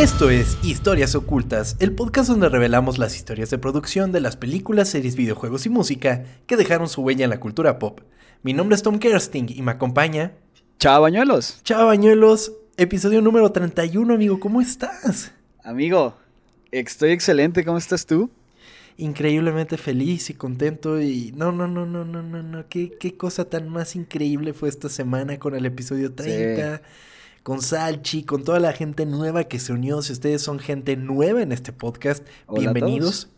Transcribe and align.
Esto 0.00 0.30
es 0.30 0.56
Historias 0.62 1.14
Ocultas, 1.14 1.76
el 1.78 1.94
podcast 1.94 2.30
donde 2.30 2.48
revelamos 2.48 2.96
las 2.96 3.14
historias 3.14 3.50
de 3.50 3.58
producción 3.58 4.12
de 4.12 4.20
las 4.20 4.34
películas, 4.34 4.88
series, 4.88 5.14
videojuegos 5.14 5.66
y 5.66 5.68
música 5.68 6.24
que 6.46 6.56
dejaron 6.56 6.88
su 6.88 7.02
huella 7.02 7.24
en 7.24 7.28
la 7.28 7.38
cultura 7.38 7.78
pop. 7.78 8.00
Mi 8.42 8.54
nombre 8.54 8.76
es 8.76 8.82
Tom 8.82 8.98
Kersting 8.98 9.50
y 9.50 9.60
me 9.60 9.72
acompaña... 9.72 10.32
Chao, 10.78 11.02
bañuelos. 11.02 11.60
Chao, 11.64 11.84
bañuelos. 11.84 12.50
Episodio 12.78 13.20
número 13.20 13.52
31, 13.52 14.14
amigo. 14.14 14.40
¿Cómo 14.40 14.62
estás? 14.62 15.32
Amigo, 15.62 16.16
estoy 16.70 17.10
excelente. 17.10 17.62
¿Cómo 17.62 17.76
estás 17.76 18.06
tú? 18.06 18.30
Increíblemente 18.96 19.76
feliz 19.76 20.30
y 20.30 20.34
contento 20.34 20.98
y 20.98 21.32
no, 21.36 21.52
no, 21.52 21.68
no, 21.68 21.84
no, 21.84 22.06
no, 22.06 22.22
no, 22.22 22.42
no. 22.42 22.66
¿Qué, 22.70 22.96
qué 22.98 23.18
cosa 23.18 23.44
tan 23.50 23.68
más 23.68 23.94
increíble 23.94 24.54
fue 24.54 24.70
esta 24.70 24.88
semana 24.88 25.38
con 25.38 25.54
el 25.54 25.66
episodio 25.66 26.10
30 26.10 26.80
con 27.42 27.62
Salchi, 27.62 28.22
con 28.22 28.44
toda 28.44 28.60
la 28.60 28.72
gente 28.72 29.06
nueva 29.06 29.44
que 29.44 29.58
se 29.58 29.72
unió. 29.72 30.02
Si 30.02 30.12
ustedes 30.12 30.42
son 30.42 30.58
gente 30.58 30.96
nueva 30.96 31.42
en 31.42 31.52
este 31.52 31.72
podcast, 31.72 32.26
bienvenidos. 32.48 33.28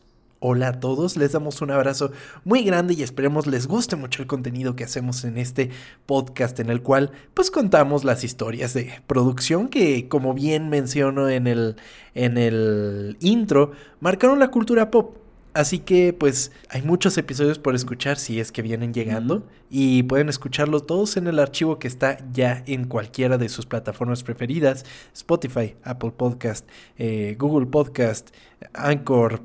Hola 0.45 0.69
a 0.69 0.81
todos, 0.81 1.17
les 1.17 1.31
damos 1.31 1.63
un 1.63 1.71
abrazo 1.71 2.11
muy 2.45 2.65
grande 2.65 2.95
y 2.95 3.05
esperemos 3.05 3.47
les 3.47 3.69
guste 3.69 3.95
mucho 3.95 4.23
el 4.23 4.27
contenido 4.27 4.75
que 4.75 4.83
hacemos 4.83 5.23
en 5.23 5.39
este 5.39 5.71
podcast 6.05 6.59
en 6.59 6.69
el 6.69 6.83
cual 6.83 7.13
pues 7.33 7.53
contamos 7.53 8.03
las 8.03 8.25
historias 8.25 8.75
de 8.75 8.93
producción 9.07 9.69
que 9.69 10.09
como 10.09 10.35
bien 10.35 10.69
menciono 10.69 11.29
en 11.29 11.47
el, 11.47 11.77
en 12.17 12.39
el 12.39 13.17
intro, 13.21 13.71
marcaron 14.01 14.41
la 14.41 14.51
cultura 14.51 14.91
pop. 14.91 15.22
Así 15.55 15.81
que 15.81 16.15
pues 16.15 16.51
hay 16.71 16.81
muchos 16.83 17.19
episodios 17.19 17.59
por 17.59 17.75
escuchar 17.75 18.19
si 18.19 18.41
es 18.41 18.53
que 18.53 18.63
vienen 18.63 18.95
llegando 18.95 19.47
y 19.69 20.03
pueden 20.05 20.31
escucharlos 20.31 20.87
todos 20.87 21.19
en 21.19 21.27
el 21.27 21.39
archivo 21.39 21.79
que 21.79 21.89
está 21.89 22.17
ya 22.33 22.63
en 22.67 22.87
cualquiera 22.87 23.37
de 23.37 23.51
sus 23.51 23.67
plataformas 23.67 24.23
preferidas, 24.23 24.87
Spotify, 25.13 25.77
Apple 25.85 26.13
Podcast, 26.17 26.67
eh, 26.97 27.37
Google 27.39 27.67
Podcast, 27.67 28.31
Anchor. 28.73 29.43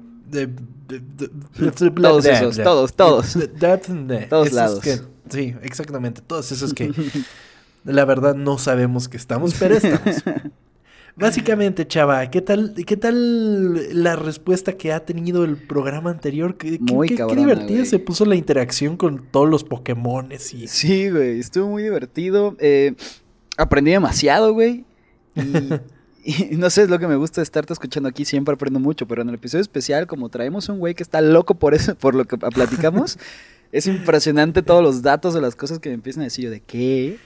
todos 1.95 2.25
esos, 2.25 2.57
todos, 2.57 2.93
todos. 2.93 3.37
todos 4.29 4.53
lados. 4.53 4.81
sí, 5.29 5.55
exactamente, 5.61 6.21
todos 6.21 6.53
esos 6.53 6.73
que 6.73 6.93
la 7.83 8.05
verdad 8.05 8.35
no 8.35 8.57
sabemos 8.57 9.09
que 9.09 9.17
estamos, 9.17 9.55
pero 9.59 9.75
estamos. 9.75 10.23
Básicamente, 11.17 11.87
chava, 11.87 12.29
¿qué 12.29 12.41
tal, 12.41 12.75
¿qué 12.85 12.95
tal 12.95 14.03
la 14.03 14.15
respuesta 14.15 14.73
que 14.73 14.93
ha 14.93 15.03
tenido 15.03 15.45
el 15.45 15.57
programa 15.57 16.11
anterior? 16.11 16.57
Qué, 16.57 16.77
muy 16.79 17.09
qué, 17.09 17.25
divertida 17.35 17.85
se 17.85 17.97
puso 17.97 18.23
la 18.23 18.35
interacción 18.35 18.97
con 18.97 19.25
todos 19.31 19.49
los 19.49 19.63
Pokémones 19.63 20.53
y... 20.53 20.67
Sí, 20.67 21.09
güey, 21.09 21.39
estuvo 21.39 21.69
muy 21.69 21.81
divertido. 21.81 22.55
Eh, 22.59 22.93
aprendí 23.57 23.89
demasiado, 23.89 24.53
güey. 24.53 24.85
Y, 26.23 26.55
no 26.55 26.69
sé, 26.69 26.83
es 26.83 26.89
lo 26.89 26.99
que 26.99 27.07
me 27.07 27.15
gusta 27.15 27.41
estarte 27.41 27.73
escuchando 27.73 28.07
aquí, 28.07 28.23
siempre 28.23 28.53
aprendo 28.53 28.79
mucho, 28.79 29.07
pero 29.07 29.23
en 29.23 29.29
el 29.29 29.35
episodio 29.35 29.63
especial, 29.63 30.05
como 30.05 30.29
traemos 30.29 30.69
un 30.69 30.77
güey 30.77 30.93
que 30.93 31.01
está 31.01 31.21
loco 31.21 31.55
por 31.55 31.73
eso, 31.73 31.95
por 31.95 32.13
lo 32.13 32.25
que 32.25 32.37
platicamos, 32.37 33.17
es 33.71 33.87
impresionante 33.87 34.61
todos 34.61 34.83
los 34.83 35.01
datos 35.01 35.33
de 35.33 35.41
las 35.41 35.55
cosas 35.55 35.79
que 35.79 35.89
me 35.89 35.95
empiezan 35.95 36.21
a 36.21 36.25
decir 36.25 36.45
yo 36.45 36.51
de 36.51 36.61
qué. 36.61 37.17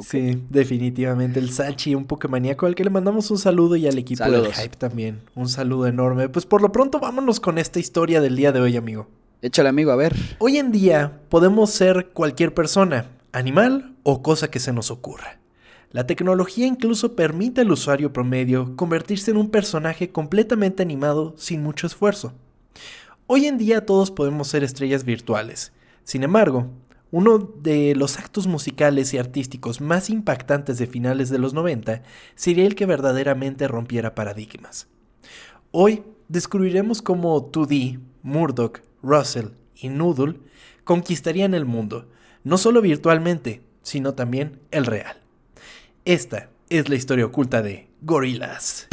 Sí, 0.00 0.42
definitivamente. 0.48 1.38
El 1.38 1.50
Sachi, 1.50 1.94
un 1.94 2.06
Pokémoníaco 2.06 2.66
al 2.66 2.74
que 2.74 2.84
le 2.84 2.90
mandamos 2.90 3.30
un 3.30 3.38
saludo 3.38 3.76
y 3.76 3.86
al 3.86 3.98
equipo 3.98 4.24
del 4.24 4.52
Hype 4.52 4.76
también. 4.76 5.20
Un 5.34 5.48
saludo 5.48 5.86
enorme. 5.86 6.28
Pues 6.28 6.46
por 6.46 6.62
lo 6.62 6.72
pronto 6.72 6.98
vámonos 6.98 7.40
con 7.40 7.58
esta 7.58 7.78
historia 7.78 8.20
del 8.20 8.36
día 8.36 8.52
de 8.52 8.60
hoy, 8.60 8.76
amigo. 8.76 9.08
Échale, 9.42 9.68
amigo, 9.68 9.90
a 9.90 9.96
ver. 9.96 10.14
Hoy 10.38 10.56
en 10.56 10.72
día 10.72 11.20
podemos 11.28 11.70
ser 11.70 12.10
cualquier 12.14 12.54
persona, 12.54 13.10
animal 13.32 13.94
o 14.02 14.22
cosa 14.22 14.50
que 14.50 14.60
se 14.60 14.72
nos 14.72 14.90
ocurra. 14.90 15.38
La 15.90 16.06
tecnología 16.06 16.66
incluso 16.66 17.14
permite 17.14 17.60
al 17.60 17.70
usuario 17.70 18.14
promedio 18.14 18.76
convertirse 18.76 19.30
en 19.30 19.36
un 19.36 19.50
personaje 19.50 20.10
completamente 20.10 20.82
animado 20.82 21.34
sin 21.36 21.62
mucho 21.62 21.86
esfuerzo. 21.86 22.32
Hoy 23.26 23.46
en 23.46 23.58
día 23.58 23.84
todos 23.84 24.10
podemos 24.10 24.48
ser 24.48 24.64
estrellas 24.64 25.04
virtuales. 25.04 25.72
Sin 26.04 26.22
embargo, 26.22 26.68
uno 27.12 27.38
de 27.38 27.94
los 27.94 28.18
actos 28.18 28.46
musicales 28.46 29.12
y 29.12 29.18
artísticos 29.18 29.80
más 29.80 30.08
impactantes 30.08 30.78
de 30.78 30.86
finales 30.86 31.28
de 31.28 31.38
los 31.38 31.52
90 31.52 32.02
sería 32.34 32.66
el 32.66 32.74
que 32.74 32.86
verdaderamente 32.86 33.68
rompiera 33.68 34.14
paradigmas. 34.14 34.88
Hoy 35.70 36.02
descubriremos 36.28 37.02
cómo 37.02 37.52
2D, 37.52 38.00
Murdoch, 38.22 38.80
Russell 39.02 39.48
y 39.76 39.90
Noodle 39.90 40.40
conquistarían 40.84 41.52
el 41.52 41.66
mundo, 41.66 42.08
no 42.44 42.56
solo 42.56 42.80
virtualmente, 42.80 43.60
sino 43.82 44.14
también 44.14 44.60
el 44.70 44.86
real. 44.86 45.18
Esta 46.06 46.48
es 46.70 46.88
la 46.88 46.94
historia 46.94 47.26
oculta 47.26 47.60
de 47.60 47.88
Gorillaz. 48.00 48.88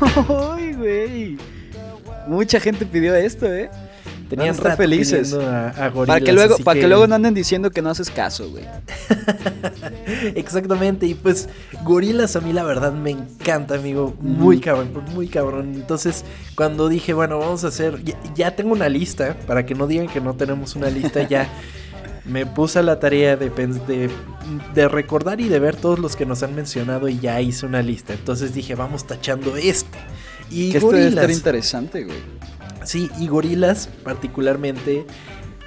¡Ay, 0.56 0.72
güey! 0.74 1.38
Mucha 2.26 2.58
gente 2.60 2.86
pidió 2.86 3.14
esto, 3.14 3.46
¿eh? 3.46 3.70
Tenían 4.28 4.56
re 4.56 4.76
felices. 4.76 5.34
para 6.06 6.20
que 6.20 6.32
luego, 6.32 6.56
para 6.58 6.80
que... 6.80 6.88
luego 6.88 7.06
no 7.06 7.14
anden 7.14 7.34
diciendo 7.34 7.70
que 7.70 7.82
no 7.82 7.90
haces 7.90 8.10
caso, 8.10 8.50
güey. 8.50 8.64
Exactamente. 10.34 11.06
Y 11.06 11.14
pues, 11.14 11.48
gorilas 11.82 12.34
a 12.36 12.40
mí 12.40 12.52
la 12.52 12.64
verdad 12.64 12.92
me 12.92 13.10
encanta, 13.10 13.74
amigo. 13.74 14.14
Muy 14.20 14.60
cabrón, 14.60 14.90
muy 15.14 15.28
cabrón. 15.28 15.74
Entonces, 15.74 16.24
cuando 16.56 16.88
dije, 16.88 17.12
bueno, 17.12 17.38
vamos 17.38 17.64
a 17.64 17.68
hacer. 17.68 18.00
Ya, 18.34 18.56
tengo 18.56 18.72
una 18.72 18.88
lista. 18.88 19.36
Para 19.46 19.66
que 19.66 19.74
no 19.74 19.86
digan 19.86 20.08
que 20.08 20.20
no 20.20 20.34
tenemos 20.34 20.74
una 20.74 20.88
lista, 20.88 21.22
ya. 21.28 21.48
me 22.24 22.46
puse 22.46 22.78
a 22.78 22.82
la 22.82 22.98
tarea 22.98 23.36
de, 23.36 23.50
de, 23.50 24.10
de, 24.74 24.88
recordar 24.88 25.40
y 25.40 25.48
de 25.48 25.58
ver 25.58 25.76
todos 25.76 25.98
los 25.98 26.16
que 26.16 26.24
nos 26.24 26.42
han 26.42 26.54
mencionado 26.54 27.08
y 27.08 27.18
ya 27.18 27.40
hice 27.40 27.66
una 27.66 27.82
lista. 27.82 28.14
Entonces 28.14 28.54
dije, 28.54 28.74
vamos 28.74 29.06
tachando 29.06 29.56
este. 29.56 29.98
Y 30.50 30.72
que 30.72 30.78
esto 30.78 30.90
debe 30.90 31.08
estar 31.08 31.30
interesante, 31.30 32.04
güey. 32.04 32.18
Sí, 32.84 33.10
y 33.18 33.28
gorilas 33.28 33.88
particularmente 34.02 35.06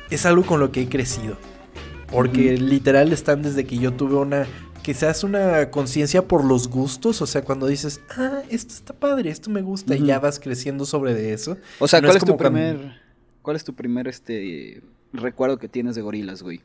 es 0.09 0.25
algo 0.25 0.45
con 0.45 0.59
lo 0.59 0.71
que 0.71 0.81
he 0.81 0.89
crecido. 0.89 1.37
Porque 2.11 2.57
literal 2.57 3.11
están 3.11 3.41
desde 3.41 3.65
que 3.65 3.77
yo 3.77 3.93
tuve 3.93 4.15
una 4.15 4.47
quizás 4.87 5.25
una 5.25 5.69
conciencia 5.69 6.25
por 6.29 6.45
los 6.45 6.69
gustos, 6.69 7.21
o 7.21 7.25
sea, 7.25 7.41
cuando 7.41 7.67
dices, 7.67 7.99
ah, 8.15 8.41
esto 8.49 8.73
está 8.73 8.93
padre, 8.93 9.29
esto 9.29 9.49
me 9.49 9.61
gusta, 9.61 9.97
y 9.97 10.05
ya 10.05 10.17
vas 10.17 10.39
creciendo 10.39 10.85
sobre 10.85 11.13
de 11.13 11.33
eso. 11.33 11.57
O 11.79 11.89
sea, 11.89 11.99
¿cuál 12.01 12.15
es, 12.15 12.23
tu 12.23 12.37
primer, 12.37 13.01
cuál 13.41 13.57
es 13.57 13.65
tu 13.65 13.75
primer, 13.75 14.07
este, 14.07 14.81
recuerdo 15.13 15.57
que 15.57 15.67
tienes 15.67 15.95
de 15.95 16.01
gorilas, 16.01 16.43
güey? 16.43 16.61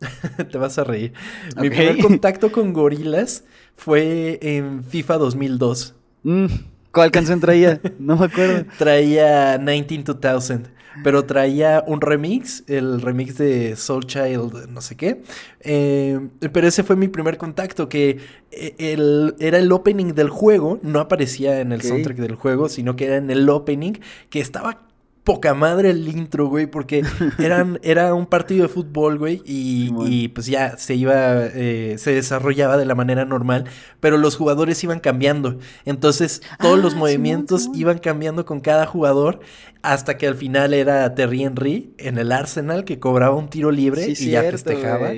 Te 0.50 0.58
vas 0.58 0.78
a 0.78 0.84
reír. 0.84 1.12
Mi 1.60 1.70
primer 1.70 1.98
contacto 1.98 2.52
con 2.52 2.72
gorilas 2.72 3.44
fue 3.74 4.38
en 4.42 4.84
FIFA 4.84 5.18
2002. 5.18 5.94
Mm. 6.22 6.46
¿Cuál 6.92 7.10
canción 7.10 7.40
traía? 7.40 7.80
No 7.98 8.16
me 8.16 8.26
acuerdo. 8.26 8.64
traía 8.78 9.58
19-2000, 9.58 10.68
pero 11.04 11.24
traía 11.26 11.84
un 11.86 12.00
remix, 12.00 12.64
el 12.66 13.00
remix 13.00 13.36
de 13.38 13.76
Soul 13.76 14.06
Child, 14.06 14.68
no 14.68 14.80
sé 14.80 14.96
qué. 14.96 15.22
Eh, 15.60 16.18
pero 16.52 16.66
ese 16.66 16.82
fue 16.82 16.96
mi 16.96 17.08
primer 17.08 17.36
contacto, 17.36 17.88
que 17.88 18.18
eh, 18.50 18.74
el, 18.78 19.36
era 19.38 19.58
el 19.58 19.70
opening 19.70 20.14
del 20.14 20.30
juego, 20.30 20.80
no 20.82 20.98
aparecía 20.98 21.60
en 21.60 21.72
el 21.72 21.82
soundtrack 21.82 22.16
del 22.16 22.34
juego, 22.34 22.68
sino 22.68 22.96
que 22.96 23.06
era 23.06 23.16
en 23.16 23.30
el 23.30 23.48
opening, 23.48 23.94
que 24.30 24.40
estaba 24.40 24.87
poca 25.28 25.52
madre 25.52 25.90
el 25.90 26.08
intro, 26.08 26.48
güey, 26.48 26.66
porque 26.66 27.04
eran, 27.38 27.78
era 27.82 28.14
un 28.14 28.24
partido 28.24 28.62
de 28.62 28.68
fútbol, 28.70 29.18
güey, 29.18 29.42
y, 29.44 30.28
pues 30.28 30.46
ya 30.46 30.78
se 30.78 30.94
iba, 30.94 31.44
eh, 31.44 31.96
se 31.98 32.14
desarrollaba 32.14 32.78
de 32.78 32.86
la 32.86 32.94
manera 32.94 33.26
normal, 33.26 33.64
pero 34.00 34.16
los 34.16 34.36
jugadores 34.36 34.82
iban 34.82 35.00
cambiando. 35.00 35.58
Entonces, 35.84 36.40
todos 36.60 36.78
los 36.78 36.94
ah, 36.94 36.96
movimientos 36.96 37.68
iban 37.74 37.98
cambiando 37.98 38.46
con 38.46 38.60
cada 38.60 38.86
jugador, 38.86 39.40
hasta 39.82 40.16
que 40.16 40.26
al 40.26 40.34
final 40.34 40.72
era 40.72 41.14
Terry 41.14 41.42
Henry 41.42 41.92
en 41.98 42.16
el 42.16 42.32
Arsenal, 42.32 42.86
que 42.86 42.98
cobraba 42.98 43.36
un 43.36 43.50
tiro 43.50 43.70
libre 43.70 44.08
y 44.08 44.30
ya 44.30 44.42
festejaba. 44.44 45.10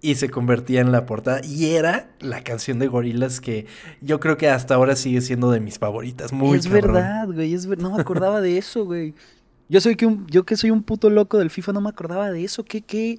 y 0.00 0.16
se 0.16 0.28
convertía 0.28 0.80
en 0.80 0.90
la 0.90 1.06
portada. 1.06 1.40
Y 1.44 1.66
era 1.66 2.10
la 2.18 2.42
canción 2.42 2.80
de 2.80 2.88
Gorilas 2.88 3.40
que 3.40 3.66
yo 4.00 4.18
creo 4.18 4.36
que 4.36 4.48
hasta 4.48 4.74
ahora 4.74 4.96
sigue 4.96 5.20
siendo 5.20 5.52
de 5.52 5.60
mis 5.60 5.78
favoritas. 5.78 6.32
Muy 6.32 6.58
Es 6.58 6.68
verdad, 6.68 7.28
güey. 7.28 7.54
Es 7.54 7.68
No 7.68 7.94
me 7.94 8.00
acordaba 8.00 8.40
de 8.40 8.58
eso, 8.58 8.84
güey. 8.84 9.14
Yo 9.68 9.80
soy 9.80 9.96
que 9.96 10.06
un, 10.06 10.26
yo 10.28 10.44
que 10.44 10.56
soy 10.56 10.70
un 10.70 10.82
puto 10.82 11.10
loco 11.10 11.38
del 11.38 11.50
FIFA 11.50 11.72
no 11.72 11.80
me 11.80 11.88
acordaba 11.88 12.30
de 12.30 12.44
eso. 12.44 12.64
Qué, 12.64 12.82
qué. 12.82 13.18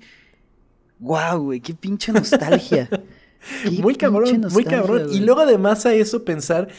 Guau, 0.99 1.45
güey, 1.45 1.59
qué 1.59 1.73
pinche 1.73 2.11
nostalgia. 2.11 2.89
muy 3.81 3.95
cabrón, 3.95 4.47
muy 4.51 4.63
cabrón. 4.63 5.07
Y 5.11 5.19
luego 5.19 5.41
además 5.41 5.85
a 5.85 5.93
eso 5.93 6.23
pensar 6.23 6.69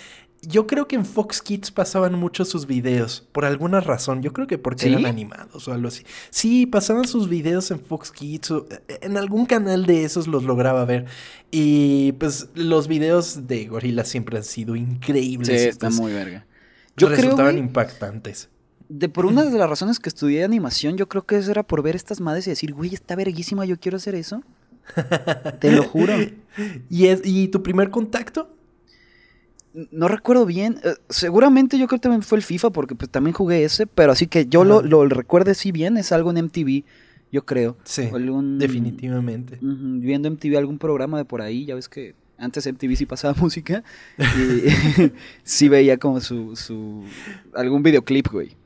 yo 0.47 0.67
creo 0.67 0.89
que 0.89 0.97
en 0.97 1.05
Fox 1.05 1.43
Kids 1.43 1.71
pasaban 1.71 2.15
mucho 2.15 2.45
sus 2.45 2.67
videos, 2.67 3.27
por 3.33 3.45
alguna 3.45 3.81
razón. 3.81 4.23
Yo 4.23 4.33
creo 4.33 4.47
que 4.47 4.59
porque 4.59 4.89
eran 4.89 5.07
animados 5.07 5.69
o 5.69 5.73
algo 5.73 5.89
así. 5.89 6.05
Sí, 6.31 6.67
pasaban 6.67 7.07
sus 7.07 7.29
videos 7.29 7.71
en 7.71 7.81
Fox 7.81 8.11
Kids 8.11 8.51
o 8.51 8.67
eh, 8.71 8.99
en 9.03 9.17
algún 9.17 9.47
canal 9.47 9.87
de 9.87 10.05
esos 10.05 10.27
los 10.27 10.45
lograba 10.45 10.85
ver. 10.85 11.07
Y 11.51 12.13
pues 12.13 12.49
los 12.55 12.89
videos 12.89 13.47
de 13.47 13.67
Gorila 13.67 14.05
siempre 14.05 14.39
han 14.39 14.45
sido 14.45 14.77
increíbles. 14.77 15.63
Sí, 15.63 15.69
están 15.69 15.95
muy 15.95 16.13
verga. 16.13 16.47
Yo 16.97 17.09
resultaban 17.09 17.59
impactantes. 17.59 18.49
De 18.89 19.09
por 19.09 19.27
una 19.27 19.45
de 19.45 19.59
las 19.59 19.69
razones 19.69 19.99
que 19.99 20.09
estudié 20.09 20.45
animación, 20.45 20.97
yo 20.97 21.09
creo 21.09 21.25
que 21.25 21.37
eso 21.37 21.51
era 21.51 21.63
por 21.63 21.83
ver 21.83 21.97
estas 21.97 22.21
madres 22.21 22.47
y 22.47 22.51
decir, 22.51 22.75
güey, 22.75 22.93
está 22.93 23.17
verguísima, 23.17 23.65
yo 23.65 23.79
quiero 23.79 23.97
hacer 23.97 24.15
eso. 24.15 24.43
Te 25.61 25.73
lo 25.73 25.85
juro. 25.85 26.15
¿Y, 26.91 27.07
es, 27.07 27.23
¿Y 27.25 27.49
tu 27.49 27.63
primer 27.63 27.91
contacto? 27.91 28.55
No 29.91 30.07
recuerdo 30.09 30.47
bien. 30.47 30.81
Eh, 30.85 30.95
seguramente 31.09 31.79
yo 31.79 31.87
creo 31.87 31.99
que 31.99 32.05
también 32.05 32.23
fue 32.23 32.39
el 32.39 32.45
FIFA 32.45 32.71
porque 32.71 32.95
pues 32.95 33.11
también 33.11 33.35
jugué 33.35 33.65
ese, 33.65 33.87
pero 33.87 34.13
así 34.13 34.27
que 34.27 34.47
yo 34.47 34.65
lo, 34.65 34.83
lo 34.83 35.05
recuerde 35.07 35.55
sí 35.55 35.73
bien, 35.73 35.97
es 35.97 36.13
algo 36.13 36.31
en 36.31 36.45
MTV, 36.45 36.85
yo 37.33 37.45
creo. 37.45 37.77
Sí, 37.85 38.09
definitivamente. 38.59 39.59
viendo 39.61 40.31
MTV 40.31 40.57
algún 40.57 40.79
programa 40.79 41.19
de 41.19 41.25
por 41.25 41.43
ahí, 41.43 41.65
ya 41.65 41.75
ves 41.75 41.89
que 41.89 42.15
antes 42.39 42.71
MTV 42.71 42.97
sí 42.97 43.07
pasaba 43.07 43.35
música 43.41 43.83
y 44.19 45.11
sí 45.43 45.69
veía 45.69 45.97
como 45.97 46.21
su, 46.21 46.55
su 46.55 47.03
algún 47.55 47.83
videoclip, 47.83 48.29
güey. 48.31 48.64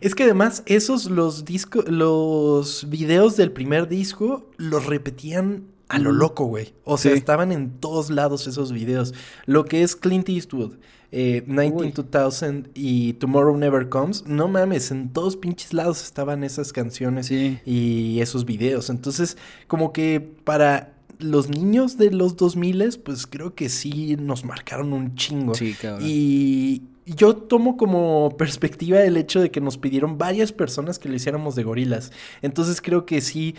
Es 0.00 0.14
que 0.14 0.24
además 0.24 0.62
esos 0.66 1.06
los 1.06 1.44
discos 1.44 1.88
los 1.88 2.88
videos 2.88 3.36
del 3.36 3.52
primer 3.52 3.88
disco 3.88 4.50
los 4.56 4.86
repetían 4.86 5.64
a 5.88 5.98
lo 5.98 6.12
loco, 6.12 6.44
güey. 6.44 6.74
O 6.84 6.98
sea, 6.98 7.12
estaban 7.12 7.50
en 7.50 7.70
todos 7.80 8.10
lados 8.10 8.46
esos 8.46 8.72
videos. 8.72 9.14
Lo 9.46 9.64
que 9.64 9.82
es 9.82 9.96
Clint 9.96 10.28
Eastwood, 10.28 10.74
eh, 11.12 11.42
192000 11.46 12.70
y 12.74 13.14
Tomorrow 13.14 13.56
Never 13.56 13.88
Comes, 13.88 14.26
no 14.26 14.48
mames, 14.48 14.90
en 14.90 15.10
todos 15.12 15.36
pinches 15.36 15.72
lados 15.72 16.04
estaban 16.04 16.44
esas 16.44 16.72
canciones 16.72 17.30
y 17.30 18.20
esos 18.20 18.44
videos. 18.44 18.90
Entonces, 18.90 19.38
como 19.66 19.92
que 19.92 20.20
para 20.20 20.98
los 21.18 21.48
niños 21.48 21.96
de 21.96 22.10
los 22.10 22.36
2000, 22.36 23.00
pues 23.04 23.26
creo 23.26 23.54
que 23.54 23.68
sí 23.68 24.16
nos 24.16 24.44
marcaron 24.44 24.92
un 24.92 25.14
chingo. 25.14 25.54
Sí, 25.54 25.74
cabrón. 25.74 26.06
Y 26.08 26.82
yo 27.14 27.36
tomo 27.36 27.76
como 27.76 28.36
perspectiva 28.36 29.02
el 29.02 29.16
hecho 29.16 29.40
de 29.40 29.50
que 29.50 29.60
nos 29.60 29.78
pidieron 29.78 30.18
varias 30.18 30.52
personas 30.52 30.98
que 30.98 31.08
lo 31.08 31.14
hiciéramos 31.14 31.54
de 31.54 31.62
gorilas. 31.62 32.12
Entonces 32.42 32.80
creo 32.80 33.06
que 33.06 33.20
sí, 33.20 33.54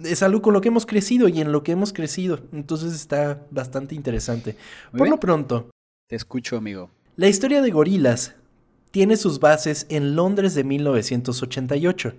es 0.00 0.22
algo 0.22 0.42
con 0.42 0.54
lo 0.54 0.60
que 0.60 0.68
hemos 0.68 0.86
crecido 0.86 1.28
y 1.28 1.40
en 1.40 1.52
lo 1.52 1.62
que 1.62 1.72
hemos 1.72 1.92
crecido. 1.92 2.40
Entonces 2.52 2.94
está 2.94 3.46
bastante 3.50 3.94
interesante. 3.94 4.56
Por 4.96 5.08
lo 5.08 5.18
pronto. 5.18 5.70
Te 6.08 6.16
escucho, 6.16 6.56
amigo. 6.56 6.90
La 7.16 7.28
historia 7.28 7.60
de 7.60 7.70
gorilas 7.70 8.34
tiene 8.90 9.16
sus 9.16 9.40
bases 9.40 9.86
en 9.88 10.14
Londres 10.14 10.54
de 10.54 10.64
1988, 10.64 12.14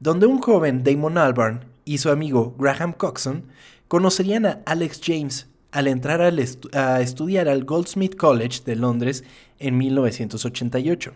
donde 0.00 0.26
un 0.26 0.38
joven 0.38 0.82
Damon 0.82 1.18
Albarn 1.18 1.66
y 1.84 1.98
su 1.98 2.10
amigo 2.10 2.54
Graham 2.58 2.92
Coxon 2.92 3.44
conocerían 3.88 4.46
a 4.46 4.62
Alex 4.66 5.00
James 5.04 5.48
al 5.74 5.88
entrar 5.88 6.22
a 6.22 7.00
estudiar 7.00 7.48
al 7.48 7.64
Goldsmith 7.64 8.14
College 8.14 8.60
de 8.64 8.76
Londres 8.76 9.24
en 9.58 9.76
1988. 9.76 11.12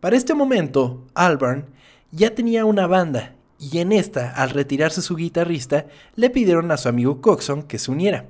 Para 0.00 0.16
este 0.16 0.34
momento, 0.34 1.06
Albarn 1.14 1.66
ya 2.10 2.34
tenía 2.34 2.64
una 2.64 2.88
banda 2.88 3.36
y 3.60 3.78
en 3.78 3.92
esta, 3.92 4.30
al 4.32 4.50
retirarse 4.50 5.00
su 5.00 5.14
guitarrista, 5.14 5.86
le 6.16 6.28
pidieron 6.28 6.72
a 6.72 6.76
su 6.76 6.88
amigo 6.88 7.20
Coxon 7.20 7.62
que 7.62 7.78
se 7.78 7.92
uniera. 7.92 8.26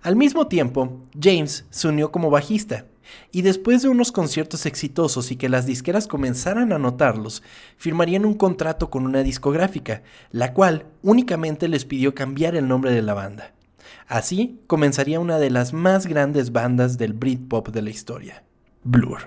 Al 0.00 0.16
mismo 0.16 0.46
tiempo, 0.46 1.02
James 1.20 1.66
se 1.68 1.88
unió 1.88 2.10
como 2.10 2.30
bajista, 2.30 2.86
y 3.30 3.42
después 3.42 3.82
de 3.82 3.90
unos 3.90 4.12
conciertos 4.12 4.64
exitosos 4.64 5.30
y 5.30 5.36
que 5.36 5.50
las 5.50 5.66
disqueras 5.66 6.06
comenzaran 6.06 6.72
a 6.72 6.78
notarlos, 6.78 7.42
firmarían 7.76 8.24
un 8.24 8.34
contrato 8.34 8.88
con 8.88 9.04
una 9.04 9.22
discográfica, 9.22 10.02
la 10.30 10.54
cual 10.54 10.86
únicamente 11.02 11.68
les 11.68 11.84
pidió 11.84 12.14
cambiar 12.14 12.56
el 12.56 12.66
nombre 12.66 12.92
de 12.92 13.02
la 13.02 13.12
banda. 13.12 13.52
Así 14.08 14.58
comenzaría 14.66 15.20
una 15.20 15.38
de 15.38 15.50
las 15.50 15.74
más 15.74 16.06
grandes 16.06 16.50
bandas 16.50 16.96
del 16.96 17.12
Britpop 17.12 17.68
de 17.68 17.82
la 17.82 17.90
historia, 17.90 18.42
Blur. 18.82 19.18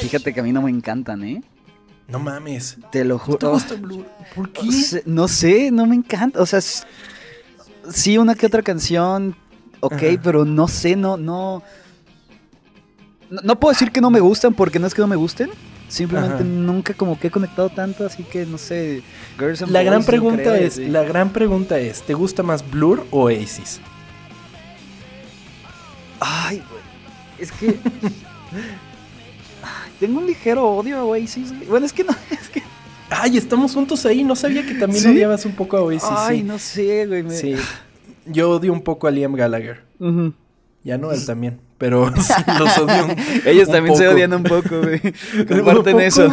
Fíjate 0.00 0.32
que 0.32 0.40
a 0.40 0.42
mí 0.42 0.52
no 0.52 0.62
me 0.62 0.70
encantan, 0.70 1.22
¿eh? 1.22 1.42
No 2.06 2.18
mames. 2.18 2.78
Te 2.90 3.04
lo 3.04 3.18
juro. 3.18 3.36
¿Te 3.36 3.46
gusta 3.46 3.74
Blur? 3.74 4.06
¿Por 4.34 4.50
qué? 4.52 4.62
No 5.04 5.28
sé, 5.28 5.70
no 5.70 5.84
me 5.84 5.96
encanta. 5.96 6.40
O 6.40 6.46
sea, 6.46 6.60
sí, 7.90 8.18
una 8.18 8.34
que 8.34 8.46
otra 8.46 8.62
canción, 8.62 9.36
ok, 9.80 10.02
pero 10.22 10.44
no 10.44 10.68
sé, 10.68 10.96
no, 10.96 11.16
no, 11.16 11.62
no. 13.30 13.60
puedo 13.60 13.72
decir 13.72 13.90
que 13.90 14.00
no 14.00 14.10
me 14.10 14.20
gustan 14.20 14.54
porque 14.54 14.78
no 14.78 14.86
es 14.86 14.94
que 14.94 15.02
no 15.02 15.08
me 15.08 15.16
gusten. 15.16 15.50
Simplemente 15.88 16.44
nunca 16.44 16.92
como 16.92 17.18
que 17.18 17.28
he 17.28 17.30
conectado 17.30 17.70
tanto, 17.70 18.04
así 18.04 18.22
que 18.22 18.44
no 18.44 18.58
sé. 18.58 19.02
la 19.68 19.82
gran 19.82 20.04
pregunta 20.04 20.58
es, 20.58 20.76
la 20.76 21.02
gran 21.02 21.30
pregunta 21.30 21.78
es, 21.78 22.02
¿te 22.02 22.12
gusta 22.12 22.42
más 22.42 22.68
Blur 22.70 23.06
o 23.10 23.24
Oasis? 23.24 23.80
Ay, 26.20 26.62
güey. 26.68 26.82
Es 27.38 27.52
que 27.52 27.78
tengo 30.00 30.18
un 30.18 30.26
ligero 30.26 30.68
odio 30.68 30.98
a 30.98 31.04
Oasis. 31.04 31.54
Bueno, 31.68 31.86
es 31.86 31.92
que 31.92 32.04
no, 32.04 32.14
es 32.30 32.48
que 32.50 32.62
Ay, 33.10 33.36
estamos 33.36 33.74
juntos 33.74 34.04
ahí. 34.06 34.24
No 34.24 34.36
sabía 34.36 34.64
que 34.66 34.74
también 34.74 35.06
odiabas 35.06 35.44
un 35.44 35.52
poco 35.52 35.76
a 35.76 35.82
Oasis. 35.82 36.08
Ay, 36.10 36.42
no 36.42 36.58
sé, 36.58 37.06
güey. 37.06 37.24
Sí. 37.30 37.54
Yo 38.26 38.50
odio 38.50 38.72
un 38.72 38.82
poco 38.82 39.06
a 39.06 39.10
Liam 39.10 39.34
Gallagher. 39.34 39.82
Ya 40.84 40.98
no, 40.98 41.12
él 41.12 41.24
también. 41.26 41.60
Pero 41.78 42.10
los 42.58 42.78
odio. 42.78 43.06
Ellos 43.46 43.68
también 43.68 43.96
se 43.96 44.08
odian 44.08 44.32
un 44.34 44.42
poco, 44.42 44.80
güey. 44.80 45.00
Comparten 45.48 46.00
eso. 46.00 46.28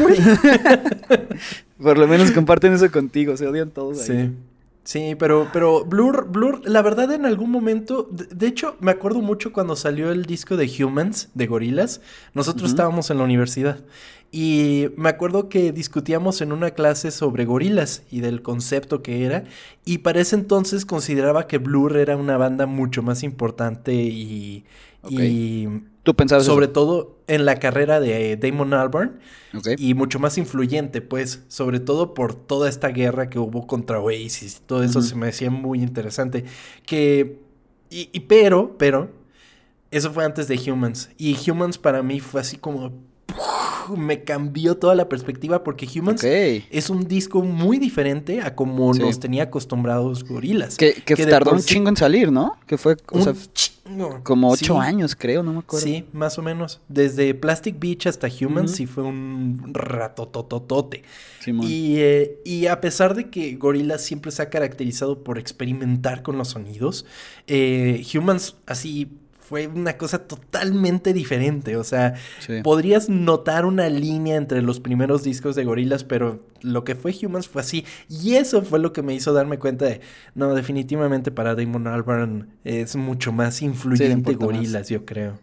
Por 1.81 1.97
lo 1.97 2.07
menos 2.07 2.31
comparten 2.31 2.73
eso 2.73 2.91
contigo. 2.91 3.37
Se 3.37 3.47
odian 3.47 3.69
todos 3.69 4.09
ahí. 4.09 4.27
Sí. 4.27 4.33
Sí, 4.85 5.15
pero, 5.17 5.49
pero 5.51 5.83
Blur, 5.83 6.27
Blur, 6.29 6.61
la 6.63 6.83
verdad 6.83 7.11
en 7.11 7.25
algún 7.25 7.49
momento, 7.49 8.07
de, 8.11 8.45
hecho 8.45 8.77
me 8.81 8.91
acuerdo 8.91 9.19
mucho 9.19 9.51
cuando 9.51 9.75
salió 9.75 10.11
el 10.11 10.25
disco 10.25 10.57
de 10.57 10.69
Humans, 10.71 11.29
de 11.33 11.47
Gorilas, 11.47 12.01
nosotros 12.35 12.69
estábamos 12.69 13.09
en 13.09 13.17
la 13.17 13.23
universidad 13.23 13.79
y 14.37 14.89
me 14.97 15.07
acuerdo 15.07 15.47
que 15.47 15.71
discutíamos 15.71 16.41
en 16.41 16.51
una 16.51 16.71
clase 16.71 17.11
sobre 17.11 17.45
gorilas 17.45 18.03
y 18.11 18.19
del 18.19 18.41
concepto 18.41 19.01
que 19.01 19.23
era. 19.23 19.45
Y 19.85 19.99
para 19.99 20.19
ese 20.19 20.35
entonces 20.35 20.85
consideraba 20.85 21.47
que 21.47 21.57
Blur 21.57 21.95
era 21.95 22.17
una 22.17 22.35
banda 22.35 22.65
mucho 22.65 23.01
más 23.01 23.23
importante 23.23 23.93
y. 23.93 24.65
¿Tú 26.03 26.15
pensabas 26.17 26.43
Sobre 26.43 26.67
todo 26.67 27.17
en 27.27 27.45
la 27.45 27.59
carrera 27.59 28.01
de 28.01 28.35
Damon 28.35 28.73
Albarn. 28.73 29.21
Y 29.77 29.93
mucho 29.93 30.19
más 30.19 30.37
influyente, 30.37 31.01
pues. 31.01 31.43
Sobre 31.47 31.79
todo 31.79 32.13
por 32.13 32.35
toda 32.35 32.67
esta 32.67 32.89
guerra 32.89 33.29
que 33.29 33.39
hubo 33.39 33.65
contra 33.67 34.01
Oasis. 34.01 34.63
Todo 34.65 34.83
eso 34.83 35.01
se 35.01 35.15
me 35.15 35.27
decía 35.27 35.49
muy 35.49 35.81
interesante. 35.81 36.43
Que. 36.85 37.39
Y, 37.89 38.09
y 38.11 38.19
pero, 38.19 38.75
pero. 38.77 39.11
Eso 39.91 40.11
fue 40.11 40.25
antes 40.25 40.49
de 40.49 40.59
Humans. 40.69 41.09
Y 41.17 41.37
Humans 41.49 41.77
para 41.77 42.03
mí 42.03 42.19
fue 42.19 42.41
así 42.41 42.57
como 42.57 42.91
me 43.97 44.23
cambió 44.23 44.77
toda 44.77 44.95
la 44.95 45.07
perspectiva 45.09 45.63
porque 45.63 45.87
Humans 45.87 46.23
es 46.23 46.89
un 46.89 47.07
disco 47.07 47.41
muy 47.41 47.77
diferente 47.77 48.41
a 48.41 48.55
como 48.55 48.93
nos 48.93 49.19
tenía 49.19 49.43
acostumbrados 49.43 50.23
Gorilas. 50.23 50.77
Que, 50.77 50.93
tardó 51.29 51.51
un 51.51 51.59
chingo 51.61 51.89
en 51.89 51.97
salir, 51.97 52.31
¿no? 52.31 52.57
Que 52.65 52.77
fue 52.77 52.97
como 54.23 54.49
ocho 54.49 54.79
años, 54.79 55.15
creo, 55.15 55.43
no 55.43 55.53
me 55.53 55.59
acuerdo. 55.59 55.85
Sí, 55.85 56.05
más 56.11 56.39
o 56.39 56.41
menos. 56.41 56.81
Desde 56.87 57.33
Plastic 57.35 57.79
Beach 57.79 58.07
hasta 58.07 58.27
Humans 58.27 58.71
sí 58.71 58.87
fue 58.87 59.03
un 59.03 59.61
ratotototote. 59.73 61.03
Y, 61.45 61.97
eh, 61.97 62.39
y 62.43 62.65
a 62.65 62.81
pesar 62.81 63.13
de 63.13 63.29
que 63.29 63.55
Gorillaz 63.55 64.01
siempre 64.01 64.31
se 64.31 64.41
ha 64.41 64.49
caracterizado 64.49 65.23
por 65.23 65.37
experimentar 65.37 66.23
con 66.23 66.37
los 66.37 66.49
sonidos, 66.49 67.05
eh, 67.45 68.03
Humans 68.15 68.55
así 68.65 69.11
fue 69.47 69.67
una 69.67 69.97
cosa 69.97 70.19
totalmente 70.19 71.13
diferente. 71.13 71.77
O 71.77 71.83
sea, 71.83 72.15
podrías 72.63 73.09
notar 73.09 73.65
una 73.65 73.89
línea 73.89 74.35
entre 74.35 74.61
los 74.61 74.79
primeros 74.79 75.23
discos 75.23 75.55
de 75.55 75.63
Gorillaz, 75.63 76.03
pero 76.03 76.45
lo 76.61 76.83
que 76.83 76.95
fue 76.95 77.13
Humans 77.21 77.47
fue 77.47 77.61
así. 77.61 77.85
Y 78.09 78.35
eso 78.35 78.63
fue 78.63 78.79
lo 78.79 78.91
que 78.91 79.03
me 79.03 79.13
hizo 79.13 79.33
darme 79.33 79.59
cuenta 79.59 79.85
de, 79.85 80.01
no, 80.33 80.53
definitivamente 80.55 81.31
para 81.31 81.55
Damon 81.55 81.87
Albarn 81.87 82.49
es 82.63 82.95
mucho 82.95 83.31
más 83.31 83.61
influyente 83.61 84.33
Gorillaz, 84.33 84.89
yo 84.89 85.05
creo. 85.05 85.39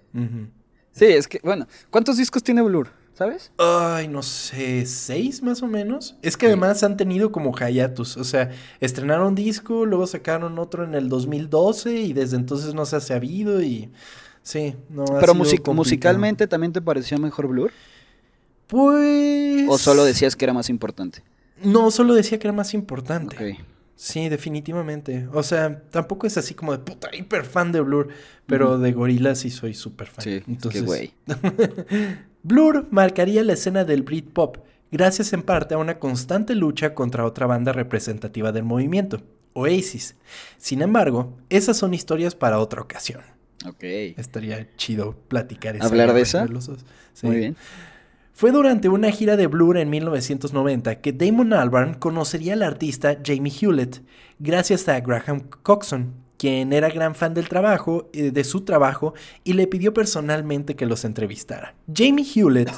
Sí, 0.93 1.07
es 1.07 1.29
que, 1.29 1.41
bueno, 1.43 1.67
¿cuántos 1.91 2.17
discos 2.17 2.43
tiene 2.43 2.63
Blur? 2.63 2.89
¿Sabes? 3.23 3.53
Ay, 3.59 4.09
no 4.09 4.23
sé, 4.23 4.85
seis 4.87 5.43
más 5.43 5.63
o 5.63 5.67
menos. 5.67 6.17
Es 6.23 6.37
que 6.37 6.47
además 6.47 6.83
han 6.83 6.97
tenido 6.97 7.31
como 7.31 7.53
hiatus. 7.57 8.17
O 8.17 8.25
sea, 8.25 8.51
estrenaron 8.81 9.35
disco, 9.35 9.87
luego 9.87 10.07
sacaron 10.07 10.59
otro 10.59 10.83
en 10.83 10.95
el 10.95 11.09
2012 11.09 11.95
y 12.01 12.13
desde 12.13 12.37
entonces 12.37 12.75
no 12.75 12.85
se 12.85 12.97
ha 12.97 13.01
sabido 13.01 13.63
y 13.63 13.91
Sí, 14.43 14.75
no 14.89 15.05
ha 15.05 15.21
Pero 15.21 15.35
musicalmente 15.35 16.47
también 16.47 16.73
te 16.73 16.83
pareció 16.83 17.17
mejor 17.19 17.47
Blur? 17.47 17.73
Pues. 18.67 19.67
¿O 19.69 19.79
solo 19.79 20.05
decías 20.05 20.35
que 20.35 20.45
era 20.45 20.53
más 20.53 20.69
importante? 20.69 21.23
No, 21.63 21.91
solo 21.91 22.15
decía 22.15 22.39
que 22.39 22.49
era 22.49 22.53
más 22.53 22.75
importante. 22.75 23.59
Sí, 23.95 24.29
definitivamente. 24.29 25.29
O 25.33 25.45
sea, 25.45 25.83
tampoco 25.91 26.27
es 26.27 26.37
así 26.37 26.55
como 26.55 26.73
de 26.73 26.79
puta 26.79 27.09
hiper 27.15 27.45
fan 27.45 27.71
de 27.71 27.81
Blur, 27.83 28.09
pero 28.47 28.79
de 28.79 28.93
Gorillaz 28.93 29.41
sí 29.41 29.51
soy 29.51 29.75
súper 29.75 30.09
fan. 30.09 30.25
Sí, 30.25 30.43
Entonces, 30.49 30.85
güey. 30.85 31.13
Blur 32.43 32.89
marcaría 32.91 33.45
la 33.45 33.53
escena 33.53 33.85
del 33.85 34.03
Britpop, 34.03 34.59
gracias 34.91 35.33
en 35.33 35.43
parte 35.43 35.75
a 35.75 35.79
una 35.79 35.99
constante 35.99 36.55
lucha 36.55 36.95
contra 36.95 37.25
otra 37.25 37.47
banda 37.47 37.73
representativa 37.73 38.53
del 38.53 38.65
movimiento, 38.65 39.23
Oasis. 39.53 40.17
Sin 40.59 40.83
embargo, 40.83 41.37
esas 41.49 41.77
son 41.77 41.95
historias 41.95 42.35
para 42.35 42.59
otra 42.59 42.81
ocasión. 42.81 43.21
Ok. 43.67 43.85
Estaría 44.17 44.69
chido 44.77 45.15
platicar 45.29 45.77
eso. 45.77 45.87
¿Hablar 45.87 46.13
de 46.13 46.23
eso? 46.23 46.45
Muy 47.23 47.37
bien. 47.37 47.57
Fue 48.35 48.51
durante 48.51 48.89
una 48.89 49.11
gira 49.13 49.37
de 49.37 49.47
Blur 49.47 49.77
en 49.77 49.91
1990 49.91 51.01
que 51.01 51.13
Damon 51.13 51.53
Albarn 51.53 51.95
conocería 51.95 52.55
al 52.55 52.63
artista 52.63 53.19
Jamie 53.25 53.53
Hewlett, 53.53 54.03
gracias 54.39 54.89
a 54.89 54.99
Graham 55.01 55.43
Coxon, 55.63 56.15
quien 56.43 56.73
era 56.73 56.89
gran 56.89 57.15
fan 57.15 57.35
del 57.35 57.49
trabajo, 57.49 58.11
eh, 58.13 58.33
de 58.33 58.43
su 58.43 58.63
trabajo, 58.63 59.15
y 59.45 59.53
le 59.53 59.69
pidió 59.69 59.95
personalmente 59.95 60.75
que 60.75 60.87
los 60.87 61.05
entrevistara. 61.05 61.77
Jamie 61.87 62.27
Hewlett, 62.35 62.69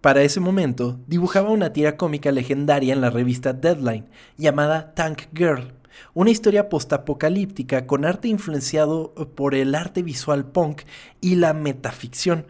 para 0.00 0.22
ese 0.22 0.40
momento, 0.40 0.98
dibujaba 1.06 1.50
una 1.50 1.72
tira 1.72 1.96
cómica 1.96 2.32
legendaria 2.32 2.92
en 2.92 3.00
la 3.00 3.10
revista 3.10 3.52
Deadline, 3.52 4.08
llamada 4.36 4.92
Tank 4.94 5.28
Girl, 5.32 5.72
una 6.14 6.30
historia 6.30 6.68
postapocalíptica 6.68 7.86
con 7.86 8.04
arte 8.04 8.26
influenciado 8.26 9.14
por 9.36 9.54
el 9.54 9.76
arte 9.76 10.02
visual 10.02 10.46
punk 10.46 10.82
y 11.20 11.36
la 11.36 11.54
metaficción, 11.54 12.46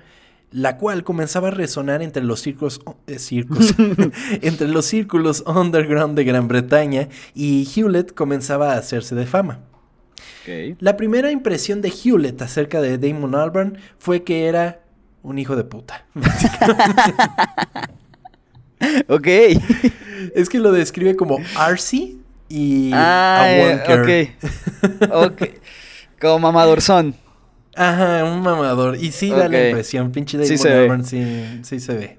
la 0.52 0.78
cual 0.78 1.04
comenzaba 1.04 1.48
a 1.48 1.50
resonar 1.50 2.00
entre 2.00 2.22
los 2.24 2.46
eh, 2.46 2.56
entre 4.40 4.68
los 4.68 4.86
círculos 4.86 5.44
underground 5.46 6.16
de 6.16 6.24
Gran 6.24 6.48
Bretaña 6.48 7.10
y 7.34 7.68
Hewlett 7.76 8.14
comenzaba 8.14 8.72
a 8.72 8.78
hacerse 8.78 9.14
de 9.14 9.26
fama. 9.26 9.66
La 10.80 10.96
primera 10.96 11.30
impresión 11.30 11.80
de 11.80 11.90
Hewlett 11.90 12.40
acerca 12.42 12.80
de 12.80 12.98
Damon 12.98 13.34
Albarn 13.34 13.78
fue 13.98 14.22
que 14.22 14.46
era 14.46 14.80
un 15.22 15.38
hijo 15.38 15.56
de 15.56 15.64
puta. 15.64 16.04
ok. 19.08 19.26
Es 20.34 20.48
que 20.48 20.58
lo 20.58 20.72
describe 20.72 21.16
como 21.16 21.38
Arcy 21.56 22.20
y 22.48 22.90
ah, 22.92 23.44
a 23.86 23.94
Ok. 23.94 24.08
Ok. 25.12 25.42
Como 26.20 26.38
mamadorzón. 26.38 27.14
Ajá, 27.74 28.24
un 28.24 28.42
mamador. 28.42 28.96
Y 28.96 29.12
sí 29.12 29.30
da 29.30 29.48
la 29.48 29.68
impresión, 29.68 30.10
pinche 30.10 30.36
Damon 30.36 30.58
sí 30.58 30.68
Albarn 30.68 31.04
sí, 31.04 31.60
sí, 31.62 31.80
se 31.80 31.94
ve. 31.94 32.18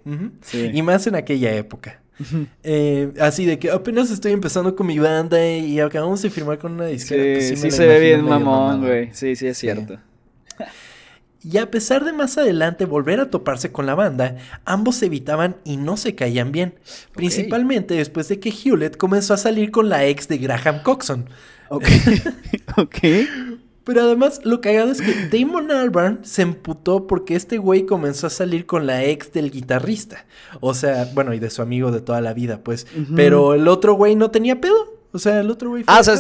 Y 0.74 0.82
más 0.82 1.06
en 1.08 1.16
aquella 1.16 1.54
época. 1.54 2.02
Eh, 2.64 3.12
así 3.20 3.46
de 3.46 3.60
que 3.60 3.72
apenas 3.72 4.12
estoy 4.12 4.32
empezando 4.32 4.76
con 4.76 4.88
mi 4.88 5.00
banda 5.00 5.46
y 5.46 5.80
acabamos 5.80 6.22
de 6.22 6.30
firmar 6.30 6.58
con 6.58 6.74
una 6.74 6.86
disquera. 6.86 7.24
Sí, 7.42 7.50
pues 7.50 7.62
sí, 7.62 7.72
se 7.72 7.88
ve 7.88 8.00
bien 8.00 8.24
mamón, 8.24 8.82
güey. 8.82 9.10
Sí, 9.14 9.36
sí, 9.36 9.48
es 9.48 9.58
cierto. 9.58 9.98
Y 11.44 11.58
a 11.58 11.72
pesar 11.72 12.06
de 12.06 12.14
más 12.14 12.38
adelante 12.38 12.86
volver 12.86 13.20
a 13.20 13.32
toparse 13.32 13.72
con 13.72 13.88
la 13.88 13.96
banda, 13.96 14.38
ambos 14.64 15.02
evitaban 15.02 15.58
y 15.64 15.78
no 15.78 15.98
se 15.98 16.14
caían 16.14 16.52
bien. 16.52 16.76
Principalmente 17.16 17.96
después 17.96 18.28
de 18.28 18.40
que 18.40 18.52
Hewlett 18.52 18.96
comenzó 18.96 19.34
a 19.34 19.38
salir 19.38 19.72
con 19.72 19.90
la 19.90 20.06
ex 20.06 20.28
de 20.28 20.38
Graham 20.38 20.84
Coxon. 20.84 21.28
Ok. 21.70 21.86
ok. 22.78 22.98
Pero 23.92 24.06
además, 24.06 24.40
lo 24.46 24.62
cagado 24.62 24.90
es 24.90 25.02
que 25.02 25.28
Damon 25.28 25.70
Albarn 25.70 26.20
se 26.24 26.44
emputó 26.44 27.08
porque 27.08 27.36
este 27.36 27.58
güey 27.58 27.86
comenzó 27.86 28.28
a 28.28 28.30
salir 28.30 28.66
con 28.66 28.88
la 28.88 29.04
ex 29.04 29.34
del 29.34 29.52
guitarrista. 29.52 30.26
O 30.62 30.74
sea, 30.74 31.10
bueno, 31.14 31.34
y 31.34 31.40
de 31.40 31.50
su 31.50 31.62
amigo 31.62 31.92
de 31.92 32.00
toda 32.00 32.22
la 32.22 32.34
vida, 32.34 32.62
pues. 32.64 32.88
Pero 33.18 33.54
el 33.54 33.68
otro 33.68 33.96
güey 33.96 34.16
no 34.16 34.32
tenía 34.32 34.62
pedo. 34.62 34.78
O 35.12 35.20
sea, 35.20 35.42
el 35.42 35.52
otro 35.52 35.72
güey. 35.72 35.84
Ah, 35.88 36.00
o 36.00 36.04
sea, 36.06 36.16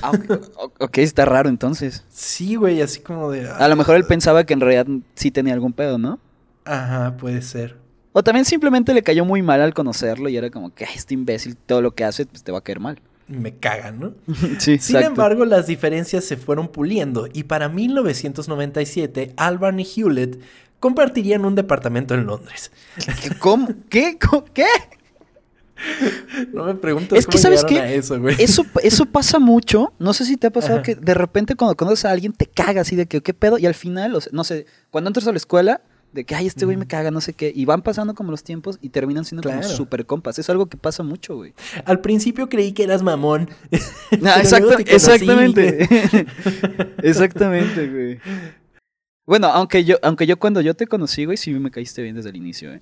ah, 0.00 0.12
ok, 0.80 0.98
está 0.98 1.26
raro 1.26 1.50
entonces. 1.50 2.02
Sí, 2.08 2.54
güey, 2.54 2.80
así 2.80 3.00
como 3.00 3.30
de. 3.30 3.46
a 3.46 3.68
lo 3.68 3.76
mejor 3.76 3.96
él 3.96 4.04
pensaba 4.04 4.44
que 4.44 4.54
en 4.54 4.60
realidad 4.60 4.86
sí 5.14 5.30
tenía 5.30 5.52
algún 5.52 5.74
pedo, 5.74 5.98
¿no? 5.98 6.18
Ajá, 6.64 7.14
puede 7.18 7.42
ser. 7.42 7.76
O 8.12 8.22
también 8.22 8.46
simplemente 8.46 8.94
le 8.94 9.02
cayó 9.02 9.26
muy 9.26 9.42
mal 9.42 9.60
al 9.60 9.74
conocerlo 9.74 10.30
y 10.30 10.36
era 10.38 10.48
como 10.48 10.74
que 10.74 10.84
este 10.84 11.12
imbécil, 11.12 11.58
todo 11.58 11.82
lo 11.82 11.94
que 11.94 12.04
hace, 12.04 12.24
pues 12.24 12.42
te 12.42 12.52
va 12.52 12.58
a 12.58 12.62
caer 12.62 12.80
mal 12.80 13.02
me 13.40 13.56
cagan, 13.56 14.00
¿no? 14.00 14.14
Sí, 14.58 14.78
Sin 14.78 14.96
embargo, 14.96 15.44
las 15.44 15.66
diferencias 15.66 16.24
se 16.24 16.36
fueron 16.36 16.68
puliendo 16.68 17.28
y 17.32 17.44
para 17.44 17.68
1997 17.68 19.34
Albarn 19.36 19.80
y 19.80 19.84
Hewlett 19.84 20.40
compartirían 20.80 21.44
un 21.44 21.54
departamento 21.54 22.14
en 22.14 22.26
Londres. 22.26 22.72
¿Cómo? 23.38 23.68
¿Qué? 23.88 24.18
¿Qué? 24.52 24.66
No 26.52 26.64
me 26.64 26.74
pregunto 26.74 27.16
es 27.16 27.26
que 27.26 27.38
sabes 27.38 27.64
que 27.64 27.96
eso, 27.96 28.20
güey. 28.20 28.36
Eso, 28.38 28.64
eso 28.82 29.06
pasa 29.06 29.38
mucho. 29.38 29.92
No 29.98 30.12
sé 30.12 30.24
si 30.24 30.36
te 30.36 30.46
ha 30.46 30.50
pasado 30.50 30.82
que 30.82 30.94
de 30.94 31.14
repente 31.14 31.56
cuando 31.56 31.76
conoces 31.76 32.04
a 32.04 32.10
alguien 32.10 32.32
te 32.32 32.46
cagas 32.46 32.86
así 32.86 32.96
de 32.96 33.06
que 33.06 33.20
qué 33.20 33.34
pedo 33.34 33.58
y 33.58 33.66
al 33.66 33.74
final, 33.74 34.16
no 34.32 34.44
sé, 34.44 34.66
cuando 34.90 35.08
entras 35.08 35.26
a 35.26 35.32
la 35.32 35.38
escuela 35.38 35.80
de 36.12 36.24
que, 36.24 36.34
ay, 36.34 36.46
este 36.46 36.64
güey 36.64 36.76
me 36.76 36.86
caga, 36.86 37.10
no 37.10 37.20
sé 37.20 37.32
qué. 37.32 37.52
Y 37.54 37.64
van 37.64 37.82
pasando 37.82 38.14
como 38.14 38.30
los 38.30 38.42
tiempos 38.42 38.78
y 38.82 38.90
terminan 38.90 39.24
siendo 39.24 39.48
como 39.48 39.62
súper 39.62 40.04
compas. 40.06 40.38
Es 40.38 40.50
algo 40.50 40.66
que 40.66 40.76
pasa 40.76 41.02
mucho, 41.02 41.36
güey. 41.36 41.54
Al 41.84 42.00
principio 42.00 42.48
creí 42.48 42.72
que 42.72 42.84
eras 42.84 43.02
mamón. 43.02 43.48
Ah, 44.24 44.40
exactamente. 44.40 45.88
exactamente, 47.02 47.88
güey. 47.88 48.20
Bueno, 49.26 49.48
aunque 49.48 49.84
yo, 49.84 49.96
aunque 50.02 50.26
yo 50.26 50.38
cuando 50.38 50.60
yo 50.60 50.74
te 50.74 50.86
conocí, 50.86 51.24
güey, 51.24 51.36
sí 51.36 51.50
me 51.52 51.70
caíste 51.70 52.02
bien 52.02 52.14
desde 52.14 52.30
el 52.30 52.36
inicio, 52.36 52.72
eh. 52.72 52.80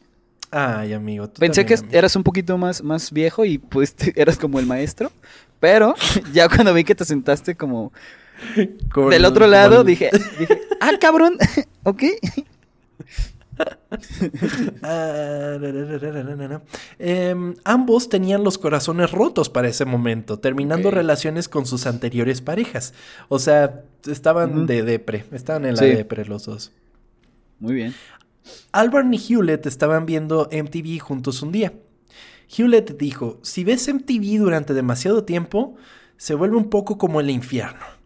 Ay, 0.51 0.93
amigo. 0.93 1.31
Pensé 1.33 1.65
que 1.65 1.77
eras 1.93 2.17
un 2.17 2.25
poquito 2.25 2.59
más, 2.59 2.83
más 2.83 3.13
viejo 3.13 3.45
y 3.45 3.59
pues 3.59 3.95
eras 4.17 4.37
como 4.37 4.59
el 4.59 4.67
maestro. 4.67 5.13
Pero 5.61 5.95
ya 6.33 6.49
cuando 6.49 6.75
vi 6.75 6.85
que 6.85 6.95
te 6.95 7.05
sentaste 7.05 7.55
como 7.55 7.93
del 9.11 9.25
otro 9.25 9.47
lado, 9.47 9.85
dije, 9.85 10.11
dije, 10.39 10.61
ah, 10.81 10.91
cabrón, 11.01 11.37
ok. 11.85 12.03
Em, 16.99 17.55
ambos 17.65 18.09
tenían 18.09 18.45
los 18.45 18.59
corazones 18.59 19.11
rotos 19.11 19.49
para 19.49 19.69
ese 19.69 19.85
momento, 19.85 20.39
terminando 20.39 20.91
relaciones 20.91 21.49
con 21.49 21.67
sus 21.67 21.87
anteriores 21.87 22.41
parejas. 22.41 22.95
O 23.29 23.39
sea, 23.39 23.85
estaban 24.07 24.67
de 24.67 24.83
depre, 24.83 25.25
estaban 25.33 25.65
en 25.67 25.77
la 25.77 25.83
depre 25.83 26.25
los 26.25 26.45
dos. 26.45 26.73
Muy 27.59 27.75
bien. 27.75 27.95
Albarn 28.73 29.13
y 29.13 29.19
Hewlett 29.19 29.67
estaban 29.67 30.07
viendo 30.07 30.49
MTV 30.51 30.99
juntos 31.01 31.43
un 31.43 31.53
día. 31.53 31.73
Hewlett 32.57 32.97
dijo, 32.99 33.39
si 33.43 33.65
ves 33.65 33.93
MTV 33.93 34.39
durante 34.39 34.75
demasiado 34.75 35.25
tiempo, 35.25 35.77
se 36.17 36.35
vuelve 36.35 36.57
un 36.57 36.69
poco 36.69 36.99
como 36.99 37.21
el 37.21 37.31
infierno. 37.31 38.00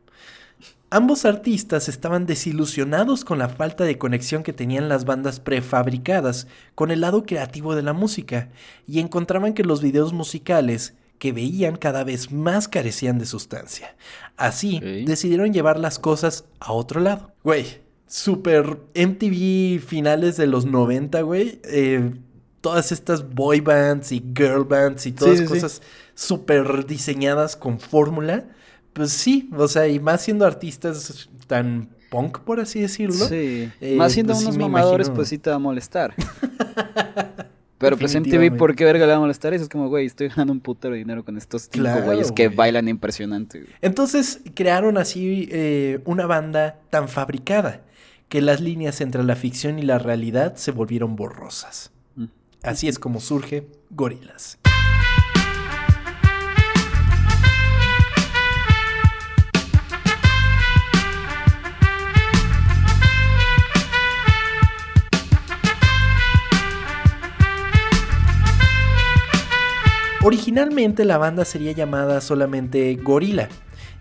Ambos 0.95 1.25
artistas 1.25 1.89
estaban 1.89 2.25
desilusionados 2.25 3.25
con 3.25 3.41
la 3.41 3.49
falta 3.49 3.83
de 3.83 3.99
conexión 3.99 4.45
que 4.45 4.53
tenían 4.53 4.89
las 4.89 5.05
bandas 5.05 5.41
prefabricadas 5.41 6.47
con 6.77 6.93
el 6.93 7.01
lado 7.01 7.27
creativo 7.27 7.75
de 7.75 7.83
la 7.83 7.93
música 7.93 8.51
y 8.87 9.01
encontraban 9.01 9.55
que 9.55 9.65
los 9.65 9.83
videos 9.83 10.13
musicales 10.13 10.95
que 11.19 11.33
veían 11.33 11.75
cada 11.75 12.05
vez 12.05 12.31
más 12.31 12.69
carecían 12.69 13.19
de 13.19 13.27
sustancia. 13.27 13.97
Así 14.37 14.79
decidieron 15.05 15.53
llevar 15.53 15.81
las 15.81 15.99
cosas 15.99 16.45
a 16.61 16.71
otro 16.71 17.01
lado. 17.01 17.33
Güey, 17.43 17.67
super 18.07 18.79
MTV 18.95 19.81
finales 19.85 20.37
de 20.37 20.47
los 20.47 20.65
90, 20.65 21.23
güey. 21.23 21.61
Eh, 21.65 22.13
todas 22.61 22.93
estas 22.93 23.29
boy 23.35 23.59
bands 23.59 24.13
y 24.13 24.23
girl 24.33 24.63
bands 24.63 25.07
y 25.07 25.13
todas 25.13 25.41
cosas 25.41 25.83
súper 26.15 26.87
diseñadas 26.87 27.57
con 27.57 27.81
fórmula 27.81 28.45
pues 28.95 29.13
sí, 29.13 29.51
o 29.55 29.69
sea, 29.69 29.87
y 29.87 30.01
más 30.01 30.23
siendo 30.23 30.47
artistas 30.47 31.29
tan 31.47 31.91
punk, 32.11 32.39
por 32.39 32.61
así 32.61 32.81
decirlo. 32.81 33.27
Sí. 33.29 33.71
Eh, 33.81 33.97
más 33.97 34.13
siendo 34.13 34.33
pues 34.33 34.45
unos 34.45 34.57
mamadores, 34.57 35.11
pues 35.11 35.29
sí 35.29 35.37
te 35.37 35.51
va 35.51 35.57
a 35.57 35.59
molestar. 35.59 36.15
Pero 37.79 37.99
pues 37.99 38.15
en 38.15 38.23
TV, 38.23 38.51
¿por 38.53 38.75
qué 38.75 38.85
verga 38.85 39.05
le 39.05 39.13
va 39.13 39.17
a 39.17 39.21
molestar? 39.21 39.53
Eso 39.53 39.65
es 39.65 39.69
como, 39.69 39.89
güey, 39.89 40.07
estoy 40.07 40.29
ganando 40.29 40.55
un 40.55 40.61
putero 40.61 40.93
de 40.93 40.99
dinero 41.01 41.25
con 41.25 41.37
estos 41.37 41.69
cinco 41.71 41.91
güeyes 42.03 42.33
que 42.33 42.49
bailan 42.49 42.89
impresionante. 42.89 43.67
Entonces 43.83 44.41
crearon 44.55 44.97
así 44.97 45.49
eh, 45.51 46.01
una 46.07 46.25
banda 46.25 46.79
tan 46.89 47.09
fabricada 47.09 47.83
que 48.29 48.41
las 48.41 48.61
líneas 48.61 49.01
entre 49.01 49.23
la 49.23 49.37
ficción 49.37 49.79
y 49.79 49.83
la 49.83 49.99
realidad 49.99 50.57
se 50.57 50.71
volvieron 50.71 51.15
borrosas. 51.17 51.91
Mm. 52.17 52.25
Así 52.63 52.89
es 52.89 52.99
como 52.99 53.21
surge 53.21 53.67
Gorilas. 53.91 54.59
Originalmente 70.25 71.05
la 71.05 71.19
banda 71.19 71.45
sería 71.45 71.73
llamada 71.73 72.23
solamente 72.23 72.95
Gorilla 72.95 73.51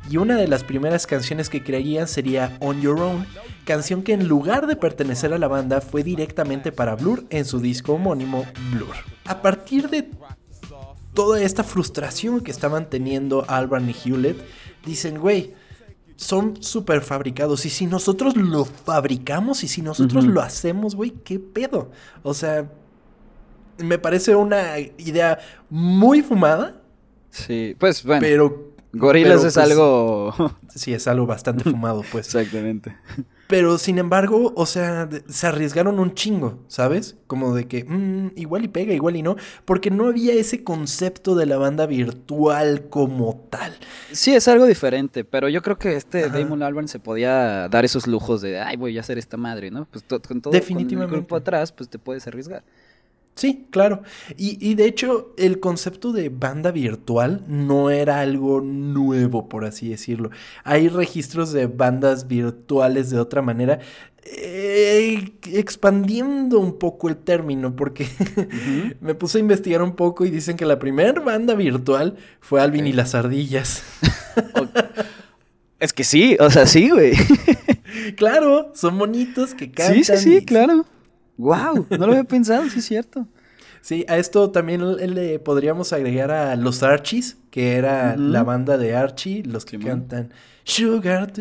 y 0.10 0.16
una 0.16 0.38
de 0.38 0.48
las 0.48 0.64
primeras 0.64 1.06
canciones 1.06 1.50
que 1.50 1.62
crearían 1.62 2.08
sería 2.08 2.56
On 2.62 2.80
Your 2.80 2.98
Own, 3.02 3.26
canción 3.66 4.04
que 4.04 4.14
en 4.14 4.30
lugar 4.30 4.66
de 4.68 4.78
pertenecer 4.78 5.34
a 5.34 5.38
la 5.38 5.50
banda 5.50 5.82
fue 5.82 6.02
directamente 6.02 6.72
para 6.72 6.96
Blur 6.96 7.26
en 7.30 7.44
su 7.44 7.60
disco 7.60 7.96
homónimo 7.96 8.46
Blur. 8.72 8.96
A 9.26 9.42
partir 9.42 9.90
de 9.90 10.10
toda 11.14 11.42
esta 11.42 11.66
frustración 11.66 12.40
que 12.40 12.52
estaban 12.52 12.90
teniendo 12.90 13.44
Albarn 13.50 13.90
y 13.90 13.94
Hewlett, 13.94 14.38
dicen, 14.86 15.20
güey, 15.20 15.54
son 16.16 16.64
super 16.64 17.02
fabricados. 17.02 17.66
Y 17.66 17.70
si 17.70 17.86
nosotros 17.86 18.38
lo 18.38 18.64
fabricamos 18.64 19.66
y 19.66 19.68
si 19.68 19.82
nosotros 19.82 20.24
lo 20.24 20.42
hacemos, 20.42 20.96
güey, 20.96 21.12
¿qué 21.12 21.38
pedo? 21.40 21.92
O 22.24 22.34
sea, 22.34 22.72
me 23.78 23.98
parece 23.98 24.36
una 24.36 24.80
idea 24.80 25.40
muy 25.70 26.22
fumada. 26.22 26.82
Sí, 27.30 27.76
pues 27.80 28.04
bueno. 28.04 28.22
Pero. 28.22 28.74
Gorilas 28.96 29.44
es 29.44 29.56
pues, 29.56 29.58
algo. 29.58 30.34
sí, 30.76 30.94
es 30.94 31.08
algo 31.08 31.26
bastante 31.26 31.64
fumado, 31.64 32.04
pues. 32.12 32.28
Exactamente. 32.28 32.96
Pero 33.48 33.78
sin 33.78 33.98
embargo, 33.98 34.54
o 34.56 34.66
sea, 34.66 35.10
se 35.28 35.48
arriesgaron 35.48 36.00
un 36.00 36.16
chingo, 36.16 36.64
¿sabes? 36.68 37.18
Como 37.28 37.54
de 37.54 37.68
que 37.68 37.84
mm, 37.84 38.32
igual 38.36 38.64
y 38.64 38.68
pega, 38.68 38.94
igual 38.94 39.16
y 39.16 39.22
no, 39.22 39.36
porque 39.66 39.92
no 39.92 40.08
había 40.08 40.34
ese 40.34 40.64
concepto 40.64 41.36
de 41.36 41.46
la 41.46 41.58
banda 41.58 41.86
virtual 41.86 42.88
como 42.90 43.46
tal. 43.50 43.74
Sí, 44.12 44.34
es 44.34 44.48
algo 44.48 44.66
diferente, 44.66 45.24
pero 45.26 45.50
yo 45.50 45.62
creo 45.62 45.78
que 45.78 45.96
este 45.96 46.30
Damon 46.30 46.64
Albarn 46.64 46.88
se 46.88 47.00
podía 47.00 47.68
dar 47.68 47.84
esos 47.84 48.08
lujos 48.08 48.42
de, 48.42 48.60
ay, 48.60 48.78
voy 48.78 48.98
a 48.98 49.02
hacer 49.02 49.18
esta 49.18 49.38
madre, 49.38 49.70
¿no? 49.70 49.86
Pues 49.92 50.04
con 50.04 50.42
todo 50.42 50.52
Definitivamente. 50.54 51.14
el 51.14 51.22
grupo 51.22 51.36
atrás, 51.36 51.72
pues 51.72 51.90
te 51.90 52.00
puedes 52.00 52.26
arriesgar. 52.26 52.64
Sí, 53.36 53.66
claro. 53.72 54.04
Y, 54.38 54.76
de 54.76 54.86
hecho, 54.86 55.34
el 55.38 55.60
concepto 55.60 56.12
de 56.12 56.30
banda 56.30 56.72
virtual 56.72 57.44
no 57.48 57.90
era 57.90 58.20
algo 58.20 58.62
nuevo, 58.62 59.50
por 59.50 59.66
así 59.66 59.90
decirlo. 59.90 60.30
Hay 60.64 60.88
registros 60.88 61.52
de 61.52 61.66
bandas 61.66 62.28
virtuales 62.28 63.10
de 63.10 63.20
otra 63.20 63.42
manera, 63.42 63.80
eh, 64.24 65.34
expandiendo 65.52 66.60
un 66.60 66.78
poco 66.78 67.10
el 67.10 67.18
término, 67.18 67.76
porque 67.76 68.08
me 69.02 69.16
puse 69.16 69.40
a 69.40 69.42
investigar 69.42 69.82
un 69.82 69.96
poco 69.96 70.26
y 70.26 70.30
dicen 70.30 70.56
que 70.56 70.66
la 70.66 70.78
primera 70.78 71.20
banda 71.20 71.56
virtual 71.56 72.18
fue 72.40 72.62
Alvin 72.62 72.86
y 72.86 72.94
las 72.94 73.16
ardillas. 73.16 73.84
es 75.80 75.92
que 75.92 76.04
sí, 76.04 76.38
o 76.40 76.52
sea, 76.52 76.68
sí, 76.68 76.92
güey. 76.92 77.14
claro, 78.16 78.72
son 78.76 79.00
bonitos 79.00 79.56
que 79.56 79.72
cantan. 79.72 79.96
Sí, 79.96 80.04
sí, 80.04 80.18
sí, 80.18 80.46
claro. 80.46 80.86
Wow, 81.38 81.88
no 81.90 81.98
lo 81.98 82.14
había 82.14 82.24
pensado, 82.24 82.70
sí 82.70 82.80
es 82.80 82.86
cierto. 82.86 83.28
Sí, 83.82 84.06
a 84.08 84.18
esto 84.18 84.50
también 84.50 84.96
le 85.14 85.40
podríamos 85.40 85.92
agregar 85.92 86.32
a 86.32 86.56
los 86.56 86.84
Archies, 86.84 87.38
que 87.52 87.76
era 87.76 88.16
la 88.16 88.44
banda 88.44 88.78
de 88.78 88.96
Archie, 88.96 89.44
los 89.44 89.66
que 89.66 89.78
cantan 89.78 90.32
Sugar. 90.64 91.34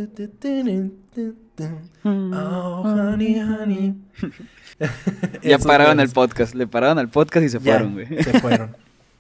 oh, 2.05 2.83
honey, 2.85 3.39
honey. 3.39 3.95
ya 5.43 5.59
pararon 5.59 6.01
el 6.01 6.09
podcast, 6.09 6.55
le 6.55 6.67
pararon 6.67 6.99
el 6.99 7.09
podcast 7.09 7.47
y 7.47 7.49
se 7.49 7.61
fueron, 7.61 7.93
güey. 7.93 8.07
Se 8.23 8.41
fueron. 8.41 8.77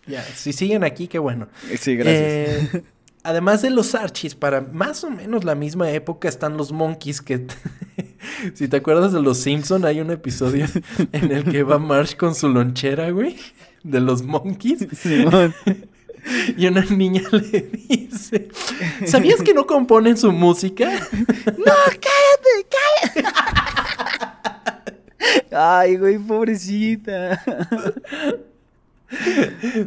Ya, 0.06 0.22
si 0.22 0.52
siguen 0.52 0.82
aquí, 0.82 1.06
qué 1.06 1.20
bueno. 1.20 1.46
Sí, 1.78 1.94
gracias. 1.94 2.74
Eh, 2.74 2.82
además 3.22 3.62
de 3.62 3.70
los 3.70 3.94
Archies, 3.94 4.34
para 4.34 4.60
más 4.60 5.04
o 5.04 5.10
menos 5.10 5.44
la 5.44 5.54
misma 5.54 5.90
época 5.92 6.28
están 6.28 6.56
los 6.56 6.72
Monkeys 6.72 7.20
que... 7.20 7.46
si 8.54 8.68
te 8.68 8.76
acuerdas 8.76 9.12
de 9.12 9.22
los 9.22 9.38
Simpson, 9.38 9.84
hay 9.84 10.00
un 10.00 10.10
episodio 10.10 10.66
en 11.12 11.32
el 11.32 11.44
que 11.44 11.62
va 11.62 11.78
Marsh 11.78 12.16
con 12.16 12.34
su 12.34 12.48
lonchera, 12.48 13.10
güey, 13.10 13.36
de 13.82 14.00
los 14.00 14.22
Monkeys. 14.22 14.86
Y 16.56 16.68
una 16.68 16.84
niña 16.84 17.22
le 17.32 17.68
dice, 17.88 18.48
¿sabías 19.06 19.42
que 19.42 19.52
no 19.52 19.66
componen 19.66 20.16
su 20.16 20.30
música? 20.30 20.88
no, 21.18 21.74
cállate, 21.98 22.66
cállate. 22.70 23.28
Ay, 25.50 25.96
güey, 25.96 26.18
pobrecita. 26.18 27.42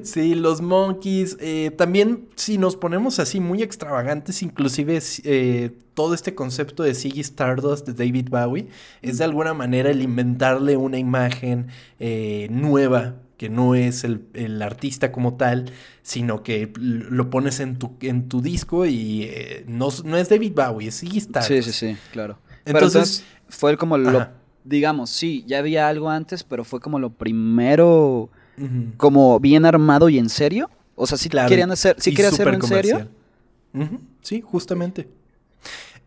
Sí, 0.03 0.35
los 0.35 0.61
Monkeys. 0.61 1.37
Eh, 1.39 1.71
también, 1.75 2.27
si 2.35 2.57
nos 2.57 2.75
ponemos 2.75 3.19
así 3.19 3.39
muy 3.39 3.63
extravagantes, 3.63 4.41
inclusive 4.41 4.99
eh, 5.23 5.71
todo 5.93 6.13
este 6.13 6.35
concepto 6.35 6.83
de 6.83 6.93
Ziggy 6.93 7.21
Stardust 7.21 7.87
de 7.87 7.93
David 7.93 8.29
Bowie 8.29 8.67
es 9.01 9.17
de 9.17 9.23
alguna 9.23 9.53
manera 9.53 9.89
el 9.89 10.01
inventarle 10.01 10.77
una 10.77 10.97
imagen 10.97 11.67
eh, 11.99 12.47
nueva 12.51 13.15
que 13.37 13.49
no 13.49 13.75
es 13.75 14.05
el, 14.05 14.61
artista 14.61 15.11
como 15.11 15.35
tal, 15.35 15.71
sino 16.03 16.41
que 16.41 16.71
lo 16.77 17.29
pones 17.29 17.59
en 17.59 17.77
tu, 17.77 17.97
en 17.99 18.29
tu 18.29 18.41
disco 18.41 18.85
y 18.85 19.29
no, 19.67 19.89
no, 20.05 20.15
es 20.15 20.29
David 20.29 20.53
Bowie, 20.55 20.87
es 20.87 21.03
Stardust. 21.03 21.47
Sí, 21.47 21.61
sí, 21.61 21.71
sí, 21.71 21.97
claro. 22.13 22.37
Entonces, 22.63 23.25
fue 23.49 23.75
como 23.75 23.97
lo, 23.97 24.29
digamos, 24.63 25.09
sí, 25.09 25.43
ya 25.47 25.59
había 25.59 25.89
algo 25.89 26.09
antes, 26.09 26.45
pero 26.45 26.63
fue 26.63 26.79
como 26.79 26.97
lo 26.97 27.09
primero 27.09 28.29
como 28.97 29.39
bien 29.39 29.65
armado 29.65 30.09
y 30.09 30.17
en 30.17 30.29
serio. 30.29 30.69
O 30.95 31.05
sea, 31.07 31.17
si 31.17 31.29
querían 31.29 31.71
hacer, 31.71 31.95
si 31.99 32.11
querían 32.11 32.33
hacerlo 32.33 32.53
en 32.53 32.61
serio. 32.61 33.09
Sí, 34.21 34.41
justamente. 34.41 35.09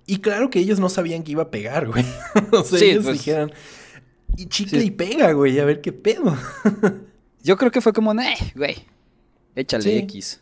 Y 0.06 0.18
claro 0.18 0.48
que 0.48 0.58
ellos 0.58 0.80
no 0.80 0.88
sabían 0.88 1.22
que 1.22 1.32
iba 1.32 1.42
a 1.42 1.50
pegar, 1.50 1.86
güey. 1.86 2.04
o 2.52 2.64
sea, 2.64 2.80
ellos 2.80 3.04
pues, 3.04 3.18
dijeron, 3.18 3.52
y 4.36 4.46
chicle 4.46 4.82
y 4.82 4.90
pega, 4.90 5.32
güey, 5.32 5.58
a 5.58 5.64
ver 5.64 5.82
qué 5.82 5.92
pedo. 5.92 6.36
Yo 7.42 7.56
creo 7.58 7.70
que 7.70 7.80
fue 7.80 7.92
como, 7.92 8.12
eh, 8.14 8.34
güey, 8.54 8.76
échale 9.54 9.98
X. 9.98 10.40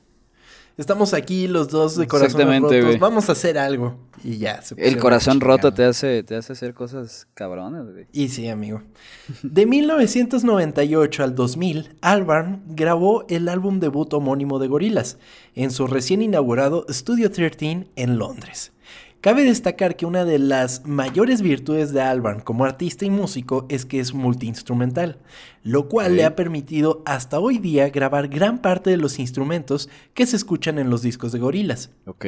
Estamos 0.76 1.14
aquí 1.14 1.48
los 1.48 1.68
dos 1.68 1.96
de 1.96 2.06
corazón 2.06 2.62
rotos, 2.62 2.98
vamos 2.98 3.30
a 3.30 3.32
hacer 3.32 3.56
algo. 3.56 3.96
Y 4.22 4.36
ya. 4.36 4.60
Se 4.60 4.74
el 4.76 4.98
corazón 4.98 5.40
roto 5.40 5.72
te 5.72 5.84
hace, 5.84 6.22
te 6.22 6.36
hace 6.36 6.52
hacer 6.52 6.74
cosas 6.74 7.26
cabronas, 7.32 7.90
güey. 7.90 8.06
Y 8.12 8.28
sí, 8.28 8.48
amigo. 8.48 8.82
De 9.42 9.64
1998 9.64 11.24
al 11.24 11.34
2000, 11.34 11.96
Albarn 12.02 12.62
grabó 12.68 13.24
el 13.28 13.48
álbum 13.48 13.80
debut 13.80 14.12
homónimo 14.12 14.58
de 14.58 14.68
Gorillaz 14.68 15.16
en 15.54 15.70
su 15.70 15.86
recién 15.86 16.20
inaugurado 16.20 16.84
Studio 16.90 17.30
13 17.30 17.88
en 17.96 18.18
Londres. 18.18 18.72
Cabe 19.20 19.44
destacar 19.44 19.96
que 19.96 20.06
una 20.06 20.24
de 20.24 20.38
las 20.38 20.86
mayores 20.86 21.42
virtudes 21.42 21.92
de 21.92 22.00
Albarn 22.00 22.40
como 22.40 22.64
artista 22.64 23.04
y 23.04 23.10
músico 23.10 23.66
es 23.68 23.84
que 23.84 23.98
es 23.98 24.14
multiinstrumental, 24.14 25.18
lo 25.64 25.88
cual 25.88 26.16
le 26.16 26.24
ha 26.24 26.36
permitido 26.36 27.02
hasta 27.06 27.40
hoy 27.40 27.58
día 27.58 27.88
grabar 27.88 28.28
gran 28.28 28.62
parte 28.62 28.90
de 28.90 28.98
los 28.98 29.18
instrumentos 29.18 29.88
que 30.14 30.26
se 30.26 30.36
escuchan 30.36 30.78
en 30.78 30.90
los 30.90 31.02
discos 31.02 31.32
de 31.32 31.40
Gorilas. 31.40 31.90
Ok. 32.06 32.24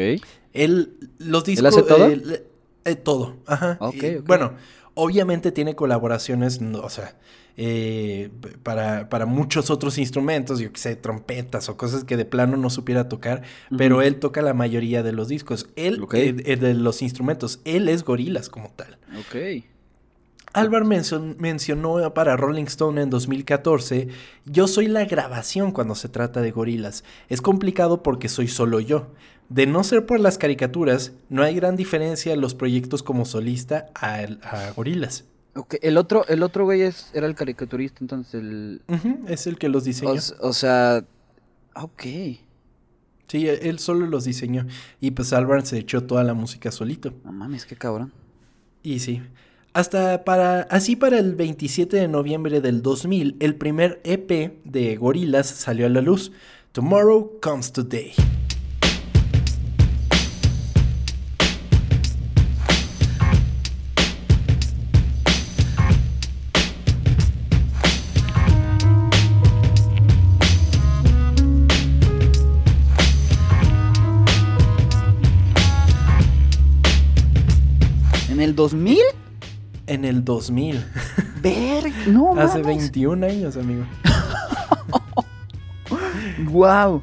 Él, 0.53 0.96
los 1.18 1.44
discos... 1.44 1.68
hace 1.68 1.83
todo? 1.83 2.09
Eh, 2.09 2.46
eh, 2.85 2.94
todo, 2.96 3.37
ajá. 3.46 3.79
Bueno, 4.24 4.55
obviamente 4.94 5.53
tiene 5.53 5.77
colaboraciones, 5.77 6.61
o 6.61 6.90
sea, 6.90 7.16
eh, 7.60 8.30
para, 8.62 9.08
para, 9.08 9.26
muchos 9.26 9.68
otros 9.68 9.98
instrumentos, 9.98 10.60
yo 10.60 10.72
que 10.72 10.78
sé, 10.78 10.94
trompetas 10.94 11.68
o 11.68 11.76
cosas 11.76 12.04
que 12.04 12.16
de 12.16 12.24
plano 12.24 12.56
no 12.56 12.70
supiera 12.70 13.08
tocar, 13.08 13.42
pero 13.76 14.00
él 14.00 14.20
toca 14.20 14.42
la 14.42 14.54
mayoría 14.54 15.02
de 15.02 15.10
los 15.10 15.26
discos. 15.26 15.68
Él, 15.74 16.06
eh, 16.12 16.36
eh, 16.44 16.56
de 16.56 16.74
los 16.74 17.02
instrumentos, 17.02 17.60
él 17.64 17.88
es 17.88 18.04
gorilas 18.04 18.48
como 18.48 18.70
tal. 18.70 18.96
Ok. 19.18 19.64
Álvaro 20.52 20.86
mencionó 20.86 22.14
para 22.14 22.36
Rolling 22.36 22.66
Stone 22.66 23.02
en 23.02 23.10
2014, 23.10 24.06
yo 24.46 24.68
soy 24.68 24.86
la 24.86 25.04
grabación 25.04 25.72
cuando 25.72 25.96
se 25.96 26.08
trata 26.08 26.40
de 26.40 26.52
gorilas. 26.52 27.02
Es 27.28 27.40
complicado 27.40 28.04
porque 28.04 28.28
soy 28.28 28.46
solo 28.46 28.78
yo. 28.78 29.08
De 29.48 29.66
no 29.66 29.82
ser 29.82 30.06
por 30.06 30.20
las 30.20 30.38
caricaturas, 30.38 31.12
no 31.28 31.42
hay 31.42 31.56
gran 31.56 31.74
diferencia 31.74 32.32
en 32.32 32.40
los 32.40 32.54
proyectos 32.54 33.02
como 33.02 33.24
solista 33.24 33.86
a, 33.96 34.20
a 34.42 34.70
gorilas. 34.76 35.24
El 35.82 35.96
otro, 35.96 36.26
el 36.28 36.42
otro 36.42 36.64
güey 36.64 36.82
es, 36.82 37.11
era 37.14 37.26
el 37.26 37.34
caricaturista, 37.34 37.98
entonces 38.00 38.34
el... 38.34 38.82
es 39.26 39.46
el 39.46 39.58
que 39.58 39.68
los 39.68 39.84
diseñó. 39.84 40.20
O, 40.40 40.52
sea, 40.52 41.04
ok. 41.74 42.02
Sí, 43.26 43.48
e, 43.48 43.68
él 43.68 43.78
solo 43.78 44.06
los 44.06 44.24
diseñó. 44.24 44.66
Y 45.00 45.11
pues 45.11 45.32
Albarn 45.32 45.66
se 45.66 45.78
echó 45.78 46.04
toda 46.04 46.22
la 46.22 46.34
música 46.34 46.70
solito. 46.70 47.12
No 47.24 47.32
mames, 47.32 47.66
qué 47.66 47.76
cabrón. 47.76 48.12
Y 48.82 49.00
sí. 49.00 49.22
Hasta 49.72 50.24
para, 50.24 50.62
así 50.62 50.96
para 50.96 51.18
el 51.18 51.34
27 51.34 51.96
de 51.96 52.08
noviembre 52.08 52.61
del 52.61 52.82
2000, 52.82 53.37
el 53.40 53.54
primer 53.56 54.00
EP 54.04 54.62
de 54.64 54.96
Gorillaz 54.96 55.46
salió 55.46 55.87
a 55.87 55.88
la 55.88 56.00
luz. 56.00 56.32
Tomorrow 56.72 57.38
Comes 57.40 57.72
Today. 57.72 58.12
El 78.48 78.56
2000? 78.56 78.98
En 79.87 80.04
el 80.06 80.24
2000. 80.24 80.82
Ver, 81.42 81.92
no 82.08 82.34
Hace 82.38 82.62
21 82.62 83.26
años, 83.26 83.56
amigo. 83.56 83.84
wow. 86.50 87.02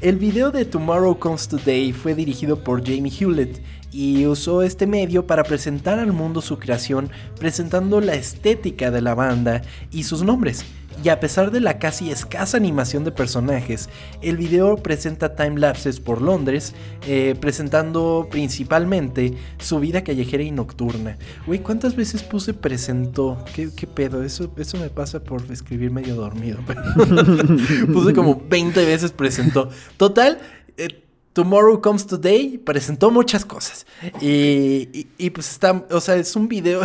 El 0.00 0.16
video 0.16 0.50
de 0.50 0.64
Tomorrow 0.64 1.18
Comes 1.18 1.46
Today 1.46 1.92
fue 1.92 2.16
dirigido 2.16 2.64
por 2.64 2.84
Jamie 2.84 3.12
Hewlett 3.12 3.62
y 3.92 4.26
usó 4.26 4.62
este 4.62 4.88
medio 4.88 5.24
para 5.24 5.44
presentar 5.44 6.00
al 6.00 6.12
mundo 6.12 6.42
su 6.42 6.58
creación, 6.58 7.10
presentando 7.38 8.00
la 8.00 8.14
estética 8.14 8.90
de 8.90 9.02
la 9.02 9.14
banda 9.14 9.62
y 9.92 10.02
sus 10.02 10.24
nombres. 10.24 10.64
Y 11.02 11.08
a 11.08 11.20
pesar 11.20 11.50
de 11.50 11.60
la 11.60 11.78
casi 11.78 12.10
escasa 12.10 12.56
animación 12.56 13.04
de 13.04 13.12
personajes, 13.12 13.88
el 14.22 14.36
video 14.36 14.76
presenta 14.76 15.34
timelapses 15.34 16.00
por 16.00 16.22
Londres, 16.22 16.74
eh, 17.06 17.34
presentando 17.40 18.28
principalmente 18.30 19.34
su 19.58 19.80
vida 19.80 20.04
callejera 20.04 20.42
y 20.42 20.50
nocturna. 20.50 21.18
Güey, 21.46 21.60
¿cuántas 21.60 21.96
veces 21.96 22.22
puse 22.22 22.54
presentó? 22.54 23.44
¿Qué, 23.54 23.70
qué 23.74 23.86
pedo? 23.86 24.22
Eso, 24.22 24.50
eso 24.56 24.78
me 24.78 24.88
pasa 24.88 25.22
por 25.22 25.42
escribir 25.50 25.90
medio 25.90 26.14
dormido. 26.14 26.58
puse 27.92 28.12
como 28.14 28.42
20 28.48 28.84
veces 28.84 29.12
presentó. 29.12 29.68
Total, 29.96 30.38
eh, 30.76 31.03
Tomorrow 31.34 31.80
Comes 31.80 32.06
Today 32.06 32.58
presentó 32.58 33.10
muchas 33.10 33.44
cosas. 33.44 33.86
Y, 34.20 35.08
y, 35.18 35.30
pues 35.30 35.50
está, 35.50 35.84
o 35.90 36.00
sea, 36.00 36.14
es 36.14 36.36
un 36.36 36.46
video. 36.46 36.82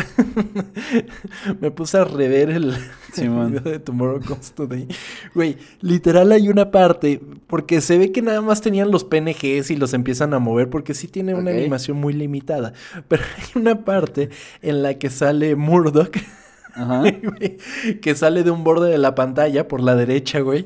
Me 1.62 1.70
puse 1.70 2.00
a 2.00 2.04
rever 2.04 2.50
el, 2.50 2.76
video 3.16 3.50
de 3.52 3.78
Tomorrow 3.78 4.20
Comes 4.26 4.52
Today. 4.54 4.88
Güey, 5.36 5.58
literal 5.82 6.32
hay 6.32 6.50
una 6.50 6.72
parte, 6.72 7.22
porque 7.46 7.80
se 7.80 8.00
ve 8.00 8.12
que 8.12 8.24
nada 8.24 8.42
más 8.42 8.62
tenían 8.62 8.90
los 8.90 9.04
PNGs 9.04 9.70
y 9.70 9.76
los 9.76 9.94
empiezan 9.94 10.34
a 10.34 10.40
mover, 10.40 10.68
porque 10.72 10.96
sí 10.96 11.08
tiene 11.08 11.36
una 11.36 11.52
animación 11.52 11.98
muy 11.98 12.14
limitada. 12.14 12.74
Pero 13.08 13.22
hay 13.38 13.62
una 13.62 13.86
parte 13.86 14.32
en 14.64 14.82
la 14.82 14.96
que 14.96 15.12
sale 15.12 15.56
Murdoch. 15.56 16.18
Ajá. 16.74 17.04
que 18.02 18.16
sale 18.16 18.44
de 18.44 18.50
un 18.50 18.64
borde 18.64 18.90
de 18.90 18.98
la 18.98 19.14
pantalla 19.14 19.68
por 19.68 19.80
la 19.80 19.96
derecha, 19.96 20.40
güey. 20.40 20.66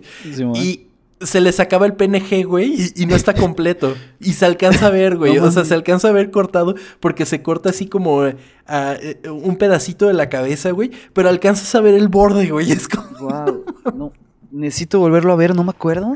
y 0.56 0.88
se 1.24 1.42
les 1.42 1.60
acaba 1.60 1.86
el 1.86 1.94
PNG, 1.94 2.46
güey, 2.46 2.92
y, 2.96 3.06
no 3.06 3.16
está 3.16 3.34
completo. 3.36 3.96
Y 4.20 4.34
se 4.34 4.46
alcanza 4.46 4.88
a 4.88 4.90
ver, 4.90 5.18
güey. 5.18 5.38
o 5.38 5.52
sea, 5.52 5.66
se 5.66 5.74
alcanza 5.74 6.10
a 6.10 6.12
ver 6.12 6.32
cortado 6.32 6.76
porque 7.00 7.26
se 7.26 7.42
corta 7.42 7.70
así 7.70 7.88
como 7.88 8.26
eh, 8.26 8.36
eh, 8.68 9.30
un 9.30 9.58
pedacito 9.58 10.08
de 10.08 10.14
la 10.14 10.30
cabeza, 10.30 10.72
güey. 10.72 10.92
Pero 11.14 11.30
alcanzas 11.30 11.74
a 11.76 11.82
ver 11.82 11.94
el 11.96 12.08
borde, 12.08 12.50
güey. 12.50 12.72
Es 12.74 12.88
como. 12.88 13.08
Wow. 13.20 13.66
No. 13.96 14.14
Necesito 14.52 15.00
volverlo 15.00 15.34
a 15.34 15.36
ver, 15.36 15.56
no 15.56 15.64
me 15.64 15.72
acuerdo. 15.72 16.16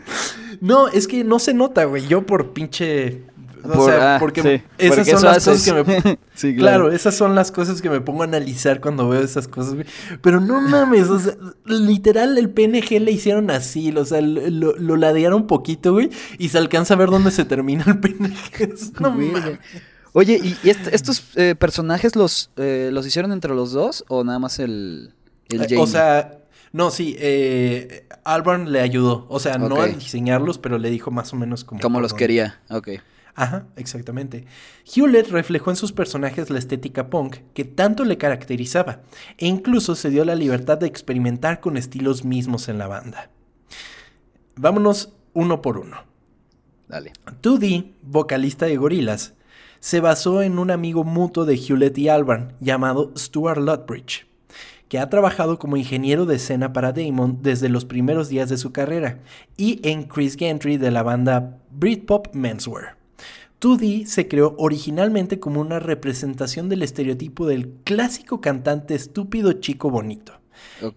No, 0.62 0.88
es 0.88 1.08
que 1.08 1.24
no 1.24 1.40
se 1.40 1.54
nota, 1.54 1.86
güey. 1.86 2.08
Yo 2.08 2.26
por 2.26 2.54
pinche 2.54 3.24
o 3.64 3.86
sea, 3.86 4.16
ah, 4.16 4.20
porque 4.20 4.64
esas 4.78 5.08
son 5.08 5.24
las 5.24 5.46
cosas 5.46 5.64
que 5.64 5.84
me... 5.84 6.20
sí, 6.34 6.56
claro. 6.56 6.92
esas 6.92 7.16
son 7.16 7.36
las 7.36 7.52
cosas 7.52 7.82
que 7.82 7.90
me 7.90 8.02
pongo 8.02 8.22
a 8.22 8.26
analizar 8.26 8.82
cuando 8.82 9.10
veo 9.10 9.22
esas 9.22 9.48
cosas. 9.48 9.76
Pero 10.22 10.40
no 10.40 10.62
mames, 10.62 11.10
o 11.10 11.20
sea, 11.20 11.36
literal 11.66 12.38
el 12.38 12.50
PNG 12.50 13.02
le 13.02 13.12
hicieron 13.12 13.52
así, 13.52 13.92
o 13.92 14.06
sea, 14.06 14.22
lo, 14.22 14.76
lo 14.76 14.96
ladearon 14.96 15.42
un 15.42 15.48
poquito, 15.48 15.94
güey, 15.94 16.10
y 16.38 16.50
se 16.50 16.58
alcanza 16.58 16.94
a 16.94 16.98
ver 16.98 17.10
dónde 17.10 17.32
se 17.32 17.46
termina 17.46 17.84
el 17.88 18.00
PNG. 18.00 18.76
No 19.00 19.12
mames. 19.12 19.60
Oye, 20.14 20.40
¿y, 20.42 20.70
estos 20.70 21.24
eh, 21.36 21.54
personajes 21.54 22.16
los, 22.16 22.50
eh, 22.58 22.90
los 22.92 23.06
hicieron 23.06 23.32
entre 23.32 23.54
los 23.54 23.72
dos 23.72 24.04
o 24.08 24.24
nada 24.24 24.40
más 24.40 24.58
el, 24.58 25.14
el 25.50 25.62
eh, 25.62 25.78
O 25.78 25.86
sea, 25.86 26.40
no, 26.72 26.92
sí, 26.92 27.16
eh, 27.20 28.08
Albarn 28.24 28.72
le 28.72 28.82
ayudó. 28.82 29.26
O 29.30 29.40
sea, 29.40 29.58
no 29.58 29.80
a 29.80 29.88
diseñarlos, 29.88 30.58
pero 30.58 30.78
le 30.78 30.90
dijo 30.90 31.12
más 31.12 31.34
o 31.34 31.36
menos 31.36 31.64
como... 31.64 31.82
Como 31.82 32.00
los 32.00 32.14
quería, 32.14 32.60
ok. 32.70 32.90
Ajá, 33.38 33.68
exactamente. 33.76 34.46
Hewlett 34.84 35.30
reflejó 35.30 35.70
en 35.70 35.76
sus 35.76 35.94
personajes 35.94 36.50
la 36.50 36.58
estética 36.58 37.12
punk 37.12 37.38
que 37.54 37.66
tanto 37.66 38.04
le 38.04 38.18
caracterizaba, 38.18 39.04
e 39.38 39.46
incluso 39.46 39.94
se 39.94 40.10
dio 40.10 40.26
la 40.26 40.34
libertad 40.34 40.80
de 40.80 40.88
experimentar 40.88 41.60
con 41.60 41.78
estilos 41.78 42.26
mismos 42.26 42.68
en 42.68 42.80
la 42.80 42.88
banda. 42.88 43.30
Vámonos 44.56 45.14
uno 45.34 45.62
por 45.62 45.78
uno. 45.78 45.98
Dale. 46.88 47.14
2D, 47.44 47.92
vocalista 48.02 48.66
de 48.66 48.76
Gorillaz, 48.76 49.36
se 49.80 50.00
basó 50.00 50.42
en 50.42 50.58
un 50.58 50.72
amigo 50.72 51.04
mutuo 51.04 51.46
de 51.46 51.58
Hewlett 51.58 51.96
y 52.00 52.10
Albarn 52.10 52.54
llamado 52.60 53.14
Stuart 53.16 53.60
Lutbridge, 53.60 54.26
que 54.90 54.98
ha 54.98 55.12
trabajado 55.12 55.60
como 55.60 55.78
ingeniero 55.78 56.26
de 56.26 56.38
escena 56.38 56.74
para 56.74 56.92
Damon 56.92 57.44
desde 57.44 57.70
los 57.70 57.86
primeros 57.86 58.30
días 58.30 58.50
de 58.50 58.58
su 58.58 58.72
carrera, 58.72 59.20
y 59.58 59.80
en 59.88 60.06
Chris 60.06 60.36
Gentry 60.38 60.78
de 60.78 60.90
la 60.90 61.04
banda 61.04 61.60
Britpop 61.70 62.34
Menswear. 62.34 62.98
2D 63.62 64.06
se 64.06 64.28
creó 64.28 64.56
originalmente 64.58 65.40
como 65.40 65.62
una 65.62 65.80
representación 65.80 66.70
del 66.70 66.84
estereotipo 66.84 67.48
del 67.48 67.70
clásico 67.84 68.40
cantante 68.40 68.94
estúpido 68.94 69.54
chico 69.54 69.90
bonito, 69.90 70.40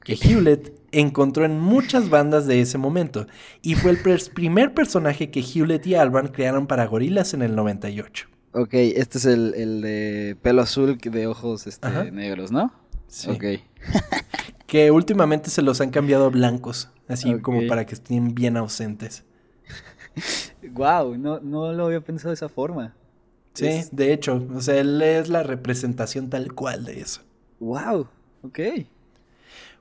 que 0.04 0.14
Hewlett 0.14 0.72
encontró 0.92 1.44
en 1.44 1.58
muchas 1.58 2.10
bandas 2.10 2.46
de 2.46 2.60
ese 2.60 2.76
momento, 2.76 3.26
y 3.62 3.74
fue 3.74 3.92
el 3.92 3.98
primer 4.34 4.74
personaje 4.74 5.30
que 5.30 5.40
Hewlett 5.40 5.86
y 5.86 5.94
Alban 5.94 6.28
crearon 6.28 6.66
para 6.66 6.86
Gorillaz 6.86 7.34
en 7.34 7.42
el 7.42 7.56
98. 7.56 8.28
Ok, 8.52 8.74
este 8.74 9.18
es 9.18 9.24
el, 9.26 9.80
de 9.80 10.36
pelo 10.42 10.62
azul 10.62 10.98
de 10.98 11.26
ojos 11.26 11.66
este, 11.66 12.10
negros, 12.10 12.50
¿no? 12.50 12.72
Sí. 13.06 13.30
Ok. 13.30 13.44
que 14.66 14.90
últimamente 14.90 15.50
se 15.50 15.62
los 15.62 15.80
han 15.80 15.90
cambiado 15.90 16.26
a 16.26 16.28
blancos, 16.28 16.90
así 17.08 17.38
como 17.40 17.66
para 17.66 17.86
que 17.86 17.94
estén 17.94 18.34
bien 18.34 18.56
ausentes. 18.56 19.24
Wow, 20.72 21.16
no, 21.16 21.40
no 21.40 21.72
lo 21.72 21.86
había 21.86 22.00
pensado 22.00 22.30
de 22.30 22.34
esa 22.34 22.48
forma. 22.48 22.94
Sí, 23.54 23.82
de 23.90 24.12
hecho, 24.12 24.46
o 24.54 24.60
sea, 24.60 24.76
él 24.76 25.00
es 25.02 25.28
la 25.28 25.42
representación 25.42 26.30
tal 26.30 26.52
cual 26.54 26.84
de 26.84 27.00
eso. 27.00 27.22
Wow, 27.58 28.08
ok. 28.42 28.58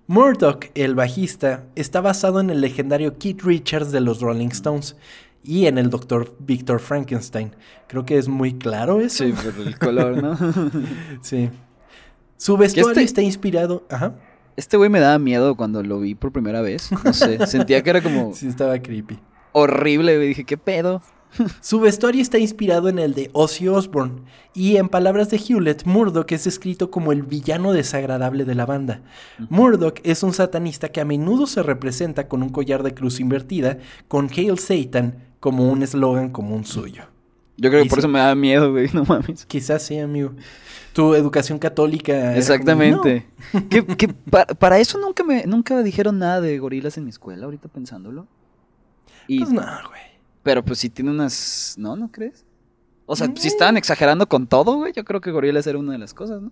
Murdoch, 0.08 0.66
el 0.74 0.96
bajista, 0.96 1.66
está 1.76 2.02
basado 2.02 2.40
en 2.40 2.50
el 2.50 2.62
legendario 2.62 3.18
Keith 3.20 3.44
Richards 3.44 3.92
de 3.92 4.02
los 4.02 4.22
Rolling 4.22 4.48
Stones 4.48 4.96
y 5.44 5.68
en 5.68 5.78
el 5.78 5.90
Dr. 5.92 6.36
Victor 6.40 6.80
Frankenstein. 6.80 7.56
Creo 7.88 8.06
que 8.06 8.18
es 8.18 8.28
muy 8.28 8.56
claro 8.56 9.00
eso. 9.02 9.24
Sí, 9.24 9.34
por 9.34 9.68
el 9.68 9.78
color, 9.78 10.22
¿no? 10.22 10.38
sí. 11.22 11.52
Su 12.38 12.58
vestuario 12.58 12.92
este 12.92 13.04
está 13.04 13.22
inspirado. 13.22 13.86
Ajá. 13.90 14.16
Este 14.56 14.78
güey 14.78 14.90
me 14.90 15.00
daba 15.00 15.20
miedo 15.20 15.56
cuando 15.56 15.84
lo 15.84 16.00
vi 16.00 16.16
por 16.16 16.32
primera 16.32 16.62
vez. 16.62 16.90
No 17.06 17.14
sé, 17.14 17.46
sentía 17.48 17.84
que 17.84 17.92
era 17.92 18.02
como. 18.02 18.34
Sí, 18.34 18.48
estaba 18.48 18.80
creepy 18.80 19.20
horrible, 19.52 20.18
me 20.18 20.26
Dije, 20.26 20.44
¿qué 20.44 20.58
pedo? 20.58 21.02
Su 21.62 21.80
vestuario 21.80 22.22
está 22.22 22.38
inspirado 22.40 22.90
en 22.90 23.00
el 23.00 23.14
de 23.14 23.30
Ozzy 23.34 23.68
Osbourne, 23.68 24.22
y 24.54 24.78
en 24.78 24.90
palabras 24.90 25.30
de 25.30 25.38
Hewlett, 25.38 25.86
Murdoch 25.86 26.32
es 26.32 26.48
escrito 26.48 26.90
como 26.92 27.12
el 27.12 27.24
villano 27.24 27.72
desagradable 27.72 28.46
de 28.46 28.56
la 28.56 28.66
banda. 28.66 29.02
Murdoch 29.50 30.00
es 30.04 30.24
un 30.24 30.34
satanista 30.34 30.90
que 30.90 31.02
a 31.02 31.06
menudo 31.06 31.48
se 31.48 31.64
representa 31.64 32.28
con 32.28 32.44
un 32.44 32.50
collar 32.50 32.84
de 32.84 32.94
cruz 32.94 33.20
invertida, 33.20 33.78
con 34.08 34.30
Hail 34.36 34.58
Satan 34.60 35.30
como 35.40 35.70
un 35.70 35.84
eslogan 35.84 36.30
común 36.30 36.66
suyo. 36.66 37.04
Yo 37.58 37.70
creo 37.70 37.84
que 37.84 37.90
por 37.90 38.00
eso 38.00 38.08
me 38.08 38.20
da 38.20 38.36
miedo, 38.36 38.72
güey, 38.72 38.90
no 38.94 39.04
mames. 39.04 39.46
Quizás 39.46 39.84
sí, 39.84 40.00
amigo. 40.00 40.32
Tu 40.94 41.14
educación 41.14 41.60
católica. 41.60 42.36
Exactamente. 42.36 43.28
para, 44.60 44.80
eso 44.80 44.98
nunca 44.98 45.24
me 45.24 45.46
nunca 45.46 45.82
dijeron 45.84 46.20
nada 46.20 46.42
de 46.42 46.58
gorilas 46.58 46.98
en 46.98 47.04
mi 47.04 47.10
escuela, 47.10 47.46
ahorita 47.46 47.68
pensándolo. 47.68 48.28
Pues 49.38 49.52
no, 49.52 49.62
güey. 49.62 50.02
Pero 50.44 50.66
pues 50.66 50.80
si 50.80 50.90
tiene 50.90 51.12
unas. 51.12 51.76
¿No? 51.78 51.96
¿No 51.96 52.12
crees? 52.12 52.46
O 53.06 53.16
sea, 53.16 53.32
si 53.36 53.48
estaban 53.48 53.78
exagerando 53.78 54.28
con 54.28 54.48
todo, 54.48 54.76
güey, 54.76 54.94
yo 54.94 55.04
creo 55.04 55.22
que 55.22 55.32
Gorillaz 55.32 55.68
era 55.68 55.80
una 55.80 55.94
de 55.94 55.98
las 55.98 56.14
cosas, 56.14 56.42
¿no? 56.42 56.52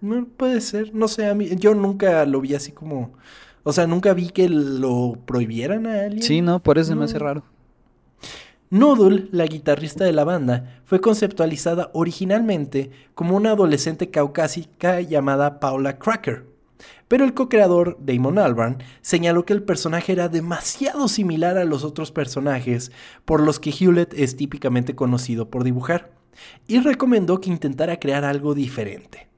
No, 0.00 0.26
puede 0.26 0.60
ser. 0.60 0.94
No 0.94 1.08
sé, 1.08 1.26
a 1.26 1.34
mí. 1.34 1.48
Yo 1.56 1.74
nunca 1.74 2.24
lo 2.26 2.40
vi 2.40 2.54
así 2.54 2.72
como. 2.72 3.12
O 3.62 3.72
sea, 3.72 3.86
nunca 3.86 4.14
vi 4.14 4.30
que 4.30 4.48
lo 4.48 5.18
prohibieran 5.26 5.86
a 5.86 6.04
alguien. 6.04 6.22
Sí, 6.22 6.40
no, 6.40 6.62
por 6.62 6.78
eso 6.78 6.96
me 6.96 7.04
hace 7.04 7.18
raro. 7.18 7.44
Noodle, 8.70 9.28
la 9.32 9.46
guitarrista 9.46 10.04
de 10.04 10.12
la 10.12 10.24
banda, 10.24 10.80
fue 10.84 11.00
conceptualizada 11.00 11.90
originalmente 11.92 12.90
como 13.14 13.36
una 13.36 13.50
adolescente 13.50 14.10
caucásica 14.10 15.00
llamada 15.00 15.58
Paula 15.58 15.98
Cracker. 15.98 16.49
Pero 17.08 17.24
el 17.24 17.34
co-creador, 17.34 17.98
Damon 18.00 18.38
Albarn, 18.38 18.82
señaló 19.00 19.44
que 19.44 19.52
el 19.52 19.62
personaje 19.62 20.12
era 20.12 20.28
demasiado 20.28 21.08
similar 21.08 21.58
a 21.58 21.64
los 21.64 21.84
otros 21.84 22.12
personajes 22.12 22.92
por 23.24 23.42
los 23.42 23.60
que 23.60 23.70
Hewlett 23.70 24.14
es 24.14 24.36
típicamente 24.36 24.94
conocido 24.94 25.50
por 25.50 25.64
dibujar, 25.64 26.12
y 26.66 26.78
recomendó 26.80 27.40
que 27.40 27.50
intentara 27.50 27.98
crear 27.98 28.24
algo 28.24 28.54
diferente. 28.54 29.28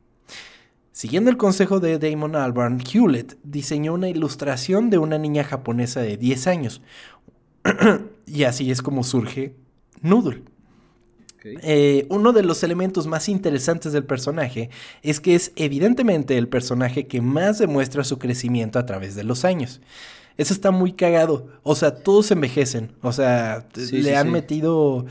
Siguiendo 0.93 1.31
el 1.31 1.39
consejo 1.39 1.81
de 1.81 1.99
Damon 1.99 2.37
Albarn, 2.37 2.81
Hewlett 2.81 3.39
diseñó 3.43 3.95
una 3.95 4.09
ilustración 4.09 4.91
de 4.91 4.99
una 4.99 5.19
niña 5.19 5.43
japonesa 5.43 6.01
de 6.01 6.17
10 6.17 6.47
años, 6.47 6.83
y 8.27 8.45
así 8.45 8.71
es 8.71 8.83
como 8.83 9.03
surge 9.03 9.57
Noodle. 10.03 10.52
Eh, 11.45 12.07
uno 12.09 12.33
de 12.33 12.43
los 12.43 12.63
elementos 12.63 13.07
más 13.07 13.29
interesantes 13.29 13.93
del 13.93 14.05
personaje 14.05 14.71
es 15.03 15.21
que 15.21 15.35
es 15.35 15.53
evidentemente 15.57 16.39
el 16.39 16.49
personaje 16.49 17.07
que 17.07 17.21
más 17.21 17.59
demuestra 17.59 18.05
su 18.05 18.19
crecimiento 18.19 18.79
a 18.79 18.87
través 18.87 19.15
de 19.15 19.25
los 19.25 19.45
años. 19.45 19.81
Eso 20.39 20.55
está 20.55 20.71
muy 20.71 20.93
cagado. 20.93 21.49
O 21.63 21.75
sea, 21.75 21.95
todos 21.95 22.31
envejecen. 22.31 22.93
O 23.03 23.13
sea, 23.13 23.67
le 23.91 24.17
han 24.17 24.31
metido. 24.31 25.07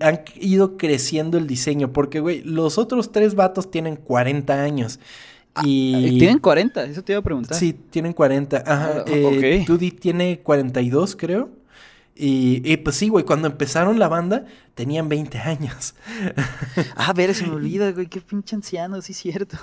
han 0.00 0.20
ido 0.40 0.76
creciendo 0.76 1.38
el 1.38 1.46
diseño. 1.46 1.92
Porque, 1.92 2.20
güey, 2.20 2.42
los 2.42 2.78
otros 2.78 3.12
tres 3.12 3.34
vatos 3.34 3.70
tienen 3.70 3.96
40 3.96 4.62
años. 4.62 4.98
Ah, 5.54 5.62
y... 5.64 6.18
¿Tienen 6.18 6.38
40? 6.38 6.84
Eso 6.84 7.02
te 7.02 7.12
iba 7.12 7.20
a 7.20 7.22
preguntar. 7.22 7.56
Sí, 7.56 7.72
tienen 7.90 8.12
40. 8.12 8.64
Ajá. 8.66 8.90
Ah, 8.98 9.04
eh, 9.06 9.64
tiene 10.00 10.40
42, 10.40 11.16
creo. 11.16 11.50
Y, 12.18 12.76
pues 12.78 12.96
sí, 12.96 13.08
güey, 13.08 13.24
cuando 13.24 13.46
empezaron 13.46 13.98
la 13.98 14.08
banda 14.08 14.46
tenían 14.74 15.08
20 15.08 15.38
años. 15.38 15.94
ah, 16.96 17.08
a 17.08 17.12
ver, 17.12 17.34
se 17.34 17.46
me 17.46 17.54
olvida, 17.54 17.92
güey, 17.92 18.06
qué 18.06 18.22
pinche 18.22 18.56
anciano, 18.56 19.02
sí 19.02 19.12
es 19.12 19.18
cierto. 19.18 19.58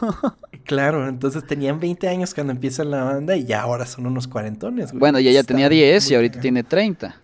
claro, 0.63 1.07
entonces 1.07 1.45
tenían 1.47 1.79
20 1.79 2.07
años 2.07 2.33
cuando 2.33 2.53
empiezan 2.53 2.91
la 2.91 3.03
banda 3.03 3.35
y 3.35 3.45
ya 3.45 3.61
ahora 3.61 3.87
son 3.87 4.05
unos 4.05 4.27
cuarentones, 4.27 4.91
güey. 4.91 4.99
Bueno, 4.99 5.19
y 5.19 5.27
ella 5.27 5.43
tenía 5.43 5.67
10 5.67 6.11
y 6.11 6.15
ahorita 6.15 6.39
tiene 6.39 6.63
30. 6.63 7.23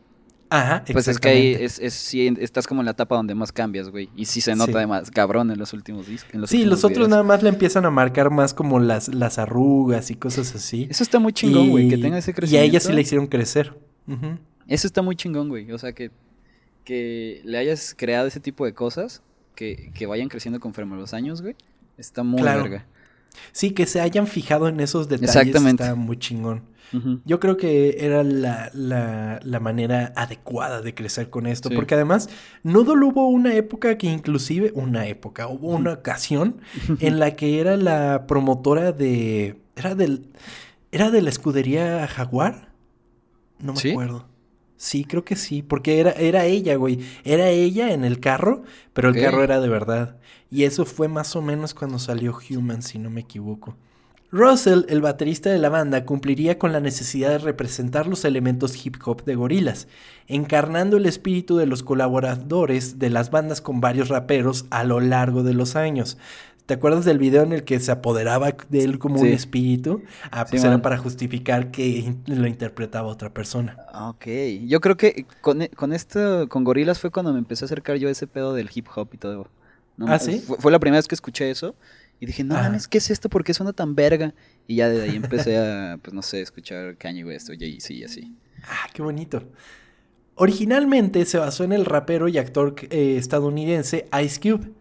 Ajá, 0.51 0.83
Pues 0.91 1.07
es 1.07 1.19
que 1.19 1.29
ahí 1.29 1.53
es, 1.59 1.77
es, 1.77 1.93
sí, 1.93 2.33
estás 2.39 2.65
como 2.65 2.81
en 2.81 2.85
la 2.85 2.91
etapa 2.91 3.15
donde 3.15 3.35
más 3.35 3.51
cambias, 3.51 3.89
güey. 3.89 4.09
Y 4.15 4.25
sí 4.25 4.41
se 4.41 4.55
nota 4.55 4.79
además 4.79 5.11
cabrón 5.11 5.51
en 5.51 5.59
los 5.59 5.73
últimos 5.73 6.07
discos. 6.07 6.49
sí, 6.49 6.65
los 6.65 6.83
otros 6.83 7.07
nada 7.07 7.21
más 7.21 7.43
le 7.43 7.49
empiezan 7.49 7.85
a 7.85 7.91
marcar 7.91 8.31
más 8.31 8.55
como 8.55 8.79
las, 8.79 9.13
las 9.13 9.37
arrugas 9.37 10.09
y 10.09 10.15
cosas 10.15 10.55
así. 10.55 10.87
Eso 10.89 11.03
está 11.03 11.19
muy 11.19 11.33
chingón, 11.33 11.69
güey, 11.69 11.87
que 11.87 11.99
tenga 11.99 12.17
ese 12.17 12.33
crecimiento. 12.33 12.65
Y 12.65 12.67
a 12.67 12.67
ella 12.67 12.79
sí 12.79 12.91
le 12.91 13.01
hicieron 13.01 13.27
crecer. 13.27 13.77
Eso 14.69 14.87
está 14.87 15.01
muy 15.01 15.15
chingón, 15.15 15.49
güey. 15.49 15.71
O 15.71 15.77
sea, 15.77 15.93
que, 15.93 16.11
que 16.85 17.41
le 17.43 17.57
hayas 17.57 17.93
creado 17.97 18.27
ese 18.27 18.39
tipo 18.39 18.65
de 18.65 18.73
cosas, 18.73 19.21
que, 19.55 19.91
que 19.93 20.05
vayan 20.05 20.29
creciendo 20.29 20.59
conforme 20.59 20.95
los 20.95 21.13
años, 21.13 21.41
güey. 21.41 21.55
Está 21.97 22.23
muy 22.23 22.41
larga. 22.41 22.85
Sí, 23.51 23.71
que 23.71 23.85
se 23.85 23.99
hayan 23.99 24.27
fijado 24.27 24.67
en 24.67 24.79
esos 24.79 25.09
detalles 25.09 25.35
Exactamente. 25.35 25.83
está 25.83 25.95
muy 25.95 26.17
chingón. 26.17 26.63
Yo 27.23 27.39
creo 27.39 27.55
que 27.55 27.97
era 27.99 28.23
la, 28.23 28.71
la, 28.73 29.59
manera 29.59 30.11
adecuada 30.15 30.81
de 30.81 30.95
crecer 30.95 31.29
con 31.29 31.45
esto, 31.45 31.69
porque 31.69 31.93
además 31.93 32.29
no 32.63 32.81
hubo 32.81 33.27
una 33.27 33.53
época 33.53 33.95
que 33.97 34.07
inclusive, 34.07 34.71
una 34.73 35.05
época, 35.05 35.47
hubo 35.47 35.67
una 35.69 35.93
ocasión 35.93 36.61
en 36.99 37.19
la 37.19 37.35
que 37.35 37.59
era 37.59 37.77
la 37.77 38.25
promotora 38.25 38.91
de, 38.91 39.61
era 39.75 39.93
del, 39.93 40.29
era 40.91 41.11
de 41.11 41.21
la 41.21 41.29
escudería 41.29 42.07
Jaguar, 42.07 42.71
no 43.59 43.73
me 43.73 43.91
acuerdo. 43.91 44.28
Sí, 44.79 45.03
creo 45.03 45.25
que 45.25 45.35
sí, 45.35 45.61
porque 45.61 45.99
era, 45.99 46.11
era 46.11 46.45
ella, 46.45 46.77
güey. 46.77 46.99
Era 47.25 47.49
ella 47.49 47.91
en 47.91 48.05
el 48.05 48.21
carro, 48.21 48.63
pero 48.93 49.09
el 49.09 49.15
carro 49.15 49.43
era 49.43 49.59
de 49.59 49.67
verdad. 49.67 50.15
Y 50.49 50.63
eso 50.63 50.85
fue 50.85 51.09
más 51.09 51.35
o 51.35 51.41
menos 51.41 51.73
cuando 51.73 51.99
salió 51.99 52.39
Human, 52.49 52.81
si 52.81 52.97
no 52.97 53.09
me 53.09 53.19
equivoco. 53.19 53.75
Russell, 54.31 54.85
el 54.87 55.01
baterista 55.01 55.49
de 55.49 55.57
la 55.57 55.67
banda, 55.67 56.05
cumpliría 56.05 56.57
con 56.57 56.71
la 56.71 56.79
necesidad 56.79 57.31
de 57.31 57.39
representar 57.39 58.07
los 58.07 58.23
elementos 58.23 58.85
hip 58.85 58.95
hop 59.03 59.25
de 59.25 59.35
gorilas, 59.35 59.89
encarnando 60.27 60.95
el 60.95 61.07
espíritu 61.07 61.57
de 61.57 61.65
los 61.65 61.83
colaboradores 61.83 62.99
de 62.99 63.09
las 63.09 63.31
bandas 63.31 63.59
con 63.59 63.81
varios 63.81 64.07
raperos 64.07 64.65
a 64.69 64.85
lo 64.85 65.01
largo 65.01 65.43
de 65.43 65.55
los 65.55 65.75
años. 65.75 66.17
¿Te 66.69 66.75
acuerdas 66.75 67.03
del 67.03 67.17
video 67.17 67.41
en 67.41 67.51
el 67.51 67.63
que 67.63 67.79
se 67.79 67.91
apoderaba 67.91 68.55
de 68.69 68.83
él 68.83 68.99
como 68.99 69.19
un 69.21 69.25
espíritu? 69.25 70.03
Ah, 70.29 70.45
pues 70.45 70.63
era 70.63 70.79
para 70.83 70.99
justificar 70.99 71.71
que 71.71 72.13
lo 72.27 72.45
interpretaba 72.45 73.07
otra 73.07 73.33
persona. 73.33 73.75
Ah, 73.91 74.09
ok. 74.09 74.27
Yo 74.67 74.79
creo 74.79 74.95
que 74.95 75.25
con, 75.41 75.65
con 75.75 75.93
esto, 75.93 76.47
con 76.47 76.63
Gorilas 76.63 76.99
fue 76.99 77.09
cuando 77.09 77.33
me 77.33 77.39
empecé 77.39 77.63
a 77.63 77.65
acercar 77.65 77.97
yo 77.97 78.07
a 78.07 78.11
ese 78.11 78.27
pedo 78.27 78.53
del 78.53 78.69
hip 78.71 78.85
hop 78.93 79.09
y 79.13 79.17
todo. 79.17 79.49
¿Ah, 80.01 80.19
sí? 80.19 80.43
Fue, 80.59 80.71
la 80.71 80.77
primera 80.77 80.99
vez 80.99 81.07
que 81.07 81.15
escuché 81.15 81.49
eso. 81.49 81.73
Y 82.19 82.27
dije, 82.27 82.43
no 82.43 82.53
mames, 82.53 82.87
¿qué 82.87 82.99
es 82.99 83.09
esto? 83.09 83.29
¿Por 83.29 83.43
qué 83.43 83.55
suena 83.55 83.73
tan 83.73 83.95
verga? 83.95 84.35
Y 84.67 84.75
ya 84.75 84.89
de 84.89 85.01
ahí 85.01 85.15
empecé 85.15 85.57
a, 85.57 85.97
pues 85.99 86.13
no 86.13 86.21
sé, 86.21 86.39
escuchar 86.39 86.97
Kanye 86.97 87.25
West 87.25 87.49
o 87.49 87.53
Jay-Z 87.57 87.93
y 87.95 88.03
así. 88.03 88.35
Ah, 88.65 88.87
qué 88.93 89.01
bonito. 89.01 89.41
Originalmente 90.35 91.25
se 91.25 91.39
basó 91.39 91.63
en 91.63 91.73
el 91.73 91.85
rapero 91.85 92.27
y 92.27 92.37
actor 92.37 92.75
eh, 92.91 93.17
estadounidense 93.17 94.07
Ice 94.23 94.39
Cube. 94.39 94.71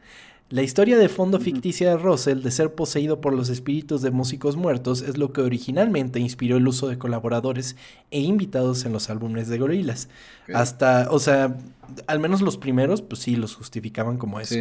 La 0.50 0.62
historia 0.62 0.96
de 0.96 1.10
fondo 1.10 1.38
ficticia 1.40 1.90
de 1.90 1.96
Russell 1.98 2.40
de 2.40 2.50
ser 2.50 2.74
poseído 2.74 3.20
por 3.20 3.34
los 3.34 3.50
espíritus 3.50 4.00
de 4.00 4.10
músicos 4.10 4.56
muertos 4.56 5.02
es 5.02 5.18
lo 5.18 5.30
que 5.30 5.42
originalmente 5.42 6.20
inspiró 6.20 6.56
el 6.56 6.66
uso 6.66 6.88
de 6.88 6.96
colaboradores 6.96 7.76
e 8.10 8.20
invitados 8.20 8.86
en 8.86 8.94
los 8.94 9.10
álbumes 9.10 9.48
de 9.48 9.58
Gorillaz. 9.58 10.08
Hasta, 10.54 11.08
o 11.10 11.18
sea, 11.18 11.58
al 12.06 12.18
menos 12.18 12.40
los 12.40 12.56
primeros, 12.56 13.02
pues 13.02 13.20
sí, 13.20 13.36
los 13.36 13.54
justificaban 13.54 14.16
como 14.16 14.40
eso. 14.40 14.54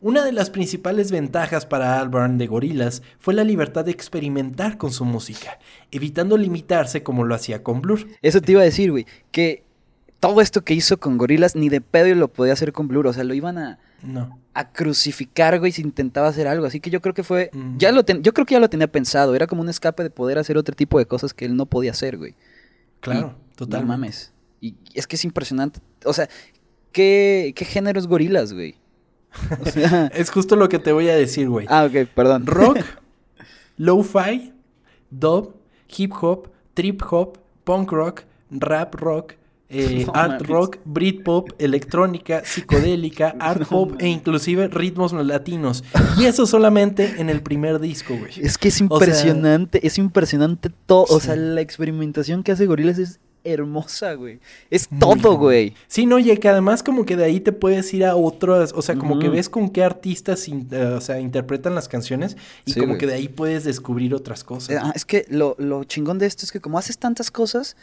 Una 0.00 0.24
de 0.24 0.32
las 0.32 0.48
principales 0.48 1.12
ventajas 1.12 1.66
para 1.66 2.00
Albarn 2.00 2.38
de 2.38 2.46
Gorillaz 2.46 3.02
fue 3.18 3.34
la 3.34 3.44
libertad 3.44 3.84
de 3.84 3.92
experimentar 3.92 4.78
con 4.78 4.90
su 4.90 5.04
música, 5.04 5.58
evitando 5.90 6.38
limitarse 6.38 7.02
como 7.02 7.24
lo 7.24 7.34
hacía 7.34 7.62
con 7.62 7.82
Blur. 7.82 8.08
Eso 8.22 8.40
te 8.40 8.52
iba 8.52 8.62
a 8.62 8.64
decir, 8.64 8.90
güey, 8.90 9.04
que 9.32 9.64
todo 10.22 10.40
esto 10.40 10.62
que 10.62 10.72
hizo 10.72 11.00
con 11.00 11.18
Gorillaz 11.18 11.56
ni 11.56 11.68
de 11.68 11.80
pedo 11.80 12.14
lo 12.14 12.28
podía 12.28 12.52
hacer 12.52 12.72
con 12.72 12.86
Blur, 12.86 13.08
o 13.08 13.12
sea, 13.12 13.24
lo 13.24 13.34
iban 13.34 13.58
a 13.58 13.80
a 14.54 14.72
crucificar, 14.72 15.58
güey, 15.58 15.72
si 15.72 15.82
intentaba 15.82 16.28
hacer 16.28 16.46
algo, 16.46 16.64
así 16.64 16.78
que 16.78 16.90
yo 16.90 17.00
creo 17.00 17.12
que 17.12 17.24
fue 17.24 17.50
ya 17.76 17.90
lo 17.90 18.04
yo 18.04 18.32
creo 18.32 18.46
que 18.46 18.54
ya 18.54 18.60
lo 18.60 18.70
tenía 18.70 18.86
pensado, 18.86 19.34
era 19.34 19.48
como 19.48 19.62
un 19.62 19.68
escape 19.68 20.04
de 20.04 20.10
poder 20.10 20.38
hacer 20.38 20.56
otro 20.56 20.76
tipo 20.76 21.00
de 21.00 21.06
cosas 21.06 21.34
que 21.34 21.44
él 21.44 21.56
no 21.56 21.66
podía 21.66 21.90
hacer, 21.90 22.18
güey. 22.18 22.36
Claro, 23.00 23.34
total. 23.56 23.84
mames. 23.84 24.32
Y 24.60 24.76
es 24.94 25.08
que 25.08 25.16
es 25.16 25.24
impresionante, 25.24 25.80
o 26.04 26.12
sea, 26.12 26.28
¿qué, 26.92 27.52
qué 27.56 27.64
género 27.64 27.98
es 27.98 28.06
Gorillaz, 28.06 28.52
güey? 28.52 28.76
es 30.14 30.30
justo 30.30 30.54
lo 30.54 30.68
que 30.68 30.78
te 30.78 30.92
voy 30.92 31.08
a 31.08 31.16
decir, 31.16 31.48
güey. 31.48 31.66
Ah, 31.68 31.84
ok, 31.84 32.08
perdón. 32.14 32.46
Rock, 32.46 32.78
lo-fi, 33.76 34.52
dub, 35.10 35.56
hip 35.88 36.12
hop, 36.20 36.48
trip 36.74 37.02
hop, 37.10 37.38
punk 37.64 37.90
rock, 37.90 38.22
rap 38.50 38.94
rock, 38.94 39.34
eh, 39.72 40.06
art 40.14 40.42
rock, 40.42 40.78
Britpop, 40.84 41.50
electrónica, 41.58 42.42
psicodélica, 42.44 43.34
art 43.40 43.66
pop 43.68 43.94
e 43.98 44.06
inclusive 44.08 44.68
ritmos 44.68 45.12
latinos. 45.12 45.82
Y 46.18 46.26
eso 46.26 46.46
solamente 46.46 47.14
en 47.18 47.30
el 47.30 47.42
primer 47.42 47.80
disco, 47.80 48.16
güey. 48.16 48.32
Es 48.40 48.58
que 48.58 48.68
es 48.68 48.80
impresionante, 48.80 49.84
es 49.86 49.98
impresionante 49.98 50.70
todo. 50.86 51.06
O 51.08 51.20
sea, 51.20 51.36
la 51.36 51.60
experimentación 51.60 52.42
que 52.42 52.52
hace 52.52 52.66
Gorillaz 52.66 52.98
es 52.98 53.20
hermosa, 53.44 54.14
güey. 54.14 54.40
Es 54.70 54.88
todo, 54.98 55.36
güey. 55.36 55.74
Sí, 55.88 56.06
no, 56.06 56.18
y 56.18 56.36
que 56.36 56.48
además 56.48 56.82
como 56.82 57.04
que 57.04 57.16
de 57.16 57.24
ahí 57.24 57.40
te 57.40 57.52
puedes 57.52 57.92
ir 57.92 58.04
a 58.04 58.16
otras, 58.16 58.72
o 58.74 58.82
sea, 58.82 58.96
como 58.96 59.18
que 59.18 59.28
ves 59.28 59.48
con 59.48 59.70
qué 59.70 59.82
artistas, 59.82 60.46
eh, 60.48 60.84
o 60.96 61.00
sea, 61.00 61.18
interpretan 61.20 61.74
las 61.74 61.88
canciones 61.88 62.36
y 62.64 62.74
como 62.74 62.98
que 62.98 63.06
de 63.06 63.14
ahí 63.14 63.28
puedes 63.28 63.64
descubrir 63.64 64.14
otras 64.14 64.44
cosas. 64.44 64.78
Ah, 64.82 64.92
es 64.94 65.04
que 65.04 65.26
lo, 65.28 65.56
lo 65.58 65.84
chingón 65.84 66.18
de 66.18 66.26
esto 66.26 66.44
es 66.44 66.52
que 66.52 66.60
como 66.60 66.78
haces 66.78 66.98
tantas 66.98 67.30
cosas, 67.30 67.76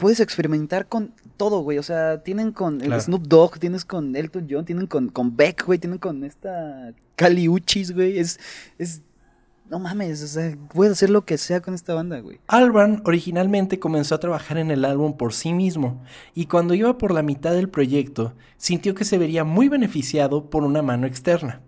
puedes 0.00 0.20
experimentar 0.20 0.88
con 0.88 1.12
todo, 1.36 1.60
güey. 1.60 1.78
O 1.78 1.82
sea, 1.82 2.22
tienen 2.22 2.52
con 2.52 2.80
Snoop 2.80 3.26
Dogg, 3.28 3.58
tienes 3.58 3.84
con 3.84 4.16
Elton 4.16 4.46
John, 4.50 4.64
tienen 4.64 4.86
con, 4.86 5.08
con 5.08 5.36
Beck, 5.36 5.64
güey, 5.64 5.78
tienen 5.78 5.98
con 5.98 6.24
esta 6.24 6.92
Cali 7.16 7.48
Uchis, 7.48 7.92
güey. 7.92 8.18
Es, 8.18 8.40
es 8.78 9.02
no 9.70 9.78
mames, 9.78 10.20
o 10.22 10.26
sea, 10.26 10.56
puedes 10.74 10.94
hacer 10.94 11.10
lo 11.10 11.24
que 11.24 11.38
sea 11.38 11.60
con 11.60 11.74
esta 11.74 11.94
banda, 11.94 12.18
güey. 12.18 12.40
Alban 12.48 13.02
originalmente 13.04 13.78
comenzó 13.78 14.16
a 14.16 14.20
trabajar 14.20 14.58
en 14.58 14.72
el 14.72 14.84
álbum 14.84 15.16
por 15.16 15.32
sí 15.32 15.52
mismo, 15.52 16.02
y 16.34 16.46
cuando 16.46 16.74
iba 16.74 16.98
por 16.98 17.12
la 17.12 17.22
mitad 17.22 17.52
del 17.52 17.68
proyecto, 17.68 18.34
sintió 18.56 18.96
que 18.96 19.04
se 19.04 19.16
vería 19.16 19.44
muy 19.44 19.68
beneficiado 19.68 20.50
por 20.50 20.64
una 20.64 20.82
mano 20.82 21.06
externa. 21.06 21.60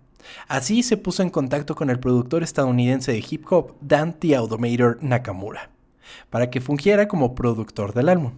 Así 0.49 0.83
se 0.83 0.97
puso 0.97 1.23
en 1.23 1.29
contacto 1.29 1.75
con 1.75 1.89
el 1.89 1.99
productor 1.99 2.43
estadounidense 2.43 3.13
de 3.13 3.23
hip 3.27 3.45
hop, 3.49 3.75
Dan 3.79 4.19
The 4.19 4.35
Automator 4.35 5.01
Nakamura, 5.01 5.69
para 6.29 6.49
que 6.49 6.61
fungiera 6.61 7.07
como 7.07 7.35
productor 7.35 7.93
del 7.93 8.09
álbum. 8.09 8.31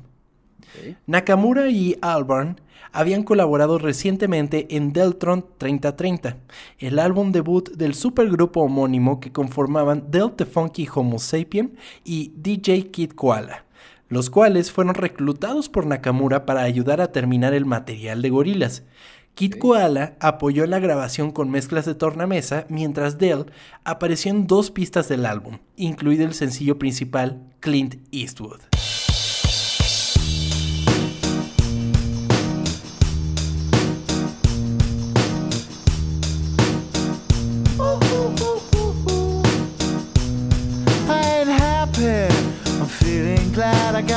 Nakamura 1.06 1.69
y 1.69 1.97
Albarn 2.01 2.60
habían 2.91 3.23
colaborado 3.23 3.78
recientemente 3.78 4.67
en 4.75 4.93
Deltron 4.93 5.45
3030, 5.58 6.38
el 6.80 6.99
álbum 6.99 7.32
debut 7.32 7.69
del 7.71 7.93
supergrupo 7.93 8.62
homónimo 8.62 9.19
que 9.19 9.32
conformaban 9.32 10.06
Delta 10.12 10.45
Funky 10.45 10.88
Homo 10.93 11.19
Sapien 11.19 11.78
y 12.06 12.32
DJ 12.38 12.91
Kid 12.91 13.12
Koala, 13.12 13.65
los 14.08 14.30
cuales 14.30 14.71
fueron 14.71 14.95
reclutados 14.95 15.67
por 15.67 15.86
Nakamura 15.86 16.45
para 16.45 16.62
ayudar 16.62 17.01
a 17.01 17.12
terminar 17.12 17.54
el 17.54 17.65
material 17.65 18.21
de 18.21 18.30
Gorilas. 18.30 18.84
Kid 19.36 19.58
Koala 19.60 20.15
apoyó 20.21 20.65
la 20.65 20.80
grabación 20.80 21.32
con 21.32 21.52
mezclas 21.52 21.86
de 21.86 21.93
tornamesa, 21.93 22.65
mientras 22.69 23.17
Dell 23.17 23.45
apareció 23.84 24.32
en 24.32 24.48
dos 24.48 24.71
pistas 24.71 25.10
del 25.10 25.26
álbum, 25.26 25.60
incluido 25.76 26.26
el 26.26 26.34
sencillo 26.34 26.80
principal 26.80 27.43
Clint 27.60 27.95
Eastwood. 28.12 28.62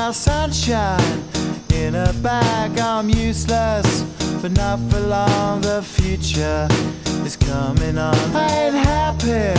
got 0.09 0.15
sunshine 0.15 1.23
in 1.73 1.95
a 1.95 2.13
bag. 2.23 2.79
I'm 2.79 3.09
useless, 3.09 4.05
but 4.41 4.53
not 4.53 4.79
for 4.91 5.01
long. 5.01 5.61
The 5.61 5.83
future 5.83 6.69
is 7.29 7.37
coming 7.37 7.99
on. 7.99 8.15
I 8.35 8.49
ain't 8.65 8.75
happy. 8.75 9.53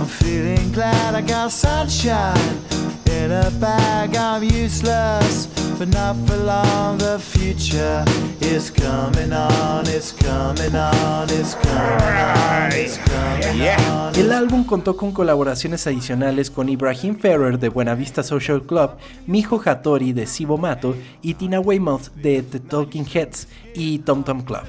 I'm 0.00 0.06
feeling 0.06 0.72
glad 0.72 1.14
I 1.14 1.20
got 1.20 1.52
sunshine 1.52 2.58
in 3.06 3.30
a 3.30 3.48
bag. 3.60 4.16
I'm 4.16 4.42
useless, 4.42 5.46
but 5.78 5.88
not 5.88 6.16
for 6.26 6.36
long. 6.36 6.98
The 6.98 7.18
future 7.20 8.04
is 8.40 8.72
coming 8.72 9.32
on, 9.32 9.86
it's 9.86 10.10
coming 10.10 10.74
on, 10.74 11.28
it's 11.30 11.54
coming 11.54 12.16
on, 12.18 12.72
it's 12.72 12.98
coming 12.98 13.60
on. 13.88 14.14
El 14.16 14.32
álbum 14.32 14.64
contó 14.64 14.96
con 14.96 15.12
colaboraciones 15.12 15.86
adicionales 15.86 16.50
con 16.50 16.68
Ibrahim 16.68 17.16
Ferrer 17.16 17.58
de 17.58 17.68
Buenavista 17.68 18.24
Social 18.24 18.62
Club, 18.62 18.96
Mijo 19.28 19.60
Hattori 19.64 20.12
de 20.12 20.26
Sibo 20.26 20.58
Mato 20.58 20.96
y 21.22 21.34
Tina 21.34 21.60
Weymouth 21.60 22.12
de 22.16 22.42
The 22.42 22.58
Talking 22.58 23.06
Heads 23.06 23.46
y 23.74 24.00
Tom 24.00 24.24
Tom 24.24 24.42
Club. 24.42 24.64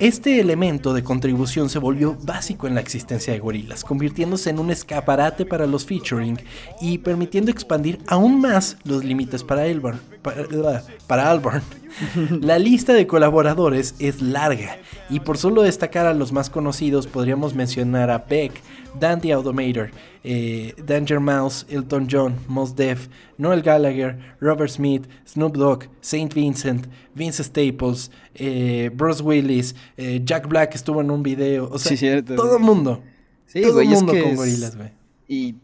Este 0.00 0.40
elemento 0.40 0.92
de 0.92 1.04
contribución 1.04 1.70
se 1.70 1.78
volvió 1.78 2.16
básico 2.20 2.66
en 2.66 2.74
la 2.74 2.80
existencia 2.80 3.32
de 3.32 3.38
Gorillaz, 3.38 3.84
convirtiéndose 3.84 4.50
en 4.50 4.58
un 4.58 4.72
escaparate 4.72 5.46
para 5.46 5.68
los 5.68 5.86
featuring 5.86 6.36
y 6.80 6.98
permitiendo 6.98 7.52
expandir 7.52 8.00
aún 8.08 8.40
más 8.40 8.76
los 8.82 9.04
límites 9.04 9.44
para, 9.44 9.66
Elborn, 9.66 10.00
para, 10.24 10.82
para 11.06 11.30
Albarn. 11.30 11.62
La 12.40 12.58
lista 12.58 12.92
de 12.92 13.06
colaboradores 13.06 13.94
es 14.00 14.20
larga 14.20 14.78
y 15.08 15.20
por 15.20 15.38
solo 15.38 15.62
destacar 15.62 16.06
a 16.06 16.14
los 16.14 16.32
más 16.32 16.50
conocidos 16.50 17.06
podríamos 17.06 17.54
mencionar 17.54 18.10
a 18.10 18.18
Beck, 18.18 18.52
Dan 18.98 19.20
the 19.20 19.32
Automator, 19.32 19.90
eh, 20.24 20.74
Danger 20.84 21.20
Mouse, 21.20 21.66
Elton 21.68 22.08
John, 22.10 22.36
Mos 22.48 22.74
Def, 22.74 23.08
Noel 23.38 23.62
Gallagher, 23.62 24.18
Robert 24.40 24.70
Smith, 24.70 25.06
Snoop 25.26 25.56
Dogg, 25.56 25.84
Saint 26.00 26.32
Vincent, 26.34 26.86
Vince 27.14 27.44
Staples, 27.44 28.10
eh, 28.34 28.90
Bruce 28.92 29.22
Willis, 29.22 29.76
eh, 29.96 30.20
Jack 30.24 30.48
Black 30.48 30.74
estuvo 30.74 31.00
en 31.00 31.10
un 31.10 31.22
video, 31.22 31.68
o 31.70 31.78
sea, 31.78 32.24
todo 32.24 32.56
el 32.56 32.62
mundo. 32.62 33.02
Sí, 33.46 33.62
todo 33.62 33.80
el 33.80 33.88
mundo 33.88 34.12
con 34.20 34.34
gorilas, 34.34 34.76
güey. 34.76 34.90
Y, 35.28 35.54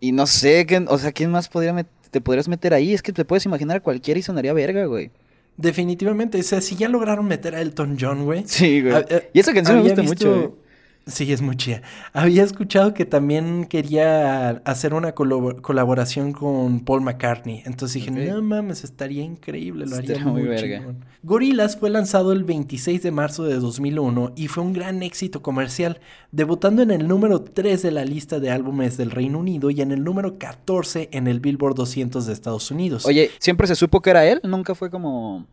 y 0.00 0.12
no 0.12 0.26
sé, 0.26 0.66
o 0.88 0.98
sea, 0.98 1.12
¿quién 1.12 1.30
más 1.30 1.48
podría 1.48 1.72
te 2.14 2.20
podrías 2.20 2.46
meter 2.46 2.72
ahí? 2.74 2.94
Es 2.94 3.02
que 3.02 3.12
te 3.12 3.24
puedes 3.24 3.44
imaginar 3.44 3.78
a 3.78 3.80
cualquiera 3.80 4.20
y 4.20 4.22
sonaría 4.22 4.52
verga, 4.52 4.84
güey. 4.86 5.10
Definitivamente, 5.56 6.38
o 6.38 6.42
sea, 6.44 6.60
si 6.60 6.76
ya 6.76 6.88
lograron 6.88 7.26
meter 7.26 7.56
a 7.56 7.60
Elton 7.60 7.96
John, 8.00 8.24
güey. 8.24 8.44
Sí, 8.46 8.82
güey. 8.82 8.94
y 9.32 9.40
esa 9.40 9.52
canción 9.52 9.78
me 9.78 9.82
gusta 9.82 10.02
mucho. 10.02 10.56
Sí, 11.06 11.30
es 11.30 11.42
muy 11.42 11.56
chida. 11.56 11.82
Había 12.14 12.42
escuchado 12.42 12.94
que 12.94 13.04
también 13.04 13.66
quería 13.66 14.62
hacer 14.64 14.94
una 14.94 15.12
colaboración 15.12 16.32
con 16.32 16.80
Paul 16.80 17.02
McCartney. 17.02 17.62
Entonces 17.66 18.02
dije, 18.02 18.10
no 18.10 18.40
mames, 18.40 18.84
estaría 18.84 19.22
increíble, 19.22 19.84
lo 19.84 19.96
haría 19.96 20.24
muy, 20.24 20.42
verga. 20.42 20.94
Gorillaz 21.22 21.76
fue 21.76 21.90
lanzado 21.90 22.32
el 22.32 22.44
26 22.44 23.02
de 23.02 23.10
marzo 23.10 23.44
de 23.44 23.56
2001 23.56 24.32
y 24.34 24.48
fue 24.48 24.62
un 24.62 24.72
gran 24.72 25.02
éxito 25.02 25.42
comercial, 25.42 26.00
debutando 26.32 26.82
en 26.82 26.90
el 26.90 27.06
número 27.06 27.42
3 27.42 27.82
de 27.82 27.90
la 27.90 28.04
lista 28.06 28.40
de 28.40 28.50
álbumes 28.50 28.96
del 28.96 29.10
Reino 29.10 29.38
Unido 29.38 29.68
y 29.70 29.82
en 29.82 29.92
el 29.92 30.04
número 30.04 30.38
14 30.38 31.10
en 31.12 31.26
el 31.26 31.40
Billboard 31.40 31.74
200 31.74 32.26
de 32.26 32.32
Estados 32.32 32.70
Unidos. 32.70 33.04
Oye, 33.04 33.30
¿siempre 33.38 33.66
se 33.66 33.74
supo 33.74 34.00
que 34.00 34.10
era 34.10 34.24
él? 34.26 34.40
Nunca 34.42 34.74
fue 34.74 34.90
como... 34.90 35.46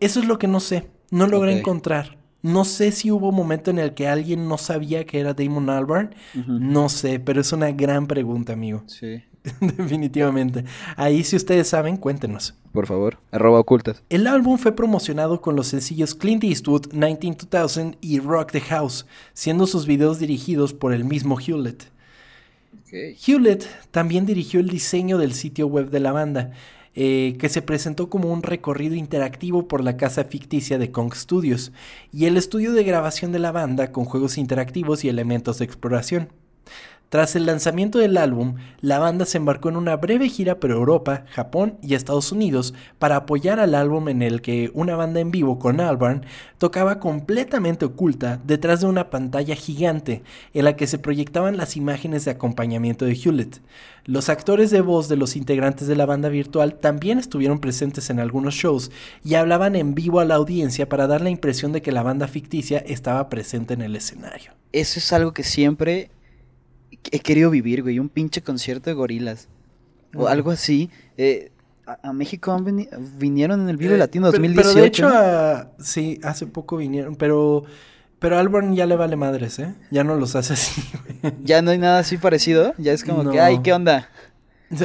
Eso 0.00 0.18
es 0.18 0.26
lo 0.26 0.38
que 0.38 0.48
no 0.48 0.58
sé, 0.58 0.88
no 1.10 1.28
logré 1.28 1.56
encontrar. 1.56 2.18
No 2.42 2.64
sé 2.64 2.92
si 2.92 3.10
hubo 3.10 3.30
un 3.30 3.34
momento 3.34 3.70
en 3.70 3.78
el 3.78 3.94
que 3.94 4.08
alguien 4.08 4.48
no 4.48 4.58
sabía 4.58 5.04
que 5.04 5.18
era 5.20 5.34
Damon 5.34 5.70
Albarn. 5.70 6.14
No 6.46 6.88
sé, 6.88 7.18
pero 7.18 7.40
es 7.40 7.52
una 7.52 7.72
gran 7.72 8.06
pregunta, 8.06 8.52
amigo. 8.52 8.84
Sí. 8.86 9.22
Definitivamente. 9.60 10.64
Ahí 10.96 11.24
si 11.24 11.36
ustedes 11.36 11.68
saben, 11.68 11.96
cuéntenos. 11.96 12.54
Por 12.72 12.86
favor, 12.86 13.18
arroba 13.30 13.60
ocultas. 13.60 14.02
El 14.10 14.26
álbum 14.26 14.58
fue 14.58 14.72
promocionado 14.72 15.40
con 15.40 15.56
los 15.56 15.68
sencillos 15.68 16.14
Clint 16.14 16.44
Eastwood, 16.44 16.92
192000 16.92 17.96
y 18.00 18.20
Rock 18.20 18.52
the 18.52 18.60
House, 18.60 19.06
siendo 19.32 19.66
sus 19.66 19.86
videos 19.86 20.18
dirigidos 20.18 20.74
por 20.74 20.92
el 20.92 21.04
mismo 21.04 21.38
Hewlett. 21.40 21.90
Hewlett 22.92 23.66
también 23.90 24.26
dirigió 24.26 24.60
el 24.60 24.68
diseño 24.68 25.18
del 25.18 25.34
sitio 25.34 25.66
web 25.66 25.90
de 25.90 26.00
la 26.00 26.12
banda, 26.12 26.52
eh, 26.96 27.36
que 27.38 27.50
se 27.50 27.60
presentó 27.60 28.08
como 28.08 28.32
un 28.32 28.42
recorrido 28.42 28.94
interactivo 28.94 29.68
por 29.68 29.84
la 29.84 29.98
casa 29.98 30.24
ficticia 30.24 30.78
de 30.78 30.90
Kong 30.90 31.12
Studios 31.14 31.70
y 32.10 32.24
el 32.24 32.38
estudio 32.38 32.72
de 32.72 32.84
grabación 32.84 33.32
de 33.32 33.38
la 33.38 33.52
banda 33.52 33.92
con 33.92 34.06
juegos 34.06 34.38
interactivos 34.38 35.04
y 35.04 35.10
elementos 35.10 35.58
de 35.58 35.66
exploración. 35.66 36.30
Tras 37.08 37.36
el 37.36 37.46
lanzamiento 37.46 38.00
del 38.00 38.16
álbum, 38.16 38.56
la 38.80 38.98
banda 38.98 39.26
se 39.26 39.38
embarcó 39.38 39.68
en 39.68 39.76
una 39.76 39.96
breve 39.96 40.28
gira 40.28 40.58
por 40.58 40.72
Europa, 40.72 41.24
Japón 41.30 41.78
y 41.80 41.94
Estados 41.94 42.32
Unidos 42.32 42.74
para 42.98 43.14
apoyar 43.14 43.60
al 43.60 43.76
álbum 43.76 44.08
en 44.08 44.22
el 44.22 44.42
que 44.42 44.72
una 44.74 44.96
banda 44.96 45.20
en 45.20 45.30
vivo 45.30 45.60
con 45.60 45.80
Albarn 45.80 46.26
tocaba 46.58 46.98
completamente 46.98 47.84
oculta 47.84 48.40
detrás 48.44 48.80
de 48.80 48.88
una 48.88 49.08
pantalla 49.08 49.54
gigante 49.54 50.24
en 50.52 50.64
la 50.64 50.74
que 50.74 50.88
se 50.88 50.98
proyectaban 50.98 51.56
las 51.56 51.76
imágenes 51.76 52.24
de 52.24 52.32
acompañamiento 52.32 53.04
de 53.04 53.14
Hewlett. 53.14 53.60
Los 54.04 54.28
actores 54.28 54.72
de 54.72 54.80
voz 54.80 55.08
de 55.08 55.16
los 55.16 55.36
integrantes 55.36 55.86
de 55.86 55.94
la 55.94 56.06
banda 56.06 56.28
virtual 56.28 56.74
también 56.74 57.20
estuvieron 57.20 57.60
presentes 57.60 58.10
en 58.10 58.18
algunos 58.18 58.54
shows 58.54 58.90
y 59.24 59.34
hablaban 59.34 59.76
en 59.76 59.94
vivo 59.94 60.18
a 60.18 60.24
la 60.24 60.34
audiencia 60.34 60.88
para 60.88 61.06
dar 61.06 61.20
la 61.20 61.30
impresión 61.30 61.70
de 61.70 61.82
que 61.82 61.92
la 61.92 62.02
banda 62.02 62.26
ficticia 62.26 62.78
estaba 62.78 63.28
presente 63.28 63.74
en 63.74 63.82
el 63.82 63.94
escenario. 63.94 64.52
Eso 64.72 64.98
es 64.98 65.12
algo 65.12 65.32
que 65.32 65.44
siempre 65.44 66.10
he 67.12 67.20
querido 67.20 67.50
vivir, 67.50 67.82
güey, 67.82 67.98
un 67.98 68.08
pinche 68.08 68.42
concierto 68.42 68.90
de 68.90 68.94
gorilas. 68.94 69.48
O 70.14 70.28
algo 70.28 70.50
así. 70.50 70.90
Eh, 71.16 71.50
a, 71.86 72.12
México 72.12 72.56
vinieron 73.18 73.62
en 73.62 73.68
el 73.68 73.76
Vive 73.76 73.94
eh, 73.94 73.98
Latino 73.98 74.26
2018. 74.26 74.62
Pero 74.68 74.80
de 74.80 74.86
hecho, 74.86 75.70
sí, 75.78 76.20
hace 76.22 76.46
poco 76.46 76.76
vinieron, 76.76 77.16
pero... 77.16 77.64
Pero 78.18 78.38
Alborn 78.38 78.74
ya 78.74 78.86
le 78.86 78.96
vale 78.96 79.14
madres, 79.14 79.58
¿eh? 79.58 79.74
Ya 79.90 80.02
no 80.02 80.16
los 80.16 80.34
hace 80.36 80.54
así. 80.54 80.82
ya 81.42 81.60
no 81.60 81.70
hay 81.70 81.78
nada 81.78 81.98
así 81.98 82.16
parecido. 82.16 82.72
Ya 82.78 82.92
es 82.92 83.04
como 83.04 83.30
que, 83.30 83.40
ay, 83.40 83.60
¿qué 83.62 83.74
onda? 83.74 84.08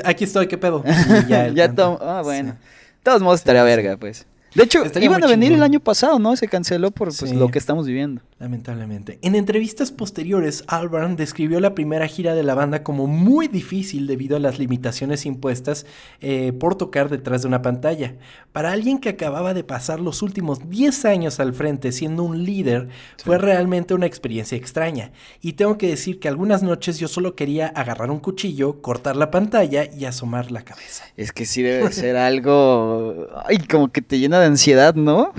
Aquí 0.04 0.26
estoy, 0.26 0.48
¿qué 0.48 0.58
pedo? 0.58 0.84
ya, 1.30 1.48
ya 1.48 1.74
Ah, 1.78 2.22
bueno. 2.24 2.52
De 2.52 2.58
todos 3.04 3.22
modos 3.22 3.40
estaría 3.40 3.64
verga, 3.64 3.96
pues. 3.96 4.28
De 4.54 4.64
hecho, 4.64 4.84
iban 5.00 5.24
a 5.24 5.28
venir 5.28 5.54
el 5.54 5.64
año 5.64 5.80
pasado, 5.80 6.20
¿no? 6.20 6.36
Se 6.36 6.48
canceló 6.48 6.92
por 6.92 7.16
pues, 7.16 7.34
lo 7.34 7.48
que 7.50 7.58
estamos 7.58 7.88
viviendo. 7.88 8.22
Lamentablemente. 8.38 9.18
En 9.22 9.36
entrevistas 9.36 9.92
posteriores, 9.92 10.64
Albarn 10.68 11.16
describió 11.16 11.60
la 11.60 11.74
primera 11.74 12.08
gira 12.08 12.36
de 12.36 12.44
la 12.44 12.54
banda 12.54 12.84
como 12.84 13.08
muy 13.08 13.48
difícil 13.48 14.08
debido 14.08 14.36
a 14.36 14.40
las 14.40 14.60
limitaciones 14.60 15.26
impuestas 15.26 15.86
eh, 16.20 16.52
por 16.60 16.76
tocar 16.76 17.10
detrás 17.10 17.44
de 17.44 17.48
una 17.48 17.62
pantalla. 17.62 18.16
Para 18.52 18.72
alguien 18.72 19.00
que 19.00 19.10
acababa 19.10 19.54
de 19.54 19.64
pasar 19.64 20.00
los 20.02 20.22
últimos 20.22 20.70
10 20.70 21.06
años 21.06 21.40
al 21.40 21.54
frente 21.54 21.92
siendo 21.92 22.24
un 22.24 22.44
líder, 22.44 22.90
fue 23.24 23.38
realmente 23.38 23.94
una 23.94 24.06
experiencia 24.06 24.58
extraña. 24.58 25.12
Y 25.42 25.54
tengo 25.54 25.78
que 25.78 25.88
decir 25.88 26.20
que 26.20 26.28
algunas 26.28 26.62
noches 26.62 27.00
yo 27.00 27.08
solo 27.08 27.36
quería 27.36 27.68
agarrar 27.68 28.12
un 28.12 28.20
cuchillo, 28.20 28.82
cortar 28.82 29.16
la 29.16 29.32
pantalla 29.32 29.86
y 29.86 30.06
asomar 30.06 30.52
la 30.52 30.64
cabeza. 30.64 31.06
Es 31.16 31.32
que 31.32 31.46
sí 31.46 31.62
debe 31.62 31.92
ser 31.94 32.18
algo... 32.18 33.28
Ay, 33.46 33.60
como 33.60 33.92
que 33.92 34.02
te 34.02 34.20
llena 34.20 34.41
de 34.42 34.48
ansiedad, 34.48 34.96
¿no? 34.96 35.34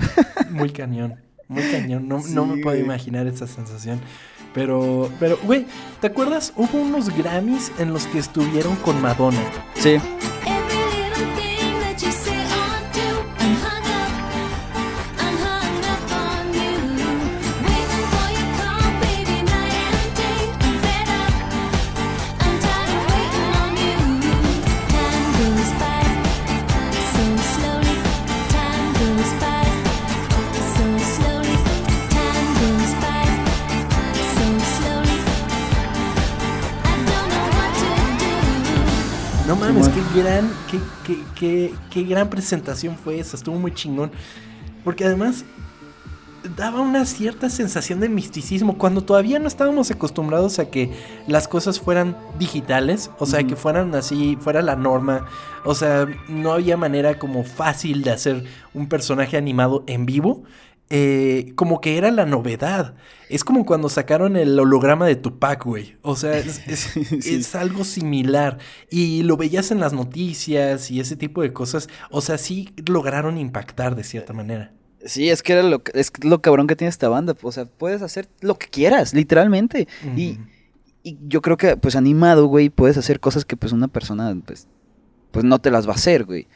muy 0.49 0.71
cañón. 0.71 1.15
Muy 1.47 1.63
cañón, 1.71 2.07
no, 2.07 2.45
me 2.45 2.61
puedo 2.63 2.77
imaginar 2.77 3.27
esa 3.27 3.45
sensación. 3.45 3.99
Pero, 4.53 5.09
pero, 5.19 5.37
güey, 5.43 5.65
¿te 5.99 6.07
acuerdas? 6.07 6.53
Hubo 6.55 6.79
unos 6.79 7.15
Grammys 7.15 7.71
en 7.79 7.91
los 7.91 8.05
que 8.07 8.19
estuvieron 8.19 8.75
con 8.77 9.01
Madonna. 9.01 9.41
Sí. 9.75 9.97
Gran, 40.15 40.49
qué, 41.39 41.73
qué, 41.89 42.03
gran 42.03 42.29
presentación 42.29 42.97
fue 42.97 43.19
esa, 43.19 43.35
estuvo 43.35 43.57
muy 43.57 43.73
chingón. 43.73 44.11
Porque 44.83 45.05
además 45.05 45.45
daba 46.57 46.81
una 46.81 47.05
cierta 47.05 47.49
sensación 47.49 48.01
de 48.01 48.09
misticismo 48.09 48.77
cuando 48.77 49.01
todavía 49.01 49.39
no 49.39 49.47
estábamos 49.47 49.89
acostumbrados 49.91 50.59
a 50.59 50.69
que 50.69 50.91
las 51.27 51.47
cosas 51.47 51.79
fueran 51.79 52.17
digitales, 52.37 53.11
o 53.17 53.25
sea, 53.25 53.43
que 53.45 53.55
fueran 53.55 53.95
así, 53.95 54.37
fuera 54.41 54.61
la 54.61 54.75
norma, 54.75 55.25
o 55.63 55.73
sea, 55.73 56.05
no 56.27 56.51
había 56.51 56.75
manera 56.75 57.17
como 57.17 57.43
fácil 57.45 58.03
de 58.03 58.11
hacer 58.11 58.43
un 58.73 58.89
personaje 58.89 59.37
animado 59.37 59.83
en 59.87 60.05
vivo. 60.05 60.43
Eh, 60.95 61.53
como 61.55 61.81
que 61.81 61.97
era 61.97 62.11
la 62.11 62.27
novedad. 62.27 62.93
Es 63.27 63.43
como 63.43 63.65
cuando 63.65 63.89
sacaron 63.89 64.37
el 64.37 64.59
holograma 64.59 65.07
de 65.07 65.15
Tupac, 65.15 65.65
güey. 65.65 65.97
O 66.03 66.15
sea, 66.15 66.37
es, 66.37 67.55
algo 67.55 67.83
similar. 67.83 68.59
Y 68.91 69.23
lo 69.23 69.35
veías 69.35 69.71
en 69.71 69.79
las 69.79 69.93
noticias 69.93 70.91
y 70.91 70.99
ese 70.99 71.15
tipo 71.15 71.41
de 71.41 71.51
cosas. 71.51 71.89
O 72.11 72.21
sea, 72.21 72.37
sí 72.37 72.69
lograron 72.87 73.39
impactar 73.39 73.95
de 73.95 74.03
cierta 74.03 74.33
manera. 74.33 74.71
Sí, 75.03 75.31
es 75.31 75.41
que 75.41 75.53
era 75.53 75.63
lo, 75.63 75.81
es 75.95 76.11
lo 76.21 76.43
cabrón 76.43 76.67
que 76.67 76.75
tiene 76.75 76.89
esta 76.89 77.09
banda. 77.09 77.35
O 77.41 77.51
sea, 77.51 77.65
puedes 77.65 78.03
hacer 78.03 78.29
lo 78.41 78.59
que 78.59 78.67
quieras, 78.67 79.15
literalmente. 79.15 79.87
y, 80.15 80.37
y, 81.01 81.17
yo 81.27 81.41
creo 81.41 81.57
que, 81.57 81.75
pues, 81.75 81.95
animado, 81.95 82.45
güey, 82.45 82.69
puedes 82.69 82.99
hacer 82.99 83.19
cosas 83.19 83.45
que, 83.45 83.57
pues, 83.57 83.73
una 83.73 83.87
persona, 83.87 84.31
pues, 84.45 84.67
pues 85.31 85.43
no 85.43 85.57
te 85.57 85.71
las 85.71 85.87
va 85.87 85.93
a 85.93 85.95
hacer, 85.95 86.23
güey 86.23 86.47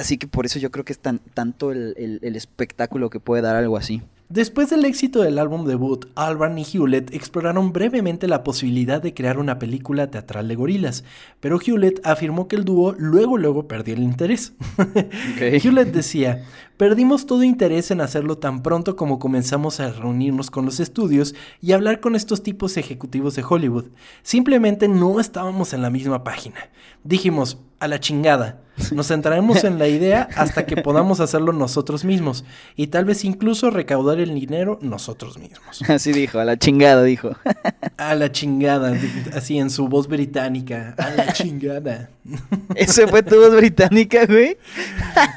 Así 0.00 0.18
que 0.18 0.26
por 0.26 0.46
eso 0.46 0.58
yo 0.58 0.70
creo 0.70 0.84
que 0.84 0.92
es 0.92 0.98
tan, 0.98 1.18
tanto 1.34 1.72
el, 1.72 1.94
el- 1.96 2.18
el 2.22 2.36
espectáculo 2.36 3.10
que 3.10 3.20
puede 3.20 3.42
dar 3.42 3.56
algo 3.56 3.76
así. 3.76 4.02
Después 4.28 4.70
del 4.70 4.84
éxito 4.84 5.22
del 5.22 5.40
álbum 5.40 5.66
debut, 5.66 6.06
Albarn 6.14 6.56
y 6.56 6.62
Hewlett 6.64 7.12
exploraron 7.12 7.72
brevemente 7.72 8.28
la 8.28 8.44
posibilidad 8.44 9.02
de 9.02 9.12
crear 9.12 9.40
una 9.40 9.58
película 9.58 10.08
teatral 10.08 10.46
de 10.46 10.54
gorilas, 10.54 11.02
pero 11.40 11.58
Hewlett 11.60 12.00
afirmó 12.06 12.46
que 12.46 12.54
el 12.54 12.64
dúo 12.64 12.94
luego 12.96 13.38
luego 13.38 13.66
perdió 13.66 13.94
el 13.94 14.04
interés. 14.04 14.52
Hewlett 15.40 15.92
decía, 15.92 16.44
perdimos 16.76 17.26
todo 17.26 17.42
interés 17.42 17.90
en 17.90 18.00
hacerlo 18.00 18.38
tan 18.38 18.62
pronto 18.62 18.94
como 18.94 19.18
comenzamos 19.18 19.80
a 19.80 19.90
reunirnos 19.90 20.48
con 20.50 20.64
los 20.64 20.78
estudios 20.78 21.34
y 21.60 21.72
hablar 21.72 21.98
con 21.98 22.14
estos 22.14 22.44
tipos 22.44 22.76
ejecutivos 22.76 23.34
de 23.34 23.42
Hollywood. 23.48 23.86
Simplemente 24.22 24.86
no 24.86 25.18
estábamos 25.18 25.72
en 25.72 25.82
la 25.82 25.90
misma 25.90 26.22
página. 26.22 26.70
Dijimos, 27.02 27.58
a 27.80 27.88
la 27.88 27.98
chingada. 27.98 28.60
Nos 28.92 29.08
centraremos 29.08 29.64
en 29.64 29.78
la 29.78 29.88
idea 29.88 30.28
hasta 30.36 30.66
que 30.66 30.76
podamos 30.76 31.20
hacerlo 31.20 31.52
nosotros 31.52 32.04
mismos 32.04 32.44
y 32.76 32.88
tal 32.88 33.04
vez 33.04 33.24
incluso 33.24 33.70
recaudar 33.70 34.20
el 34.20 34.34
dinero 34.34 34.78
nosotros 34.82 35.38
mismos. 35.38 35.82
Así 35.88 36.12
dijo, 36.12 36.38
a 36.38 36.44
la 36.44 36.58
chingada 36.58 37.02
dijo. 37.02 37.36
A 37.96 38.14
la 38.14 38.32
chingada, 38.32 38.96
así 39.34 39.58
en 39.58 39.68
su 39.68 39.86
voz 39.86 40.08
británica. 40.08 40.94
A 40.96 41.10
la 41.10 41.32
chingada. 41.34 42.08
¿Ese 42.74 43.06
fue 43.06 43.22
tu 43.22 43.36
voz 43.36 43.54
británica, 43.54 44.24
güey? 44.24 44.56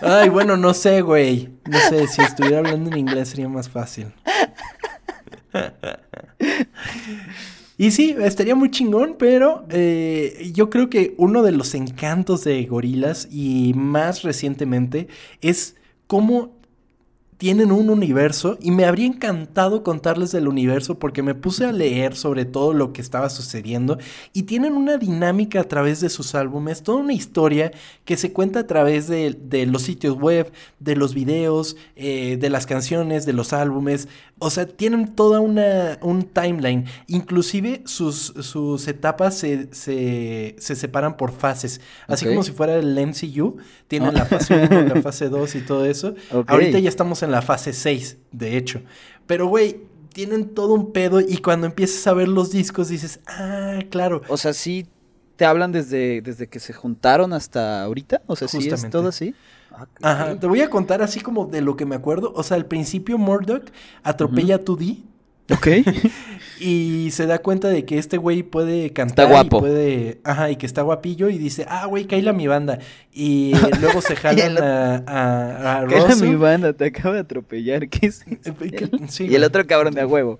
Ay, 0.01 0.29
bueno, 0.29 0.55
no 0.55 0.73
sé, 0.73 1.01
güey. 1.01 1.49
No 1.69 1.77
sé, 1.89 2.07
si 2.07 2.21
estuviera 2.21 2.59
hablando 2.59 2.89
en 2.89 2.99
inglés 2.99 3.27
sería 3.27 3.49
más 3.49 3.67
fácil. 3.67 4.13
Y 7.77 7.91
sí, 7.91 8.15
estaría 8.19 8.55
muy 8.55 8.69
chingón, 8.69 9.15
pero 9.17 9.65
eh, 9.69 10.51
yo 10.53 10.69
creo 10.69 10.89
que 10.89 11.15
uno 11.17 11.41
de 11.41 11.51
los 11.51 11.73
encantos 11.73 12.43
de 12.43 12.63
gorilas 12.65 13.27
y 13.31 13.73
más 13.75 14.21
recientemente 14.21 15.07
es 15.41 15.75
cómo 16.05 16.52
tienen 17.43 17.73
un 17.73 17.89
universo 17.89 18.57
y 18.61 18.71
me 18.71 18.85
habría 18.85 19.05
encantado 19.05 19.83
contarles 19.83 20.31
del 20.31 20.47
universo 20.47 20.97
porque 20.97 21.21
me 21.21 21.35
puse 21.35 21.65
a 21.65 21.73
leer 21.73 22.15
sobre 22.15 22.45
todo 22.45 22.71
lo 22.71 22.93
que 22.93 23.01
estaba 23.01 23.29
sucediendo 23.29 23.97
y 24.31 24.43
tienen 24.43 24.75
una 24.75 24.95
dinámica 24.95 25.59
a 25.59 25.65
través 25.65 25.99
de 25.99 26.07
sus 26.07 26.35
álbumes, 26.35 26.83
toda 26.83 26.99
una 26.99 27.11
historia 27.11 27.73
que 28.05 28.15
se 28.15 28.31
cuenta 28.31 28.61
a 28.61 28.67
través 28.67 29.09
de, 29.09 29.37
de 29.37 29.65
los 29.65 29.81
sitios 29.81 30.15
web, 30.15 30.53
de 30.79 30.95
los 30.95 31.13
videos, 31.13 31.75
eh, 31.97 32.37
de 32.39 32.49
las 32.49 32.65
canciones, 32.65 33.25
de 33.25 33.33
los 33.33 33.51
álbumes, 33.51 34.07
o 34.39 34.49
sea, 34.49 34.65
tienen 34.65 35.13
toda 35.13 35.41
una 35.41 35.97
un 36.01 36.23
timeline, 36.23 36.85
inclusive 37.07 37.81
sus, 37.85 38.33
sus 38.39 38.87
etapas 38.87 39.37
se, 39.37 39.67
se, 39.73 40.55
se 40.59 40.75
separan 40.75 41.17
por 41.17 41.33
fases, 41.33 41.81
así 42.07 42.25
como 42.25 42.43
si 42.43 42.53
fuera 42.53 42.77
el 42.77 42.95
MCU, 43.05 43.57
tienen 43.89 44.09
Ah. 44.09 44.19
la 44.19 44.25
fase 44.25 44.67
1, 44.69 44.81
la 44.95 45.01
fase 45.01 45.29
2 45.29 45.55
y 45.55 45.61
todo 45.61 45.85
eso. 45.85 46.15
Ahorita 46.47 46.79
ya 46.79 46.89
estamos 46.89 47.21
en 47.21 47.32
la 47.33 47.41
fase 47.41 47.73
6, 47.73 48.17
de 48.31 48.57
hecho. 48.57 48.81
Pero, 49.25 49.47
güey, 49.47 49.81
tienen 50.13 50.53
todo 50.53 50.75
un 50.75 50.93
pedo 50.93 51.19
y 51.19 51.37
cuando 51.37 51.65
empiezas 51.65 52.05
a 52.07 52.13
ver 52.13 52.27
los 52.27 52.51
discos 52.51 52.89
dices, 52.89 53.19
ah, 53.27 53.79
claro. 53.89 54.21
O 54.27 54.37
sea, 54.37 54.53
sí 54.53 54.87
te 55.35 55.45
hablan 55.45 55.71
desde, 55.71 56.21
desde 56.21 56.47
que 56.47 56.59
se 56.59 56.73
juntaron 56.73 57.33
hasta 57.33 57.83
ahorita. 57.83 58.21
O 58.27 58.35
sea, 58.35 58.47
sí 58.47 58.69
es 58.69 58.89
todo 58.91 59.09
así. 59.09 59.33
Ah. 59.71 59.87
Ajá, 60.03 60.39
te 60.39 60.45
voy 60.45 60.61
a 60.61 60.69
contar 60.69 61.01
así 61.01 61.19
como 61.19 61.45
de 61.47 61.61
lo 61.61 61.75
que 61.75 61.87
me 61.87 61.95
acuerdo. 61.95 62.31
O 62.35 62.43
sea, 62.43 62.55
al 62.55 62.67
principio 62.67 63.17
Murdoch 63.17 63.65
atropella 64.03 64.55
a 64.55 64.59
2D 64.59 65.01
Ok. 65.51 65.67
y 66.59 67.09
se 67.11 67.25
da 67.27 67.39
cuenta 67.39 67.67
de 67.67 67.85
que 67.85 67.97
este 67.97 68.17
güey 68.17 68.43
puede 68.43 68.91
cantar. 68.93 69.27
guapo. 69.27 69.57
Y 69.57 69.61
puede, 69.61 70.21
ajá, 70.23 70.51
y 70.51 70.55
que 70.55 70.65
está 70.65 70.81
guapillo 70.81 71.29
y 71.29 71.37
dice, 71.37 71.65
ah, 71.67 71.85
güey, 71.87 72.05
caíla 72.05 72.33
mi 72.33 72.47
banda. 72.47 72.79
Y 73.11 73.53
luego 73.81 74.01
se 74.01 74.15
jalan 74.15 74.57
a, 74.57 74.95
a, 75.05 75.79
a 75.81 75.85
¿Qué 75.87 75.95
era 75.97 76.07
Russell. 76.07 76.29
mi 76.29 76.35
banda? 76.35 76.73
Te 76.73 76.85
acabo 76.85 77.13
de 77.13 77.21
atropellar. 77.21 77.89
¿Qué 77.89 78.07
es? 78.07 78.23
Sí, 79.09 79.27
y 79.27 79.35
el 79.35 79.43
otro 79.43 79.65
cabrón 79.67 79.93
de 79.93 80.01
a 80.01 80.07
huevo. 80.07 80.39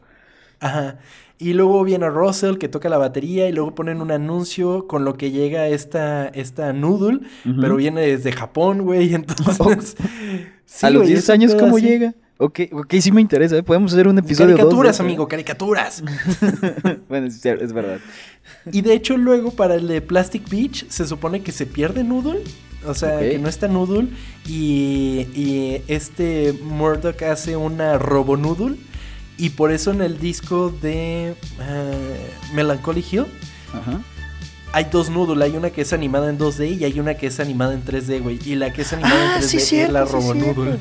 Ajá. 0.60 1.00
Y 1.40 1.54
luego 1.54 1.84
viene 1.84 2.08
Russell 2.10 2.58
que 2.58 2.70
toca 2.70 2.88
la 2.88 2.98
batería 2.98 3.50
y 3.50 3.52
luego 3.52 3.76
ponen 3.76 4.02
un 4.02 4.12
anuncio 4.12 4.88
con 4.88 5.04
lo 5.04 5.16
que 5.18 5.32
llega 5.32 5.68
esta, 5.68 6.28
esta 6.30 6.72
Noodle, 6.72 7.20
pero 7.60 7.76
viene 7.76 8.02
desde 8.02 8.32
Japón, 8.32 8.84
güey, 8.84 9.14
entonces... 9.14 9.98
sí, 10.66 10.86
a 10.86 10.90
los 10.92 11.02
güey, 11.02 11.10
10 11.10 11.20
es 11.20 11.30
un 11.30 11.34
años, 11.34 11.56
¿cómo 11.56 11.78
así. 11.78 11.86
llega? 11.88 12.14
Ok, 12.38 12.62
ok, 12.72 12.96
sí 13.00 13.12
me 13.12 13.22
interesa, 13.22 13.58
¿eh? 13.58 13.64
Podemos 13.64 13.94
hacer 13.94 14.08
un 14.08 14.18
episodio 14.18 14.52
de 14.52 14.58
Caricaturas, 14.58 15.00
¿eh? 15.00 15.04
amigo, 15.04 15.28
caricaturas. 15.28 16.04
bueno, 17.10 17.28
es, 17.28 17.74
verdad. 17.74 18.00
y 18.72 18.82
de 18.82 18.94
hecho 18.94 19.18
luego 19.18 19.52
para 19.52 19.76
el 19.76 19.88
de 19.88 20.02
Plastic 20.02 20.50
Beach 20.50 20.88
se 20.90 21.06
supone 21.06 21.42
que 21.42 21.52
se 21.52 21.66
pierde 21.66 22.04
Noodle. 22.04 22.44
O 22.86 22.94
sea, 22.94 23.20
que 23.20 23.40
no 23.40 23.48
está 23.48 23.68
Noodle. 23.68 24.10
Y, 24.46 25.28
y 25.34 25.82
este 25.88 26.54
Murdoch 26.64 27.22
hace 27.24 27.56
una 27.56 27.98
Robo 27.98 28.36
Noodle. 28.36 28.78
Y 29.38 29.52
por 29.52 29.72
eso 29.72 29.92
en 29.92 30.02
el 30.02 30.20
disco 30.20 30.70
de 30.70 31.30
eh, 31.62 32.30
Melancholy 32.54 33.04
Hill 33.10 33.26
Ajá. 33.74 34.02
Hay 34.76 34.86
dos 34.86 35.10
Noodle, 35.12 35.46
hay 35.46 35.56
una 35.56 35.70
que 35.70 35.82
es 35.82 35.94
animada 35.94 36.30
en 36.32 36.40
2D 36.40 36.80
y 36.80 36.84
hay 36.84 37.00
una 37.00 37.14
que 37.14 37.28
es 37.28 37.40
animada 37.40 37.76
en 37.76 37.86
3D, 37.86 38.22
güey. 38.24 38.40
Y 38.44 38.56
la 38.56 38.74
que 38.74 38.82
es 38.82 38.92
animada 38.92 39.36
Ah, 39.36 39.36
en 39.38 39.42
3D 39.44 39.48
sí, 39.48 39.58
es 39.58 39.68
cierto, 39.68 39.94
la 39.94 40.06
sí, 40.08 40.12
Robo 40.12 40.34
cierto. 40.34 40.64
Noodle. 40.66 40.80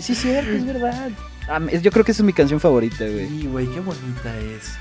Sí, 0.00 0.14
cierto, 0.14 0.50
es 0.52 0.64
verdad. 0.64 1.10
Ah, 1.48 1.58
yo 1.82 1.90
creo 1.90 2.04
que 2.04 2.12
esa 2.12 2.22
es 2.22 2.26
mi 2.26 2.32
canción 2.32 2.60
favorita, 2.60 3.04
güey. 3.04 3.26
Y, 3.26 3.46
güey, 3.46 3.66
qué 3.66 3.80
bonita 3.80 4.32
es. 4.38 4.74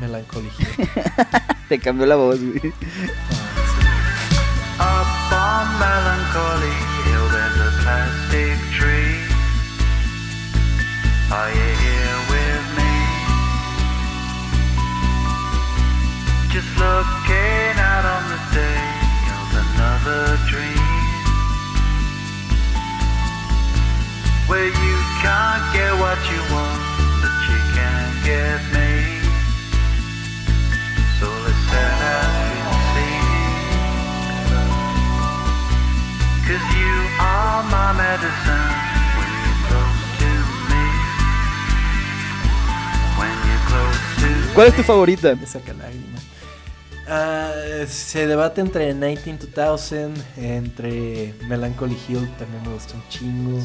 Melancholy 0.00 0.48
Hill. 0.58 0.88
Te 1.68 1.78
cambió 1.78 2.06
la 2.06 2.16
voz, 2.16 2.40
güey. 2.40 2.72
Up 4.80 5.32
on 5.32 5.78
Just 16.58 16.74
looking 16.74 17.74
out 17.78 18.02
on 18.02 18.22
the 18.34 18.40
day 18.50 18.82
of 19.30 19.46
another 19.62 20.34
dream. 20.50 20.90
Where 24.50 24.66
you 24.66 24.96
can't 25.22 25.62
get 25.70 25.94
what 26.02 26.18
you 26.26 26.40
want, 26.50 26.82
but 27.22 27.34
you 27.46 27.60
can 27.78 28.10
get 28.26 28.58
me. 28.74 28.90
So 31.22 31.30
let's 31.46 31.62
set 31.70 31.98
out 32.10 32.34
and 32.50 32.74
see. 32.90 33.22
Cause 36.42 36.66
you 36.74 36.94
are 37.22 37.62
my 37.70 37.94
medicine 38.02 38.66
when 39.14 39.30
you're 39.46 39.62
close 39.70 40.02
to 40.26 40.30
me. 40.74 40.86
When 43.14 43.34
you're 43.46 43.64
close 43.70 44.02
to 44.22 44.54
¿Cuál 44.54 44.66
es 44.66 44.74
tu 44.74 44.82
favorita? 44.82 45.36
Me 45.36 45.46
saca 45.46 45.72
Ah, 47.10 47.50
se 47.88 48.26
debate 48.26 48.60
entre 48.60 48.94
19-2000, 48.94 50.10
entre 50.36 51.34
Melancholy 51.48 51.96
Hill, 52.08 52.28
también 52.38 52.62
me 52.64 52.74
gusta 52.74 52.94
un 52.94 53.08
chingo. 53.08 53.58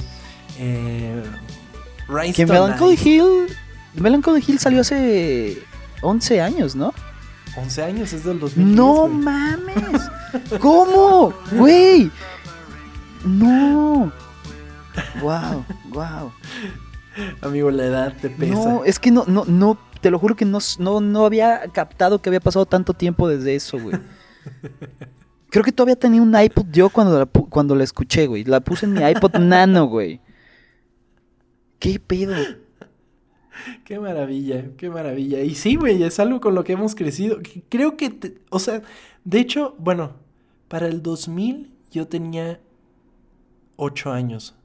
Eh, 0.60 1.24
Que 2.08 2.14
Rhinestone 2.14 2.46
Melancholy 2.48 2.94
Eyes, 2.94 3.06
Hill. 3.06 3.58
Melancholy 3.96 4.44
Hill 4.48 4.60
salió 4.60 4.82
hace 4.82 5.62
11 6.02 6.42
años, 6.42 6.76
¿no? 6.76 6.94
11 7.58 7.84
años, 7.84 8.14
es 8.14 8.24
del 8.24 8.40
2010. 8.40 8.76
No 8.78 8.94
güey. 9.08 9.14
mames. 9.14 10.02
¿Cómo? 10.60 11.34
Güey. 11.52 12.10
No. 13.26 14.12
Wow, 15.22 15.66
wow. 15.90 16.32
Amigo, 17.42 17.72
la 17.72 17.86
edad 17.86 18.14
te 18.20 18.30
pesa. 18.30 18.54
No, 18.54 18.84
es 18.86 19.00
que 19.00 19.12
no, 19.12 19.26
no, 19.28 19.44
no, 19.46 19.78
te 20.04 20.12
lo 20.12 20.20
juro 20.20 20.36
que 20.36 20.44
no, 20.44 20.60
no, 20.80 21.00
no 21.00 21.26
había 21.26 21.62
captado 21.72 22.22
que 22.22 22.30
había 22.30 22.42
pasado 22.42 22.66
tanto 22.66 22.94
tiempo 22.94 23.30
desde 23.30 23.56
eso, 23.56 23.80
güey. 23.80 23.96
Creo 25.50 25.64
que 25.64 25.72
todavía 25.72 25.96
tenía 25.96 26.22
un 26.22 26.38
iPod 26.38 26.66
yo 26.74 26.90
cuando 26.90 27.18
la, 27.18 27.26
cuando 27.26 27.74
la 27.74 27.86
escuché, 27.86 28.28
güey. 28.28 28.44
La 28.44 28.60
puse 28.60 28.86
en 28.86 28.94
mi 28.94 29.02
iPod 29.02 29.36
Nano, 29.40 29.86
güey. 29.86 30.20
¿Qué 31.80 32.00
pedo? 32.00 32.36
Qué 33.86 33.98
maravilla, 33.98 34.72
qué 34.76 34.90
maravilla. 34.90 35.42
Y 35.42 35.56
sí, 35.56 35.76
güey, 35.78 36.04
es 36.04 36.20
algo 36.20 36.42
con 36.42 36.54
lo 36.54 36.66
que 36.66 36.74
hemos 36.74 36.96
crecido. 36.96 37.38
Creo 37.70 37.96
que, 37.96 38.10
te- 38.10 38.38
o 38.50 38.60
sea, 38.60 38.82
de 39.24 39.40
hecho, 39.40 39.76
bueno, 39.80 40.14
para 40.68 40.88
el 40.88 41.02
2000 41.02 41.72
yo 41.92 42.08
tenía 42.10 42.60
8 43.78 44.12
años. 44.12 44.56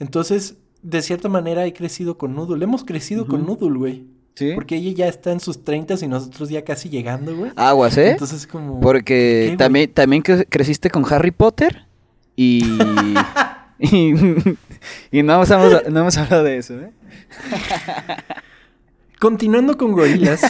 Entonces, 0.00 0.56
de 0.82 1.02
cierta 1.02 1.28
manera 1.28 1.64
he 1.64 1.72
crecido 1.72 2.18
con 2.18 2.34
Noodle. 2.34 2.64
Hemos 2.64 2.82
crecido 2.84 3.26
con. 3.26 3.46
Noodle, 3.46 3.78
güey. 3.78 4.15
¿Sí? 4.36 4.52
Porque 4.54 4.76
ella 4.76 4.92
ya 4.92 5.08
está 5.08 5.32
en 5.32 5.40
sus 5.40 5.64
30 5.64 5.94
y 6.02 6.08
nosotros 6.08 6.50
ya 6.50 6.62
casi 6.62 6.88
llegando, 6.90 7.34
güey. 7.34 7.50
Aguas, 7.56 7.96
¿eh? 7.96 8.10
Entonces, 8.10 8.46
como... 8.46 8.80
Porque 8.80 9.54
también, 9.58 9.90
también 9.90 10.22
cre- 10.22 10.46
creciste 10.48 10.90
con 10.90 11.04
Harry 11.12 11.30
Potter 11.32 11.86
y... 12.36 12.78
y, 13.78 14.12
y 15.10 15.22
no, 15.22 15.34
hemos, 15.34 15.50
hablado- 15.50 15.88
no 15.90 16.00
hemos 16.00 16.16
hablado 16.18 16.44
de 16.44 16.58
eso, 16.58 16.74
¿eh? 16.78 16.90
Continuando 19.18 19.78
con 19.78 19.92
gorilas, 19.92 20.42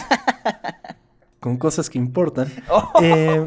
con 1.39 1.57
cosas 1.57 1.89
que 1.89 1.97
importan. 1.97 2.51
Oh. 2.69 2.91
eh, 3.01 3.45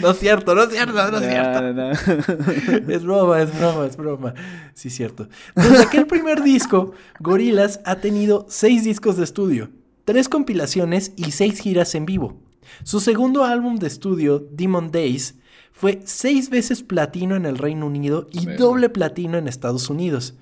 No 0.00 0.10
es 0.10 0.18
cierto, 0.18 0.54
no 0.54 0.62
es 0.64 0.70
cierto, 0.70 0.92
no 1.10 1.18
es 1.18 1.28
cierto. 1.28 1.60
No, 1.62 1.72
no, 1.72 1.92
no. 1.92 2.92
Es 2.94 3.02
broma, 3.04 3.40
es 3.42 3.58
broma, 3.58 3.86
es 3.86 3.96
broma. 3.96 4.34
Sí, 4.74 4.90
cierto. 4.90 5.28
Desde 5.54 5.82
aquel 5.82 6.06
primer 6.06 6.42
disco, 6.42 6.92
Gorillaz 7.20 7.80
ha 7.84 7.96
tenido 7.96 8.46
seis 8.48 8.84
discos 8.84 9.16
de 9.16 9.24
estudio, 9.24 9.70
tres 10.04 10.28
compilaciones 10.28 11.12
y 11.16 11.30
seis 11.32 11.60
giras 11.60 11.94
en 11.94 12.06
vivo. 12.06 12.40
Su 12.84 13.00
segundo 13.00 13.44
álbum 13.44 13.76
de 13.76 13.86
estudio, 13.86 14.38
Demon 14.52 14.90
Days, 14.90 15.36
fue 15.72 16.00
seis 16.04 16.50
veces 16.50 16.82
platino 16.82 17.36
en 17.36 17.46
el 17.46 17.56
Reino 17.56 17.86
Unido 17.86 18.26
y 18.32 18.46
doble 18.46 18.88
platino 18.88 19.38
en 19.38 19.46
Estados 19.48 19.88
Unidos. 19.90 20.36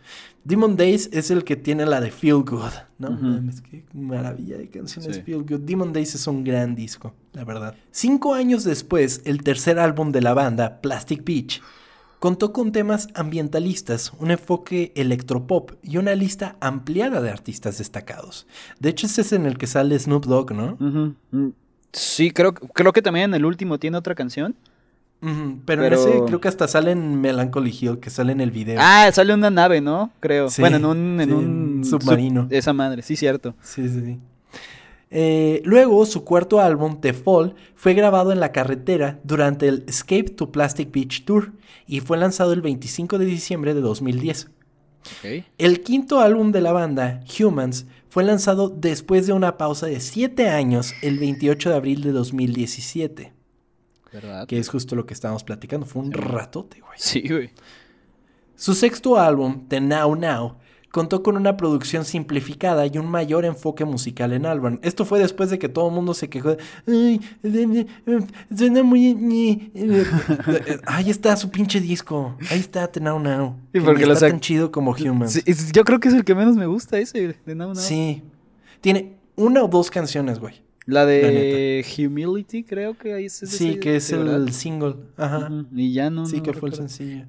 Demon 0.44 0.76
Days 0.76 1.10
es 1.12 1.30
el 1.30 1.42
que 1.44 1.56
tiene 1.56 1.84
la 1.86 2.00
de 2.00 2.10
Feel 2.10 2.42
Good, 2.44 2.72
¿no? 2.98 3.10
Ujú. 3.10 3.24
Mames, 3.24 3.60
qué 3.60 3.84
maravilla 3.92 4.56
de 4.56 4.68
canciones 4.68 5.16
Sí. 5.16 5.22
Feel 5.22 5.42
Good. 5.42 5.60
Demon 5.60 5.92
Days 5.92 6.14
es 6.14 6.26
un 6.28 6.44
gran 6.44 6.74
disco, 6.76 7.12
la 7.36 7.44
verdad. 7.44 7.74
Cinco 7.92 8.34
años 8.34 8.64
después, 8.64 9.20
el 9.26 9.42
tercer 9.44 9.78
álbum 9.78 10.10
de 10.10 10.22
la 10.22 10.32
banda, 10.34 10.80
Plastic 10.80 11.22
Beach, 11.24 11.62
contó 12.18 12.52
con 12.52 12.72
temas 12.72 13.08
ambientalistas, 13.14 14.12
un 14.18 14.30
enfoque 14.30 14.90
electropop 14.96 15.72
y 15.82 15.98
una 15.98 16.14
lista 16.14 16.56
ampliada 16.60 17.20
de 17.20 17.30
artistas 17.30 17.76
destacados. 17.78 18.46
De 18.80 18.88
hecho, 18.88 19.06
ese 19.06 19.20
es 19.20 19.32
en 19.32 19.44
el 19.44 19.58
que 19.58 19.66
sale 19.66 19.98
Snoop 19.98 20.24
Dogg, 20.24 20.52
¿no? 20.52 20.76
Mm, 21.30 21.48
Sí, 21.92 22.30
creo, 22.30 22.52
creo 22.52 22.92
que 22.92 23.00
también 23.02 23.26
en 23.30 23.34
el 23.34 23.44
último 23.44 23.78
tiene 23.78 23.96
otra 23.96 24.14
canción. 24.14 24.54
Pero, 25.20 25.60
Pero- 25.64 25.84
en 25.84 25.92
ese 25.92 26.24
creo 26.26 26.40
que 26.40 26.48
hasta 26.48 26.68
sale 26.68 26.90
en 26.92 27.20
Melancholy 27.20 27.74
Hill, 27.78 27.98
que 28.00 28.10
sale 28.10 28.32
en 28.32 28.40
el 28.40 28.50
video. 28.50 28.78
Ah, 28.80 29.10
sale 29.12 29.32
una 29.34 29.50
nave, 29.50 29.80
¿no? 29.80 30.10
Creo. 30.20 30.48
Sí, 30.50 30.60
bueno, 30.62 30.76
en 30.76 30.84
un, 30.84 31.20
en 31.20 31.28
sí, 31.28 31.34
un 31.34 31.44
un 31.78 31.84
submarino. 31.84 32.42
sub- 32.44 32.52
esa 32.52 32.72
madre, 32.74 33.02
sí, 33.02 33.16
cierto. 33.16 33.54
Sí, 33.62 33.88
sí, 33.88 34.00
sí. 34.04 34.18
Eh, 35.18 35.62
luego, 35.64 36.04
su 36.04 36.24
cuarto 36.24 36.60
álbum, 36.60 37.00
The 37.00 37.14
Fall, 37.14 37.54
fue 37.74 37.94
grabado 37.94 38.32
en 38.32 38.38
la 38.38 38.52
carretera 38.52 39.18
durante 39.24 39.66
el 39.66 39.82
Escape 39.86 40.24
to 40.24 40.52
Plastic 40.52 40.92
Beach 40.92 41.24
Tour 41.24 41.54
y 41.86 42.00
fue 42.00 42.18
lanzado 42.18 42.52
el 42.52 42.60
25 42.60 43.16
de 43.16 43.24
diciembre 43.24 43.72
de 43.72 43.80
2010. 43.80 44.44
Ok. 44.44 45.44
El 45.56 45.80
quinto 45.82 46.20
álbum 46.20 46.52
de 46.52 46.60
la 46.60 46.72
banda, 46.72 47.24
Humans, 47.40 47.86
fue 48.10 48.24
lanzado 48.24 48.68
después 48.68 49.26
de 49.26 49.32
una 49.32 49.56
pausa 49.56 49.86
de 49.86 50.00
7 50.00 50.50
años 50.50 50.92
el 51.00 51.18
28 51.18 51.70
de 51.70 51.76
abril 51.76 52.02
de 52.02 52.12
2017, 52.12 53.32
¿Verdad? 54.12 54.46
que 54.46 54.58
es 54.58 54.68
justo 54.68 54.96
lo 54.96 55.06
que 55.06 55.14
estábamos 55.14 55.44
platicando, 55.44 55.86
fue 55.86 56.02
un 56.02 56.12
ratote, 56.12 56.80
güey. 56.80 56.98
Sí, 56.98 57.26
güey. 57.26 57.52
Su 58.54 58.74
sexto 58.74 59.18
álbum, 59.18 59.66
The 59.66 59.80
Now 59.80 60.14
Now, 60.14 60.56
contó 60.90 61.22
con 61.22 61.36
una 61.36 61.56
producción 61.56 62.04
simplificada 62.04 62.86
y 62.86 62.96
un 62.98 63.06
mayor 63.10 63.44
enfoque 63.44 63.84
musical 63.84 64.32
en 64.32 64.46
álbum. 64.46 64.78
Esto 64.82 65.04
fue 65.04 65.18
después 65.18 65.50
de 65.50 65.58
que 65.58 65.68
todo 65.68 65.88
el 65.88 65.94
mundo 65.94 66.14
se 66.14 66.28
quejó 66.30 66.56
de, 66.56 66.58
"Ay, 66.86 67.20
suena 68.56 68.82
muy... 68.82 69.14
ñe, 69.14 69.70
eh". 69.74 70.04
Ahí 70.86 71.10
está 71.10 71.36
su 71.36 71.50
pinche 71.50 71.80
disco. 71.80 72.36
Ahí 72.50 72.60
está 72.60 72.86
The 72.90 73.00
Now 73.00 73.18
Now. 73.18 73.56
Porque 73.84 74.06
lo 74.06 74.14
está 74.14 74.28
tan 74.28 74.40
chido 74.40 74.70
como 74.70 74.92
Humans. 74.92 75.32
Sí, 75.32 75.42
es- 75.44 75.72
yo 75.72 75.84
creo 75.84 76.00
que 76.00 76.08
es 76.08 76.14
el 76.14 76.24
que 76.24 76.34
menos 76.34 76.56
me 76.56 76.66
gusta 76.66 76.98
ese 76.98 77.36
de 77.44 77.54
Now 77.54 77.68
Now. 77.74 77.76
Sí. 77.76 78.22
Tiene 78.80 79.16
una 79.36 79.62
o 79.62 79.68
dos 79.68 79.90
canciones, 79.90 80.38
güey. 80.38 80.54
La 80.86 81.00
La 81.00 81.06
de 81.06 81.84
Humility, 81.98 82.62
creo 82.62 82.96
que 82.96 83.12
ahí 83.12 83.24
es 83.26 83.32
Sí, 83.44 83.80
que 83.80 83.96
es 83.96 84.04
sí, 84.04 84.14
el 84.14 84.52
single. 84.52 84.94
Ajá. 85.16 85.50
Y 85.74 85.92
ya 85.92 86.10
no. 86.10 86.26
Sí, 86.26 86.36
no 86.36 86.42
que 86.44 86.52
fue 86.52 86.68
el 86.68 86.76
sencillo. 86.76 87.24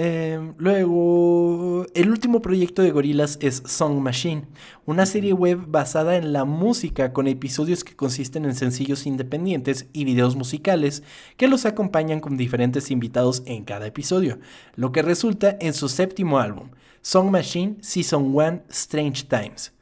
Em, 0.00 0.54
luego, 0.58 1.84
el 1.92 2.08
último 2.08 2.40
proyecto 2.40 2.82
de 2.82 2.92
Gorillaz 2.92 3.36
es 3.40 3.64
Song 3.66 3.98
Machine, 3.98 4.44
una 4.86 5.06
serie 5.06 5.32
web 5.32 5.58
basada 5.66 6.14
en 6.14 6.32
la 6.32 6.44
música 6.44 7.12
con 7.12 7.26
episodios 7.26 7.82
que 7.82 7.96
consisten 7.96 8.44
en 8.44 8.54
sencillos 8.54 9.06
independientes 9.06 9.88
y 9.92 10.04
videos 10.04 10.36
musicales 10.36 11.02
que 11.36 11.48
los 11.48 11.66
acompañan 11.66 12.20
con 12.20 12.36
diferentes 12.36 12.92
invitados 12.92 13.42
en 13.44 13.64
cada 13.64 13.88
episodio, 13.88 14.38
lo 14.76 14.92
que 14.92 15.02
resulta 15.02 15.56
en 15.58 15.74
su 15.74 15.88
séptimo 15.88 16.38
álbum, 16.38 16.68
Song 17.02 17.32
Machine 17.32 17.78
Season 17.80 18.36
1 18.36 18.62
Strange 18.68 19.24
Times. 19.24 19.72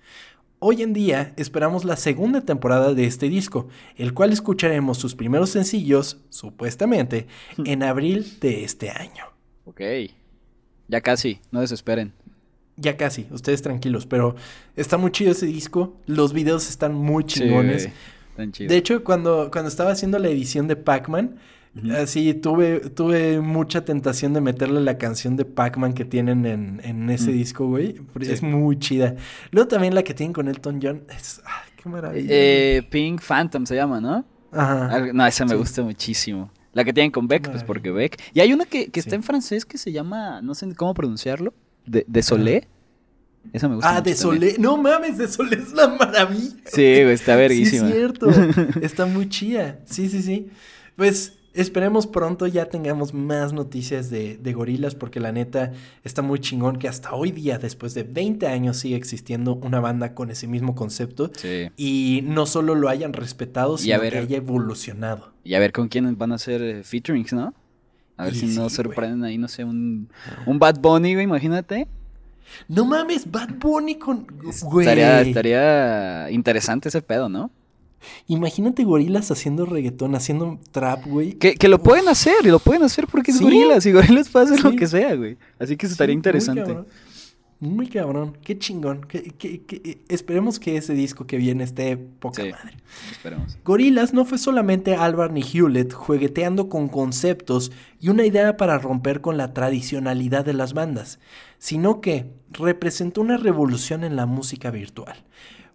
Hoy 0.61 0.81
en 0.81 0.95
día 0.95 1.35
esperamos 1.37 1.85
la 1.85 1.97
segunda 1.97 2.41
temporada 2.41 2.95
de 2.95 3.05
este 3.05 3.29
disco, 3.29 3.69
el 3.97 4.15
cual 4.15 4.33
escucharemos 4.33 4.97
sus 4.97 5.15
primeros 5.15 5.51
sencillos, 5.51 6.23
supuestamente, 6.31 7.27
en 7.59 7.83
abril 7.83 8.39
de 8.41 8.65
este 8.65 8.89
año. 8.89 9.36
Ok. 9.67 9.81
Ya 10.89 11.01
casi, 11.03 11.41
no 11.51 11.61
desesperen. 11.61 12.13
Ya 12.77 12.97
casi, 12.97 13.27
ustedes 13.31 13.63
tranquilos, 13.63 14.07
pero 14.07 14.37
está 14.77 14.97
muy 14.99 15.11
chido 15.11 15.33
ese 15.33 15.47
disco, 15.47 15.97
los 16.07 16.33
videos 16.33 16.69
están 16.69 16.95
muy 16.95 17.25
chingones. 17.25 17.89
Sí, 18.53 18.67
de 18.67 18.77
hecho, 18.77 19.03
cuando, 19.03 19.51
cuando 19.51 19.69
estaba 19.69 19.93
haciendo 19.93 20.19
la 20.19 20.29
edición 20.29 20.69
de 20.69 20.77
Pac-Man, 20.77 21.37
así 21.99 22.35
tuve, 22.35 22.81
tuve 22.91 23.41
mucha 23.41 23.85
tentación 23.87 24.35
de 24.35 24.43
meterle 24.43 24.83
la 24.83 24.99
canción 24.99 25.37
de 25.37 25.47
Pac-Man 25.47 25.95
que 25.95 26.05
tienen 26.05 26.45
en, 26.45 26.81
en 26.85 27.09
ese 27.09 27.33
disco, 27.33 27.67
güey. 27.67 27.97
Sí. 28.21 28.31
Es 28.31 28.43
muy 28.43 28.79
chida. 28.79 29.17
Luego 29.53 29.69
también 29.69 29.95
la 29.95 30.03
que 30.03 30.13
tienen 30.13 30.35
con 30.35 30.47
Elton 30.49 30.79
John, 30.83 31.05
es, 31.09 31.41
ay, 31.47 31.71
qué 31.83 31.89
maravilla. 31.89 32.29
Eh, 32.31 32.87
Pink 32.91 33.23
Phantom 33.23 33.65
se 33.65 33.75
llama, 33.75 34.03
¿no? 34.03 34.23
Ajá. 34.53 35.01
No, 35.15 35.27
esa 35.27 35.45
me 35.47 35.53
Sí. 35.53 35.57
gusta 35.57 35.83
muchísimo. 35.83 36.51
La 36.77 36.85
que 36.85 36.93
tienen 36.93 37.11
con 37.11 37.27
Beck, 37.27 37.51
pues 37.51 37.65
porque 37.65 37.91
Beck. 37.91 38.21
Y 38.35 38.41
hay 38.41 38.53
una 38.53 38.67
que, 38.67 38.91
que 38.91 39.01
está 39.01 39.15
en 39.15 39.23
francés 39.23 39.65
que 39.65 39.79
se 39.79 39.93
llama, 39.93 40.43
no 40.43 40.55
sé 40.55 40.69
cómo 40.75 40.93
pronunciarlo, 40.93 41.55
de, 41.87 42.05
de 42.07 42.23
Solé. 42.23 42.69
Esa 43.55 43.67
me 43.67 43.77
gusta. 43.77 43.89
Ah, 43.89 44.03
de 44.03 44.15
también. 44.15 44.17
Solé. 44.19 44.57
No 44.59 44.77
mames, 44.77 45.17
de 45.17 45.27
Solé 45.27 45.57
es 45.57 45.73
la 45.73 45.89
maravilla. 45.89 46.55
Sí, 46.67 47.03
güey, 47.03 47.13
está 47.13 47.35
verguísima. 47.35 47.87
Sí, 47.87 47.93
es 47.93 47.95
cierto. 47.95 48.29
Está 48.83 49.07
muy 49.07 49.27
chida. 49.31 49.79
Sí, 49.87 50.11
sí, 50.11 50.21
sí. 50.21 50.51
Pues 50.97 51.39
esperemos 51.57 52.07
pronto 52.07 52.47
ya 52.47 52.69
tengamos 52.69 53.13
más 53.15 53.53
noticias 53.53 54.11
de, 54.11 54.37
de 54.37 54.53
gorilas 54.53 54.95
porque 54.95 55.21
la 55.21 55.33
neta 55.33 55.73
está 56.05 56.23
muy 56.23 56.39
chingón 56.39 56.79
que 56.79 56.89
hasta 56.89 57.15
hoy 57.15 57.33
día, 57.33 57.59
después 57.59 57.95
de 57.95 58.03
20 58.05 58.47
años, 58.47 58.77
sigue 58.77 58.97
existiendo 58.97 59.55
una 59.57 59.81
banda 59.81 60.15
con 60.15 60.31
ese 60.31 60.47
mismo 60.47 60.75
concepto 60.75 61.31
Sí. 61.37 61.69
y 61.77 62.21
no 62.25 62.47
solo 62.47 62.75
lo 62.75 62.89
hayan 62.89 63.13
respetado, 63.13 63.79
sino 63.79 64.01
ver- 64.01 64.13
que 64.13 64.19
haya 64.19 64.37
evolucionado. 64.37 65.33
Y 65.45 65.55
a 65.55 65.59
ver 65.59 65.73
con 65.73 65.89
quién 65.89 66.17
van 66.19 66.33
a 66.33 66.37
hacer 66.37 66.63
eh, 66.63 66.83
featurings, 66.85 67.33
¿no? 67.33 67.55
A 68.17 68.25
ver 68.25 68.35
Y 68.35 68.39
si 68.39 68.49
sí, 68.49 68.55
no 68.57 68.63
güey. 68.63 68.75
sorprenden 68.75 69.25
ahí, 69.25 69.37
no 69.39 69.49
sé, 69.49 69.65
un, 69.65 70.09
un 70.47 70.59
Bad 70.59 70.81
Bunny, 70.81 71.15
güey, 71.15 71.25
imagínate. 71.25 71.87
No 72.69 72.85
mames, 72.85 73.31
Bad 73.31 73.51
Bunny 73.61 73.97
con... 73.97 74.27
Güey. 74.63 74.87
Estaría, 74.87 75.21
estaría 75.21 76.31
interesante 76.31 76.89
ese 76.89 77.03
pedo, 77.03 77.29
¿no? 77.29 77.51
Imagínate 78.29 78.85
gorilas 78.85 79.31
haciendo 79.31 79.67
reggaetón, 79.67 80.15
haciendo 80.15 80.59
trap, 80.73 81.07
güey. 81.07 81.33
Que, 81.35 81.55
que 81.55 81.69
lo 81.69 81.83
pueden 81.83 82.09
hacer, 82.09 82.35
y 82.45 82.49
lo 82.49 82.59
pueden 82.59 82.83
hacer 82.83 83.07
porque 83.07 83.31
es 83.31 83.39
Sí. 83.39 83.45
gorilas, 83.45 83.85
y 83.87 83.93
gorilas 83.93 84.29
puede 84.29 84.47
hacer 84.47 84.65
lo 84.65 84.77
que 84.77 84.87
sea, 84.87 85.15
güey. 85.15 85.37
Así 85.59 85.77
que 85.77 85.87
estaría 85.87 86.13
Sí, 86.13 86.17
interesante. 86.17 86.77
Muy 87.59 87.89
cabrón, 87.89 88.37
qué 88.45 88.59
chingón. 88.59 89.07
Esperemos 90.09 90.61
que 90.61 90.77
ese 90.77 90.93
disco 90.93 91.27
que 91.27 91.39
viene 91.39 91.65
esté 91.65 91.97
poca 91.97 92.43
Sí. 92.43 92.51
madre. 92.51 92.77
Esperemos. 93.11 93.59
Gorillaz 93.65 94.13
no 94.13 94.27
fue 94.27 94.37
solamente 94.37 94.95
Albarn 94.95 95.39
y 95.39 95.43
Hewlett 95.43 95.95
jugueteando 95.95 96.69
con 96.69 96.89
conceptos 96.89 97.73
y 97.99 98.11
una 98.11 98.27
idea 98.27 98.59
para 98.59 98.79
romper 98.79 99.23
con 99.23 99.39
la 99.39 99.55
tradicionalidad 99.55 100.45
de 100.45 100.53
las 100.53 100.75
bandas, 100.75 101.19
sino 101.59 102.03
que 102.03 102.27
representó 102.51 103.23
una 103.23 103.39
revolución 103.39 104.05
en 104.05 104.17
la 104.17 104.27
música 104.27 104.71
virtual. 104.71 105.17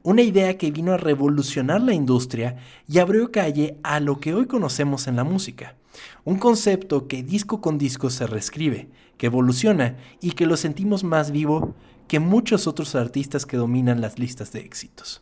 Una 0.04 0.22
idea 0.22 0.58
que 0.60 0.70
vino 0.72 0.94
a 0.94 0.98
revolucionar 0.98 1.82
la 1.82 1.94
industria 1.94 2.58
y 2.88 3.00
abrió 3.00 3.32
calle 3.32 3.78
a 3.84 4.00
lo 4.00 4.20
que 4.20 4.36
hoy 4.36 4.46
conocemos 4.46 5.08
en 5.08 5.16
la 5.16 5.24
música. 5.24 5.76
Un 6.24 6.38
concepto 6.38 7.08
que 7.08 7.24
disco 7.24 7.62
con 7.62 7.78
disco 7.78 8.10
se 8.10 8.28
reescribe, 8.28 8.90
que 9.18 9.28
evoluciona 9.28 9.98
y 10.22 10.32
que 10.32 10.46
lo 10.46 10.58
sentimos 10.58 11.04
más 11.04 11.32
vivo 11.32 11.76
que 12.08 12.20
muchos 12.20 12.68
otros 12.68 12.96
artistas 12.96 13.46
que 13.46 13.58
dominan 13.58 14.02
las 14.02 14.20
listas 14.20 14.52
de 14.52 14.60
éxitos. 14.62 15.22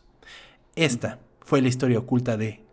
Esta 0.74 1.20
fue 1.40 1.62
la 1.62 1.68
historia 1.68 1.98
oculta 1.98 2.36
de 2.36 2.64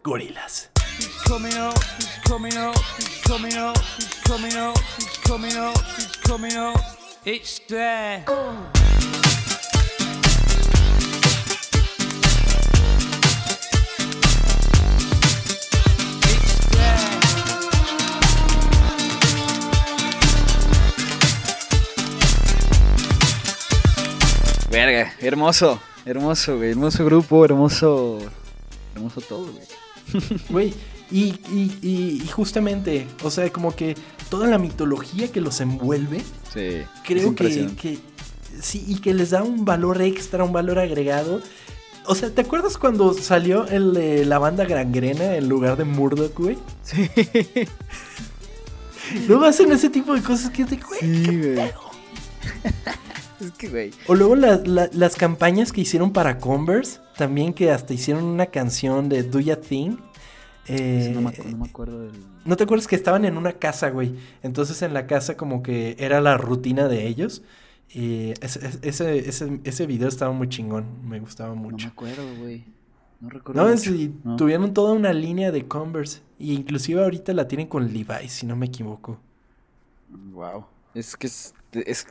up, 8.27 8.86
Verga, 24.77 25.11
hermoso, 25.21 25.79
hermoso, 26.05 26.57
güey. 26.57 26.69
Hermoso 26.71 27.03
grupo, 27.03 27.43
hermoso. 27.43 28.19
Hermoso 28.95 29.21
todo, 29.21 29.51
güey. 29.51 29.65
Güey, 30.49 30.73
y, 31.09 31.23
y- 31.51 31.77
y- 31.81 32.21
y 32.23 32.27
justamente, 32.27 33.07
o 33.23 33.31
sea, 33.31 33.49
como 33.51 33.75
que 33.75 33.95
toda 34.29 34.45
la 34.47 34.59
mitología 34.59 35.31
que 35.31 35.41
los 35.41 35.59
envuelve, 35.61 36.21
Sí. 36.53 36.83
creo 37.03 37.33
que, 37.35 37.67
que 37.75 37.97
sí, 38.61 38.83
y 38.87 38.99
que 38.99 39.13
les 39.15 39.31
da 39.31 39.41
un 39.43 39.65
valor 39.65 39.99
extra, 40.01 40.43
un 40.43 40.53
valor 40.53 40.77
agregado. 40.79 41.41
O 42.05 42.13
sea, 42.13 42.29
¿te 42.29 42.41
acuerdas 42.41 42.77
cuando 42.77 43.13
salió 43.15 43.65
el 43.67 44.29
la 44.29 44.37
banda 44.39 44.63
Gangrena 44.65 45.35
en 45.37 45.49
lugar 45.49 45.75
de 45.75 45.85
Murdoch, 45.85 46.37
güey? 46.37 46.57
Sí. 46.83 47.09
Luego 49.27 49.45
hacen 49.45 49.71
ese 49.71 49.89
tipo 49.89 50.13
de 50.13 50.21
cosas 50.21 50.51
que 50.51 50.65
de, 50.65 50.75
güey, 50.77 50.99
Sí, 50.99 51.23
qué 51.25 51.31
güey. 51.37 51.55
pedo. 51.55 51.81
Es 53.39 53.51
que, 53.51 53.69
güey. 53.69 53.91
O 54.07 54.15
luego 54.15 54.35
la- 54.35 54.57
la- 54.65 54.89
las 54.93 55.15
campañas 55.15 55.71
que 55.71 55.81
hicieron 55.81 56.11
para 56.13 56.39
Converse, 56.39 56.99
también 57.17 57.53
que 57.53 57.71
hasta 57.71 57.93
hicieron 57.93 58.23
una 58.23 58.47
canción 58.47 59.09
de 59.09 59.23
Do 59.23 59.39
Ya 59.39 59.59
Thing. 59.61 59.97
Eh, 60.67 61.11
no, 61.13 61.21
me, 61.21 61.29
acu- 61.31 61.45
no 61.45 61.57
me 61.59 61.69
acuerdo 61.69 62.01
del. 62.01 62.11
¿No 62.43 62.55
te 62.57 62.63
acuerdas 62.65 62.87
que 62.87 62.95
estaban 62.95 63.23
en 63.25 63.37
una 63.37 63.53
casa, 63.53 63.89
güey? 63.89 64.15
Entonces 64.43 64.81
en 64.81 64.93
la 64.93 65.07
casa 65.07 65.37
como 65.37 65.63
que 65.63 65.95
era 65.99 66.19
la 66.19 66.37
rutina 66.37 66.87
de 66.87 67.07
ellos. 67.07 67.41
Y 67.93 68.31
ese, 68.41 68.67
ese, 68.81 69.29
ese, 69.29 69.59
ese 69.63 69.85
video 69.85 70.09
estaba 70.09 70.33
muy 70.33 70.49
chingón, 70.49 70.85
me 71.07 71.19
gustaba 71.21 71.55
No 71.55 71.61
me 71.61 71.71
mucho. 71.71 71.87
acuerdo, 71.87 72.23
güey. 72.39 72.65
No 73.21 73.29
recuerdo. 73.29 73.63
No, 73.63 73.69
mucho. 73.69 73.91
sí, 73.91 74.13
No. 74.25 74.35
tuvieron 74.35 74.73
toda 74.73 74.91
una 74.93 75.13
línea 75.13 75.51
de 75.51 75.65
Converse. 75.67 76.19
Y 76.37 76.53
inclusive 76.53 77.01
ahorita 77.01 77.33
la 77.33 77.47
tienen 77.47 77.67
con 77.67 77.87
Levi's, 77.93 78.31
si 78.33 78.45
no 78.45 78.55
me 78.57 78.65
equivoco. 78.65 79.19
Wow. 80.33 80.65
Es 80.93 81.15
que 81.15 81.27
es, 81.27 81.53
es, 81.71 82.07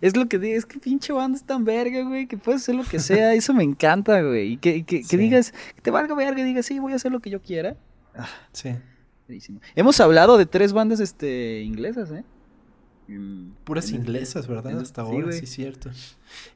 es 0.00 0.16
lo 0.16 0.28
que 0.28 0.38
digo, 0.38 0.56
es 0.58 0.66
que 0.66 0.78
pinche 0.78 1.12
banda 1.12 1.36
es 1.38 1.44
tan 1.44 1.64
verga, 1.64 2.02
güey, 2.02 2.26
que 2.26 2.36
puedes 2.38 2.62
hacer 2.62 2.74
lo 2.74 2.84
que 2.84 2.98
sea, 2.98 3.34
eso 3.34 3.54
me 3.54 3.64
encanta, 3.64 4.20
güey. 4.22 4.52
Y 4.52 4.56
que, 4.58 4.76
y 4.76 4.82
que, 4.82 4.98
que 5.00 5.04
Sí. 5.04 5.16
digas, 5.16 5.52
que 5.74 5.80
te 5.82 5.90
valga 5.90 6.14
verga, 6.14 6.40
y 6.40 6.44
digas, 6.44 6.66
sí, 6.66 6.78
voy 6.78 6.92
a 6.92 6.96
hacer 6.96 7.12
lo 7.12 7.20
que 7.20 7.30
yo 7.30 7.40
quiera. 7.42 7.76
Sí. 8.52 8.70
Buenísimo. 9.26 9.60
Hemos 9.76 10.00
hablado 10.00 10.38
de 10.38 10.46
tres 10.46 10.72
bandas 10.72 11.00
este, 11.00 11.62
inglesas, 11.62 12.10
¿eh? 12.10 12.24
Mm, 13.08 13.52
Puras 13.64 13.90
inglesas, 13.90 14.46
¿verdad? 14.46 14.78
Hasta 14.80 15.02
sí, 15.02 15.08
ahora, 15.10 15.32
sí, 15.32 15.46
cierto. 15.46 15.90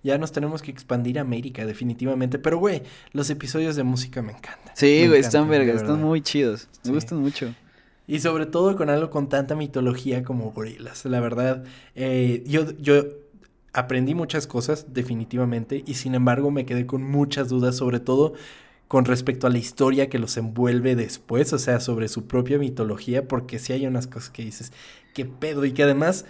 Ya 0.02 0.18
nos 0.18 0.32
tenemos 0.32 0.60
que 0.60 0.70
expandir 0.70 1.18
a 1.18 1.22
América, 1.22 1.64
definitivamente. 1.64 2.38
Pero, 2.38 2.58
güey, 2.58 2.82
los 3.12 3.30
episodios 3.30 3.74
de 3.76 3.84
música 3.84 4.20
me 4.20 4.32
encantan. 4.32 4.74
Sí, 4.74 5.06
güey, 5.08 5.20
están 5.20 5.48
vergas, 5.48 5.76
están 5.82 6.02
muy 6.02 6.20
chidos. 6.20 6.68
Me 6.84 6.88
Sí. 6.88 6.92
gustan 6.92 7.18
mucho. 7.20 7.54
Y 8.06 8.20
sobre 8.20 8.46
todo 8.46 8.76
con 8.76 8.90
algo 8.90 9.10
con 9.10 9.28
tanta 9.28 9.54
mitología 9.54 10.22
como 10.22 10.50
gorilas. 10.52 11.04
La 11.04 11.20
verdad, 11.20 11.64
eh, 11.94 12.42
yo, 12.46 12.70
yo 12.78 13.04
aprendí 13.72 14.14
muchas 14.14 14.46
cosas, 14.46 14.86
definitivamente, 14.92 15.82
y 15.86 15.94
sin 15.94 16.14
embargo 16.14 16.50
me 16.50 16.66
quedé 16.66 16.86
con 16.86 17.02
muchas 17.02 17.48
dudas, 17.48 17.76
sobre 17.76 18.00
todo 18.00 18.34
con 18.88 19.06
respecto 19.06 19.46
a 19.46 19.50
la 19.50 19.56
historia 19.56 20.10
que 20.10 20.18
los 20.18 20.36
envuelve 20.36 20.96
después, 20.96 21.52
o 21.54 21.58
sea, 21.58 21.80
sobre 21.80 22.08
su 22.08 22.26
propia 22.26 22.58
mitología, 22.58 23.26
porque 23.26 23.58
sí 23.58 23.72
hay 23.72 23.86
unas 23.86 24.06
cosas 24.06 24.28
que 24.28 24.44
dices, 24.44 24.70
qué 25.14 25.24
pedo, 25.24 25.64
y 25.64 25.72
que 25.72 25.82
además 25.82 26.26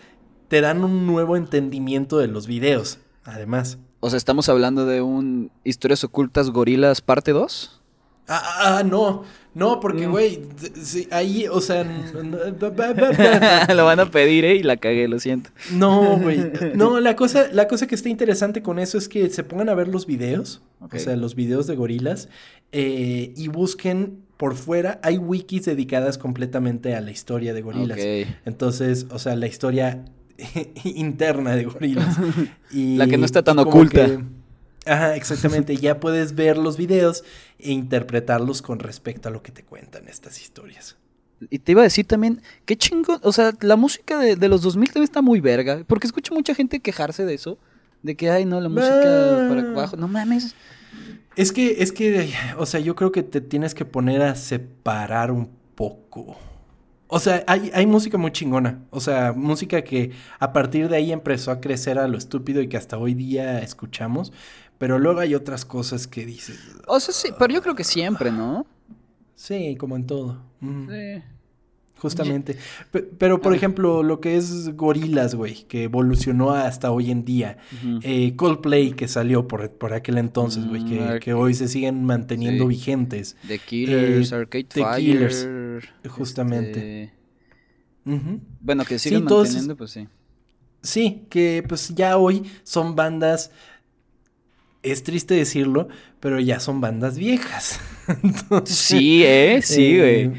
te 0.46 0.60
dan 0.60 0.84
un 0.84 1.06
nuevo 1.06 1.36
entendimiento 1.36 2.18
de 2.18 2.28
los 2.28 2.46
videos, 2.46 3.00
además. 3.24 3.78
O 3.98 4.10
sea, 4.10 4.16
estamos 4.16 4.48
hablando 4.48 4.86
de 4.86 5.02
un 5.02 5.50
Historias 5.64 6.04
Ocultas 6.04 6.50
Gorilas 6.50 7.00
parte 7.00 7.32
2. 7.32 7.80
Ah, 8.28 8.40
ah, 8.44 8.78
ah, 8.78 8.82
no, 8.84 9.24
no, 9.54 9.80
porque, 9.80 10.08
Mm. 10.08 10.10
güey, 10.10 10.40
sí, 10.82 11.08
ahí, 11.10 11.46
o 11.50 11.60
sea, 11.60 11.84
Lo 13.74 13.84
van 13.84 14.00
a 14.00 14.10
pedir, 14.10 14.44
¿eh? 14.44 14.56
Y 14.56 14.62
la 14.62 14.76
cagué, 14.76 15.08
lo 15.08 15.18
siento. 15.20 15.50
No, 15.72 16.18
güey. 16.18 16.50
No, 16.74 17.00
la 17.00 17.16
cosa, 17.16 17.48
la 17.52 17.68
cosa 17.68 17.86
que 17.86 17.94
está 17.94 18.08
interesante 18.08 18.62
con 18.62 18.78
eso 18.78 18.98
es 18.98 19.08
que 19.08 19.28
se 19.30 19.44
pongan 19.44 19.68
a 19.68 19.74
ver 19.74 19.88
los 19.88 20.06
videos, 20.06 20.62
o 20.80 20.98
sea, 20.98 21.16
los 21.16 21.34
videos 21.34 21.66
de 21.66 21.76
gorilas, 21.76 22.28
eh, 22.72 23.32
y 23.36 23.48
busquen 23.48 24.18
por 24.36 24.54
fuera. 24.56 24.98
Hay 25.02 25.18
wikis 25.18 25.64
dedicadas 25.66 26.18
completamente 26.18 26.94
a 26.94 27.00
la 27.00 27.10
historia 27.10 27.54
de 27.54 27.62
gorilas. 27.62 27.98
Ok. 27.98 28.28
Entonces, 28.46 29.06
o 29.10 29.18
sea, 29.18 29.36
la 29.36 29.46
historia 29.46 30.04
interna 30.84 31.54
de 31.54 31.64
gorilas. 31.64 32.16
Y, 32.72 32.96
La 32.96 33.06
que 33.06 33.18
no 33.18 33.24
está 33.26 33.42
tan 33.42 33.58
oculta. 33.58 34.06
que- 34.06 34.18
ajá, 34.86 35.16
exactamente. 35.16 35.76
Ya 35.76 36.00
puedes 36.00 36.34
ver 36.34 36.58
los 36.58 36.76
videos 36.76 37.24
e 37.58 37.72
interpretarlos 37.72 38.62
con 38.62 38.78
respecto 38.78 39.28
a 39.28 39.32
lo 39.32 39.42
que 39.42 39.52
te 39.52 39.62
cuentan 39.64 40.08
estas 40.08 40.40
historias. 40.40 40.96
Y 41.50 41.58
te 41.58 41.72
iba 41.72 41.80
a 41.80 41.84
decir 41.84 42.06
también, 42.06 42.40
qué 42.66 42.76
chingón, 42.76 43.18
o 43.22 43.32
sea, 43.32 43.52
la 43.60 43.74
música 43.76 44.18
de, 44.18 44.36
de 44.36 44.48
los 44.48 44.62
2000 44.62 44.88
también 44.88 45.04
está 45.04 45.22
muy 45.22 45.40
verga, 45.40 45.82
porque 45.88 46.06
escucho 46.06 46.34
mucha 46.34 46.54
gente 46.54 46.78
quejarse 46.78 47.24
de 47.24 47.34
eso, 47.34 47.58
de 48.02 48.14
que, 48.16 48.30
ay, 48.30 48.44
no, 48.44 48.60
la 48.60 48.68
música 48.68 48.94
Ah. 48.94 49.48
para 49.48 49.62
abajo, 49.70 49.96
no 49.96 50.06
mames. 50.06 50.54
Es 51.34 51.50
que, 51.50 51.82
es 51.82 51.90
que, 51.92 52.30
o 52.58 52.66
sea, 52.66 52.78
yo 52.78 52.94
creo 52.94 53.10
que 53.10 53.22
te 53.22 53.40
tienes 53.40 53.74
que 53.74 53.84
poner 53.84 54.22
a 54.22 54.36
separar 54.36 55.32
un 55.32 55.48
poco. 55.74 56.36
O 57.08 57.18
sea, 57.18 57.42
hay, 57.46 57.70
hay 57.74 57.86
música 57.86 58.18
muy 58.18 58.30
chingona. 58.30 58.80
O 58.90 59.00
sea, 59.00 59.32
música 59.32 59.82
que 59.82 60.12
a 60.38 60.52
partir 60.52 60.88
de 60.88 60.96
ahí 60.96 61.12
empezó 61.12 61.50
a 61.50 61.60
crecer 61.60 61.98
a 61.98 62.06
lo 62.06 62.16
estúpido 62.18 62.62
y 62.62 62.68
que 62.68 62.76
hasta 62.76 62.98
hoy 62.98 63.14
día 63.14 63.58
escuchamos. 63.60 64.32
Pero 64.82 64.98
luego 64.98 65.20
hay 65.20 65.36
otras 65.36 65.64
cosas 65.64 66.08
que 66.08 66.26
dices. 66.26 66.58
O 66.88 66.98
sea, 66.98 67.14
sí, 67.14 67.28
pero 67.38 67.54
yo 67.54 67.62
creo 67.62 67.76
que 67.76 67.84
siempre, 67.84 68.32
¿no? 68.32 68.66
Sí, 69.36 69.76
como 69.78 69.94
en 69.94 70.08
todo. 70.08 70.42
Mm, 70.58 70.88
Sí. 70.88 71.22
Justamente. 71.98 72.56
Pe- 72.90 73.02
Pero, 73.16 73.40
por 73.40 73.52
Ah. 73.52 73.56
ejemplo, 73.56 74.02
lo 74.02 74.18
que 74.20 74.36
es 74.36 74.74
Gorilas, 74.76 75.36
güey, 75.36 75.68
que 75.68 75.84
evolucionó 75.84 76.50
hasta 76.50 76.90
hoy 76.90 77.12
en 77.12 77.24
día. 77.24 77.58
Eh, 78.02 78.34
Coldplay, 78.34 78.90
que 78.94 79.06
salió 79.06 79.46
por, 79.46 79.70
por 79.70 79.94
aquel 79.94 80.18
entonces, 80.18 80.66
güey, 80.66 80.82
Mm, 80.82 80.88
que, 80.88 81.00
Arc- 81.00 81.20
que 81.20 81.32
hoy 81.32 81.54
se 81.54 81.68
siguen 81.68 82.02
manteniendo 82.04 82.64
Sí. 82.64 82.68
vigentes. 82.70 83.36
The 83.46 83.60
Killers, 83.60 84.32
Eh, 84.32 84.34
Arcade 84.34 84.64
The 84.64 84.80
Fire. 84.80 84.96
Killers, 84.98 85.48
justamente. 86.08 87.04
este. 87.04 87.14
Bueno, 88.60 88.84
que 88.84 88.98
sigan 88.98 89.26
todos- 89.26 89.44
manteniendo, 89.50 89.76
pues 89.76 89.92
sí. 89.92 90.08
Sí, 90.84 91.26
que 91.30 91.62
pues 91.68 91.94
ya 91.94 92.16
hoy 92.18 92.42
son 92.64 92.96
bandas, 92.96 93.52
es 94.82 95.02
triste 95.02 95.34
decirlo, 95.34 95.88
pero 96.20 96.40
ya 96.40 96.60
son 96.60 96.80
bandas 96.80 97.18
viejas. 97.18 97.80
Entonces, 98.22 98.76
Sí, 98.76 99.22
¿eh? 99.24 99.60
Sí, 99.62 99.98
eh, 100.00 100.30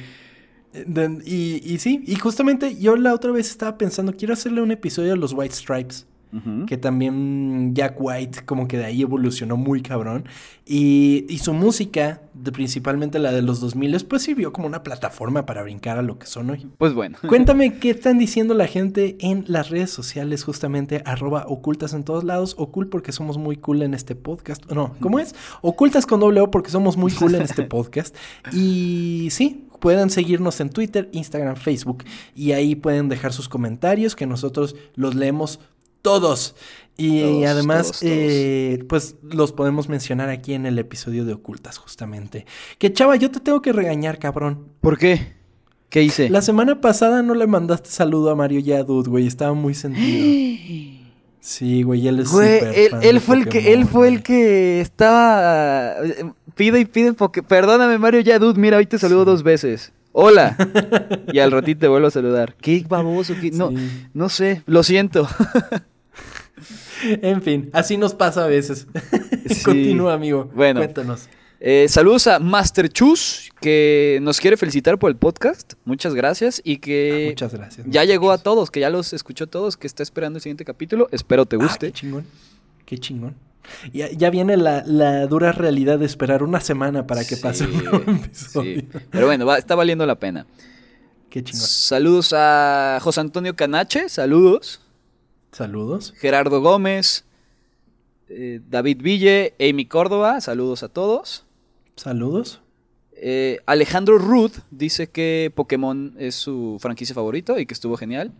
güey. 0.73 1.23
y, 1.25 1.61
y 1.73 1.77
sí, 1.79 2.03
y 2.05 2.15
justamente 2.15 2.75
yo 2.77 2.95
la 2.95 3.13
otra 3.13 3.31
vez 3.31 3.49
estaba 3.49 3.77
pensando, 3.77 4.15
quiero 4.15 4.33
hacerle 4.33 4.61
un 4.61 4.71
episodio 4.71 5.13
a 5.13 5.15
los 5.15 5.33
White 5.33 5.55
Stripes, 5.55 6.07
Que 6.65 6.77
también 6.77 7.75
Jack 7.75 7.95
White 7.99 8.45
como 8.45 8.67
que 8.67 8.77
de 8.77 8.85
ahí 8.85 9.03
evolucionó 9.03 9.55
muy 9.55 9.81
cabrón. 9.81 10.25
Y, 10.65 11.25
y 11.29 11.37
su 11.39 11.53
música, 11.53 12.21
de, 12.33 12.51
principalmente 12.51 13.19
la 13.19 13.31
de 13.31 13.41
los 13.41 13.59
2000, 13.59 14.05
pues 14.07 14.23
sirvió 14.23 14.51
como 14.51 14.65
una 14.65 14.81
plataforma 14.81 15.45
para 15.45 15.61
brincar 15.61 15.97
a 15.97 16.01
lo 16.01 16.17
que 16.17 16.25
son 16.25 16.49
hoy. 16.49 16.67
Pues 16.77 16.93
bueno. 16.93 17.17
Cuéntame 17.27 17.77
qué 17.77 17.91
están 17.91 18.17
diciendo 18.17 18.53
la 18.53 18.67
gente 18.67 19.17
en 19.19 19.45
las 19.47 19.69
redes 19.69 19.91
sociales, 19.91 20.43
justamente 20.43 21.03
arroba 21.05 21.45
ocultas 21.47 21.93
en 21.93 22.03
todos 22.03 22.23
lados, 22.23 22.55
ocult 22.57 22.89
porque 22.89 23.11
somos 23.11 23.37
muy 23.37 23.57
cool 23.57 23.83
en 23.83 23.93
este 23.93 24.15
podcast. 24.15 24.71
No, 24.71 24.95
¿cómo 24.99 25.19
es? 25.19 25.35
Ocultas 25.61 26.05
con 26.05 26.19
doble 26.19 26.41
O 26.41 26.49
porque 26.49 26.71
somos 26.71 26.97
muy 26.97 27.11
cool 27.11 27.35
en 27.35 27.43
este 27.43 27.63
podcast. 27.63 28.15
Y 28.51 29.27
sí, 29.31 29.67
pueden 29.83 30.09
seguirnos 30.09 30.61
en 30.61 30.69
Twitter, 30.69 31.09
Instagram, 31.11 31.57
Facebook 31.57 32.05
y 32.33 32.53
ahí 32.53 32.73
pueden 32.73 33.09
dejar 33.09 33.33
sus 33.33 33.49
comentarios 33.49 34.15
que 34.15 34.25
nosotros 34.25 34.77
los 34.95 35.13
leemos 35.13 35.59
todos. 36.03 36.55
Y 36.95 37.21
Todos, 37.21 37.45
además, 37.47 37.81
todos, 37.87 37.99
todos. 38.01 38.11
eh, 38.13 38.85
pues 38.87 39.15
los 39.23 39.51
podemos 39.51 39.89
mencionar 39.89 40.29
aquí 40.29 40.53
en 40.53 40.67
el 40.67 40.77
episodio 40.77 41.25
de 41.25 41.33
Ocultas, 41.33 41.79
justamente. 41.79 42.45
Que 42.77 42.93
chava, 42.93 43.15
yo 43.15 43.31
te 43.31 43.39
tengo 43.39 43.63
que 43.63 43.73
regañar, 43.73 44.19
cabrón. 44.19 44.67
¿Por 44.79 44.99
qué? 44.99 45.33
¿Qué 45.89 46.03
hice? 46.03 46.29
La 46.29 46.43
semana 46.43 46.81
pasada 46.81 47.23
no 47.23 47.33
le 47.33 47.47
mandaste 47.47 47.89
saludo 47.89 48.29
a 48.29 48.35
Mario 48.35 48.59
Yadud, 48.59 49.07
güey. 49.07 49.25
Estaba 49.25 49.55
muy 49.55 49.73
sentido. 49.73 50.99
Sí, 51.45 51.83
güey, 51.83 52.07
él 52.07 52.21
es 52.21 52.31
Güey, 52.31 52.59
él, 52.73 52.89
fan 52.91 53.03
él 53.03 53.15
de 53.15 53.19
fue 53.19 53.35
el 53.35 53.49
que, 53.49 53.73
él 53.73 53.85
fue 53.85 54.07
el 54.07 54.23
que 54.23 54.79
estaba 54.79 55.93
pide 56.55 56.79
y 56.79 56.85
pide 56.85 57.11
porque 57.11 57.43
perdóname 57.43 57.97
Mario 57.97 58.21
ya 58.21 58.39
dude, 58.39 58.57
mira, 58.57 58.77
hoy 58.77 58.85
te 58.85 58.97
saludo 58.97 59.23
Sí. 59.23 59.25
dos 59.25 59.43
veces. 59.43 59.91
Hola. 60.13 60.55
y 61.33 61.39
al 61.39 61.51
ratito 61.51 61.81
te 61.81 61.87
vuelvo 61.89 62.07
a 62.07 62.11
saludar. 62.11 62.55
Qué 62.61 62.85
baboso, 62.87 63.33
qué- 63.41 63.51
no, 63.51 63.71
Sí. 63.71 63.75
no 64.13 64.29
sé, 64.29 64.63
lo 64.67 64.83
siento. 64.83 65.27
En 67.03 67.41
fin, 67.41 67.69
así 67.73 67.97
nos 67.97 68.13
pasa 68.13 68.43
a 68.45 68.47
veces. 68.47 68.87
Sí. 69.47 69.63
Continúa, 69.65 70.13
amigo. 70.13 70.49
Bueno. 70.55 70.79
Cuéntanos. 70.79 71.27
Eh, 71.65 71.85
saludos 71.87 72.27
a 72.27 72.39
Master 72.39 72.89
Chus, 72.89 73.49
que 73.61 74.19
nos 74.21 74.39
quiere 74.41 74.57
felicitar 74.57 74.99
por 74.99 75.09
el 75.09 75.15
podcast. 75.15 75.73
Muchas 75.85 76.13
gracias. 76.13 76.61
Y 76.65 76.77
que 76.79 77.27
Muchas 77.29 77.53
gracias. 77.53 77.87
ya 77.89 78.03
llegó 78.03 78.31
a 78.31 78.37
todos, 78.37 78.69
que 78.69 78.81
ya 78.81 78.89
los 78.89 79.13
escuchó 79.13 79.47
todos, 79.47 79.77
que 79.77 79.87
está 79.87 80.03
esperando 80.03 80.37
el 80.37 80.41
siguiente 80.43 80.65
capítulo. 80.65 81.07
Espero 81.13 81.45
te 81.45 81.55
Ah, 81.55 81.59
guste. 81.59 81.87
qué 81.87 81.93
chingón. 81.93 82.25
Qué 82.85 82.97
chingón. 82.97 83.35
Ya, 83.93 84.11
ya 84.11 84.29
viene 84.29 84.57
la, 84.57 84.83
la 84.85 85.25
dura 85.27 85.53
realidad 85.53 85.97
de 85.99 86.05
esperar 86.05 86.43
una 86.43 86.59
semana 86.59 87.07
para 87.07 87.23
que 87.23 87.37
pase 87.37 87.63
un 87.63 87.71
Sí, 87.79 87.85
episodio. 88.25 88.83
Pero 89.09 89.25
bueno, 89.27 89.45
va- 89.45 89.57
está 89.57 89.73
valiendo 89.75 90.05
la 90.05 90.15
pena. 90.15 90.45
Qué 91.29 91.45
chingón. 91.45 91.65
Saludos 91.65 92.33
a 92.35 92.99
José 93.01 93.21
Antonio 93.21 93.55
Canache, 93.55 94.09
saludos. 94.09 94.81
Saludos. 95.53 96.13
Gerardo 96.17 96.61
Gómez, 96.61 97.25
eh, 98.27 98.59
David 98.69 99.01
Ville, 99.01 99.53
Amy 99.59 99.85
Córdoba, 99.85 100.41
saludos 100.41 100.83
a 100.83 100.89
todos. 100.89 101.45
Saludos. 101.95 102.61
Eh, 103.15 103.59
Alejandro 103.65 104.17
Ruth 104.17 104.57
dice 104.71 105.07
que 105.07 105.51
Pokémon 105.55 106.15
es 106.17 106.35
su 106.35 106.77
franquicia 106.81 107.15
favorito 107.15 107.57
y 107.59 107.65
que 107.65 107.73
estuvo 107.73 107.95
genial. 107.95 108.31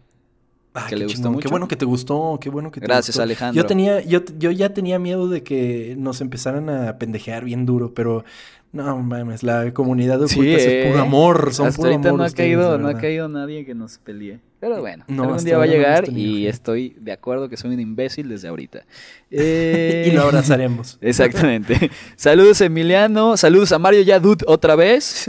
Ah, 0.74 0.88
que 0.90 0.96
le 0.96 1.06
gustó 1.06 1.30
mucho. 1.32 1.48
Qué 1.48 1.52
bueno 1.52 1.68
que 1.68 1.76
te 1.76 1.86
gustó, 1.86 2.40
qué 2.42 2.50
bueno 2.50 2.72
que 2.72 2.80
te 2.80 2.88
Gracias, 2.88 3.16
gustó. 3.16 3.22
Alejandro. 3.22 3.62
Yo 3.62 3.68
tenía, 3.68 4.02
yo, 4.02 4.22
yo 4.40 4.50
ya 4.50 4.74
tenía 4.74 4.98
miedo 4.98 5.30
de 5.30 5.44
que 5.44 5.96
nos 6.00 6.20
empezaran 6.20 6.68
a 6.68 6.98
pendejear 6.98 7.46
bien 7.46 7.68
duro, 7.68 7.94
pero 7.94 8.26
no 8.72 8.98
mames, 8.98 9.44
la 9.44 9.72
comunidad 9.72 10.20
de 10.20 10.28
Sí, 10.28 10.40
ocultas 10.40 10.64
eh. 10.64 10.82
es 10.82 10.92
puro 10.92 11.04
amor, 11.04 11.54
son 11.54 11.68
Hasta 11.68 11.78
puro 11.78 11.92
ahorita 11.92 12.10
amor 12.10 12.18
no 12.18 12.24
ha, 12.24 12.28
ustedes, 12.28 12.48
caído, 12.48 12.78
no 12.80 12.88
ha 12.88 12.98
caído 12.98 13.30
nadie 13.30 13.66
que 13.66 13.76
nos 13.76 14.00
pelee. 14.00 14.40
Pero 14.64 14.80
bueno, 14.80 15.04
No, 15.10 15.24
algún 15.24 15.44
día 15.44 15.58
va 15.58 15.66
a 15.66 15.68
no 15.68 15.74
llegar 15.74 16.08
y 16.10 16.48
estoy 16.48 16.96
de 16.98 17.12
acuerdo 17.12 17.50
que 17.50 17.58
soy 17.58 17.74
un 17.74 17.82
imbécil 17.82 18.30
desde 18.30 18.48
ahorita. 18.48 18.86
Eh, 19.36 20.10
Y 20.10 20.12
lo 20.16 20.22
abrazaremos. 20.22 21.00
Exactamente. 21.02 21.90
Saludos 22.16 22.62
Emiliano, 22.62 23.36
saludos 23.36 23.74
a 23.74 23.80
Mario 23.80 24.04
Yadut 24.04 24.44
otra 24.46 24.76
vez. 24.76 25.28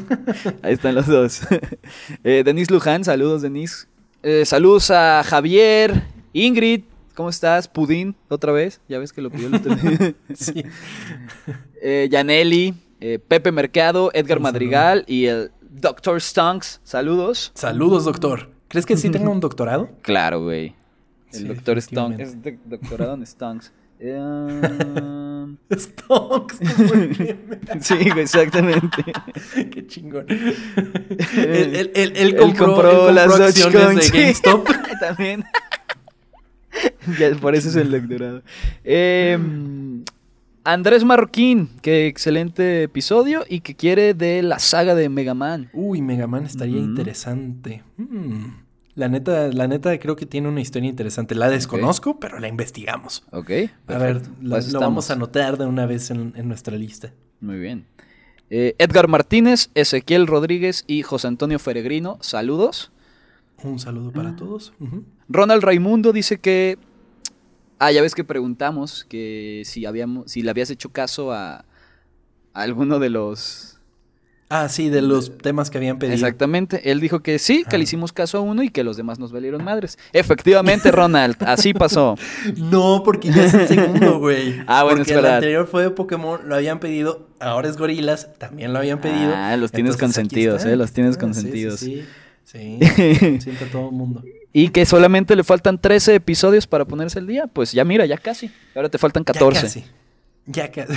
Ahí 0.62 0.72
están 0.72 0.96
los 0.96 1.06
dos. 1.06 1.42
Eh, 2.24 2.42
Denise 2.44 2.72
Luján, 2.72 3.04
saludos 3.04 3.42
Denise. 3.42 3.86
Eh, 4.24 4.44
saludos 4.44 4.90
a 4.90 5.22
Javier, 5.24 6.02
Ingrid, 6.32 6.84
¿cómo 7.14 7.28
estás? 7.28 7.68
Pudín, 7.68 8.16
otra 8.28 8.50
vez, 8.50 8.80
ya 8.88 8.98
ves 8.98 9.12
que 9.12 9.20
lo 9.22 9.30
pidió 9.30 9.48
el. 9.48 10.16
Sí. 10.34 10.64
Eh, 11.80 12.08
Yaneli, 12.10 12.74
Pepe 13.28 13.52
Mercado, 13.52 14.10
Edgar 14.14 14.40
Madrigal 14.40 15.04
y 15.06 15.26
el 15.26 15.52
Dr. 15.60 16.20
Stunks, 16.20 16.80
saludos. 16.82 17.52
Saludos, 17.54 18.06
doctor. 18.06 18.53
¿Crees 18.74 18.86
que 18.86 18.96
sí 18.96 19.08
tenga 19.10 19.30
un 19.30 19.38
doctorado? 19.40 19.88
Claro, 20.02 20.42
güey. 20.42 20.74
El 21.32 21.38
Sí. 21.40 21.46
Stunks, 21.46 21.64
definitivamente. 21.64 22.22
es 22.24 22.42
de- 22.42 22.58
doctorado 22.64 23.14
en 23.14 23.24
Stonks. 23.26 23.72
muy 26.78 27.06
bien. 27.06 27.38
sí, 27.80 27.94
güey, 28.10 28.20
exactamente. 28.20 29.04
Qué 29.70 29.86
chingón. 29.86 30.26
Él, 30.28 30.46
él- 31.36 31.74
él- 31.76 31.92
él 31.94 32.12
Él 32.16 32.36
compró, 32.36 32.66
compró 32.66 32.90
él 32.90 32.96
compró 32.96 33.12
las 33.12 33.40
acciones 33.40 34.12
de. 34.12 34.18
GameStop. 34.18 34.68
También. 35.00 35.44
ya, 37.18 37.30
por 37.36 37.54
eso 37.54 37.68
es 37.68 37.76
el 37.76 37.90
doctorado. 37.90 38.42
Eh, 38.82 39.38
Andrés 40.64 41.04
Marroquín, 41.04 41.68
que 41.82 42.06
excelente 42.06 42.82
episodio 42.84 43.44
y 43.48 43.60
que 43.60 43.74
quiere 43.74 44.14
de 44.14 44.42
la 44.42 44.58
saga 44.58 44.94
de 44.94 45.08
Mega 45.08 45.34
Man. 45.34 45.68
Uy, 45.72 46.00
Mega 46.02 46.26
Man 46.26 46.44
estaría 46.46 46.78
interesante. 46.78 47.82
Mm. 47.96 48.63
La 48.96 49.08
neta, 49.08 49.48
la 49.48 49.66
neta 49.66 49.98
creo 49.98 50.14
que 50.14 50.24
tiene 50.26 50.48
una 50.48 50.60
historia 50.60 50.88
interesante. 50.88 51.34
La 51.34 51.50
desconozco, 51.50 52.20
pero 52.20 52.38
la 52.38 52.46
investigamos. 52.48 53.24
Ok. 53.32 53.50
A 53.88 53.98
ver, 53.98 54.20
Pues 54.22 54.72
lo 54.72 54.78
vamos 54.80 55.06
estamos. 55.06 55.10
a 55.10 55.12
anotar 55.14 55.58
de 55.58 55.66
una 55.66 55.84
vez 55.86 56.10
en, 56.10 56.32
en 56.36 56.46
nuestra 56.46 56.76
lista. 56.76 57.12
Muy 57.40 57.58
bien. 57.58 57.86
Eh, 58.50 58.76
Edgar 58.78 59.08
Martínez, 59.08 59.70
Ezequiel 59.74 60.26
Rodríguez 60.28 60.84
y 60.86 61.02
José 61.02 61.26
Antonio 61.26 61.58
Feregrino, 61.58 62.18
saludos. 62.20 62.92
Un 63.64 63.78
saludo 63.80 64.12
para 64.12 64.36
todos. 64.36 64.72
Ujú. 64.78 65.04
Ronald 65.28 65.62
Raimundo 65.64 66.12
dice 66.12 66.38
que. 66.38 66.78
Ah, 67.80 67.90
ya 67.90 68.00
ves 68.02 68.14
que 68.14 68.22
preguntamos 68.22 69.04
que 69.04 69.62
si 69.64 69.86
habíamos, 69.86 70.30
si 70.30 70.42
le 70.42 70.50
habías 70.50 70.70
hecho 70.70 70.90
caso 70.92 71.32
a, 71.32 71.56
a 71.56 71.64
alguno 72.62 72.98
de 73.00 73.10
los. 73.10 73.73
Ah, 74.50 74.68
sí, 74.68 74.90
de 74.90 75.00
los 75.02 75.38
temas 75.38 75.70
que 75.70 75.78
habían 75.78 75.98
pedido. 75.98 76.14
Exactamente. 76.14 76.90
Él 76.90 77.00
dijo 77.00 77.20
que 77.20 77.38
sí, 77.38 77.64
que 77.68 77.76
Ah. 77.76 77.78
le 77.78 77.84
hicimos 77.84 78.12
caso 78.12 78.38
a 78.38 78.40
uno 78.42 78.62
y 78.62 78.68
que 78.68 78.84
los 78.84 78.96
demás 78.96 79.18
nos 79.18 79.32
valieron 79.32 79.64
madres. 79.64 79.98
Efectivamente, 80.12 80.90
Ronald, 80.92 81.36
así 81.40 81.72
pasó. 81.74 82.16
No, 82.56 83.02
porque 83.04 83.30
ya 83.32 83.44
es 83.46 83.54
el 83.54 83.66
segundo, 83.68 84.18
güey. 84.18 84.54
Ah, 84.66 84.82
bueno, 84.84 84.98
porque 84.98 85.12
es 85.12 85.16
verdad. 85.16 85.30
el 85.32 85.36
anterior 85.36 85.66
fue 85.66 85.82
de 85.84 85.90
Pokémon, 85.90 86.40
lo 86.48 86.54
habían 86.54 86.78
pedido. 86.78 87.26
Ahora 87.40 87.68
es 87.68 87.76
Gorilas, 87.76 88.28
también 88.38 88.72
lo 88.72 88.78
habían 88.78 89.00
pedido. 89.00 89.32
Ah, 89.34 89.56
los 89.56 89.72
tienes 89.72 89.94
Entonces, 89.94 90.00
consentidos, 90.16 90.64
eh, 90.64 90.76
los 90.76 90.92
tienes 90.92 91.12
está. 91.12 91.20
Sí, 91.20 91.26
consentidos. 91.26 91.80
Sí, 91.80 92.04
sí. 92.44 92.78
sí. 92.96 93.40
Siento 93.40 93.64
a 93.64 93.68
todo 93.68 93.88
el 93.88 93.94
mundo. 93.94 94.22
Y 94.52 94.68
que 94.68 94.86
solamente 94.86 95.34
le 95.34 95.42
faltan 95.42 95.80
13 95.80 96.14
episodios 96.14 96.66
para 96.66 96.84
ponerse 96.84 97.18
el 97.18 97.26
día. 97.26 97.46
Pues 97.52 97.72
ya 97.72 97.84
mira, 97.84 98.06
ya 98.06 98.18
casi. 98.18 98.50
Ahora 98.76 98.88
te 98.88 98.98
faltan 98.98 99.24
14. 99.24 99.54
Ya 99.56 99.62
casi. 99.62 99.84
Ya 100.46 100.70
casi. 100.70 100.92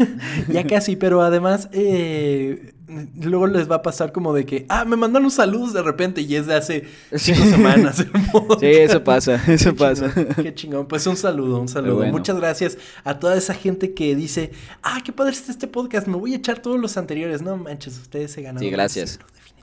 ya 0.48 0.66
casi, 0.66 0.94
pero 0.96 1.22
además, 1.22 1.70
eh, 1.72 2.74
luego 3.18 3.46
les 3.46 3.70
va 3.70 3.76
a 3.76 3.82
pasar 3.82 4.12
como 4.12 4.34
de 4.34 4.44
que, 4.44 4.66
ah, 4.68 4.84
me 4.84 4.94
mandaron 4.96 5.30
saludos 5.30 5.72
de 5.72 5.82
repente 5.82 6.20
y 6.20 6.36
es 6.36 6.46
de 6.46 6.54
hace 6.54 6.84
Sí. 7.14 7.34
cinco 7.34 7.46
semanas. 7.48 8.04
Sí, 8.60 8.66
eso 8.66 9.02
pasa, 9.02 9.40
eso 9.46 9.70
Qué 9.72 9.78
pasa. 9.78 10.12
chingón, 10.14 10.34
qué 10.44 10.54
chingón. 10.54 10.86
Pues 10.86 11.06
un 11.06 11.16
saludo, 11.16 11.60
un 11.60 11.68
saludo. 11.68 11.96
bueno. 11.96 12.12
Muchas 12.12 12.36
gracias 12.36 12.76
a 13.04 13.18
toda 13.18 13.36
esa 13.38 13.54
gente 13.54 13.94
que 13.94 14.14
dice, 14.14 14.50
ah, 14.82 15.00
qué 15.02 15.12
padre 15.12 15.32
está 15.32 15.50
este 15.50 15.66
podcast, 15.66 16.06
me 16.06 16.16
voy 16.16 16.34
a 16.34 16.36
echar 16.36 16.58
todos 16.60 16.78
los 16.78 16.96
anteriores. 16.98 17.40
No 17.40 17.56
manches, 17.56 17.98
ustedes 17.98 18.32
se 18.32 18.42
ganaron. 18.42 18.60
Sí, 18.62 18.70
gracias. 18.70 19.18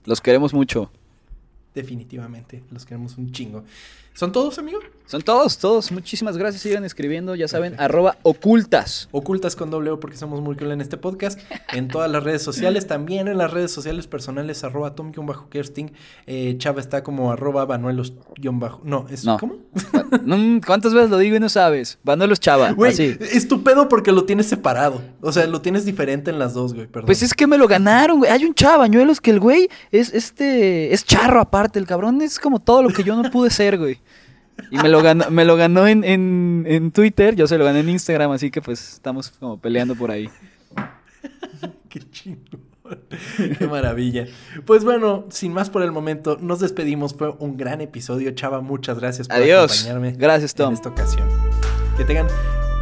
Los 0.06 0.20
queremos 0.20 0.52
mucho. 0.54 0.92
Definitivamente, 1.76 2.64
los 2.72 2.86
queremos 2.86 3.18
un 3.20 3.32
chingo. 3.32 3.64
¿Son 4.16 4.32
todos, 4.32 4.58
amigo? 4.58 4.80
Son 5.08 5.22
todos, 5.22 5.58
todos. 5.58 5.92
Muchísimas 5.94 6.38
gracias. 6.38 6.62
Sigan 6.62 6.84
escribiendo, 6.84 7.34
ya 7.34 7.48
saben, 7.48 7.76
arroba 7.80 8.18
ocultas. 8.24 9.08
Ocultas 9.12 9.56
con 9.56 9.72
doble 9.72 9.90
O 9.92 10.00
porque 10.02 10.18
somos 10.18 10.42
muy 10.42 10.58
cool 10.58 10.72
en 10.74 10.82
este 10.82 10.98
podcast. 10.98 11.40
En 11.72 11.88
todas 11.88 12.12
las 12.12 12.24
redes 12.24 12.42
sociales, 12.42 12.88
también 12.88 13.30
en 13.30 13.38
las 13.38 13.52
redes 13.52 13.72
sociales 13.72 14.06
personales, 14.06 14.66
arroba 14.66 14.96
tom-kersting. 14.96 15.94
Eh, 16.26 16.56
Chava 16.58 16.82
está 16.82 17.04
como 17.04 17.32
arroba 17.32 17.64
banuelos 17.66 18.14
bajo 18.52 18.82
No, 18.84 19.06
es 19.10 19.24
No. 19.24 19.38
¿cómo? 19.38 19.56
No, 20.24 20.60
¿Cuántas 20.66 20.94
veces 20.94 21.10
lo 21.10 21.18
digo 21.20 21.38
y 21.38 21.40
no 21.40 21.48
sabes? 21.48 22.00
Vanuelos 22.04 22.42
Chava, 22.42 22.72
Güey, 22.72 22.92
así. 22.92 23.18
es 23.20 23.48
tu 23.48 23.64
pedo 23.64 23.88
porque 23.88 24.12
lo 24.12 24.26
tienes 24.26 24.48
separado. 24.48 25.02
O 25.22 25.32
sea, 25.32 25.48
lo 25.48 25.62
tienes 25.62 25.86
diferente 25.86 26.32
en 26.32 26.40
las 26.40 26.54
dos, 26.54 26.74
güey, 26.74 26.88
perdón. 26.88 27.06
Pues 27.06 27.24
es 27.24 27.34
que 27.34 27.48
me 27.48 27.58
lo 27.58 27.68
ganaron, 27.68 28.20
güey. 28.20 28.30
Hay 28.32 28.44
un 28.44 28.54
chavañuelos 28.54 29.22
que 29.22 29.32
el 29.32 29.40
güey 29.40 29.70
es 29.92 30.14
este 30.14 30.94
es 30.94 31.06
charro 31.06 31.40
aparte, 31.40 31.80
el 31.80 31.88
cabrón 31.88 32.22
es 32.22 32.40
como 32.40 32.60
todo 32.60 32.84
lo 32.84 32.90
que 32.90 33.04
yo 33.06 33.16
no 33.16 33.32
pude 33.32 33.50
ser, 33.50 33.78
güey. 33.78 34.00
Y 34.72 34.78
me 34.78 34.90
lo 34.90 35.02
ganó, 35.02 35.30
me 35.30 35.46
lo 35.46 35.56
ganó 35.56 35.88
en, 35.88 36.04
en, 36.04 36.66
en 36.68 36.92
Twitter, 36.92 37.36
yo 37.36 37.48
se 37.48 37.58
lo 37.58 37.66
gané 37.66 37.82
en 37.82 37.90
Instagram, 37.90 38.32
así 38.32 38.52
que 38.52 38.62
pues 38.62 38.96
estamos 38.96 39.30
como 39.30 39.60
peleando 39.60 39.96
por 39.96 40.12
ahí. 40.12 40.30
Qué 41.90 42.00
chingón. 42.10 42.68
Qué 43.58 43.68
maravilla. 43.68 44.28
Pues 44.66 44.84
bueno, 44.84 45.26
sin 45.30 45.54
más 45.54 45.70
por 45.70 45.82
el 45.82 45.92
momento, 45.92 46.38
nos 46.40 46.60
despedimos. 46.60 47.14
Fue 47.14 47.30
un 47.40 47.58
gran 47.58 47.82
episodio, 47.82 48.32
Chava. 48.32 48.62
Muchas 48.62 49.00
gracias 49.00 49.28
por 49.28 49.38
Adiós. 49.38 49.72
acompañarme. 49.72 50.12
Gracias, 50.18 50.54
Tom. 50.54 50.70
En 50.70 50.74
esta 50.74 50.90
ocasión. 50.90 51.28
Que 51.98 52.06
tengan 52.06 52.28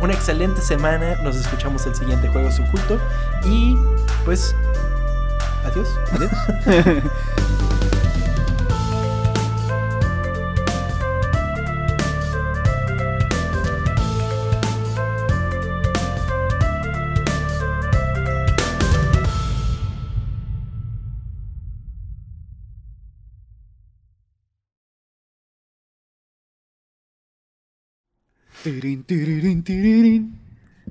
una 0.01 0.13
excelente 0.13 0.61
semana. 0.61 1.15
Nos 1.23 1.35
escuchamos 1.35 1.85
el 1.87 1.95
siguiente 1.95 2.27
juego 2.27 2.49
oculto. 2.49 2.99
Y 3.45 3.75
pues. 4.25 4.55
Adiós. 5.65 5.87
Adiós. 6.11 7.03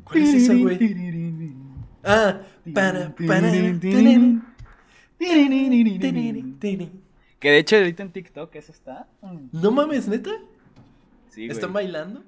¿Cuál 0.05 0.23
es 0.23 0.35
esa, 0.35 0.55
güey? 0.55 1.55
Ah, 2.03 2.41
para, 2.75 3.15
para. 3.15 3.51
Que 7.39 7.51
de 7.51 7.59
hecho 7.59 7.77
ahorita 7.77 8.03
en 8.03 8.11
TikTok 8.13 8.55
eso 8.57 8.73
está. 8.73 9.09
No 9.53 9.71
mames, 9.71 10.09
neta. 10.09 10.31
Sí, 11.29 11.47
güey. 11.47 11.51
¿Están 11.51 11.73
bailando? 11.73 12.25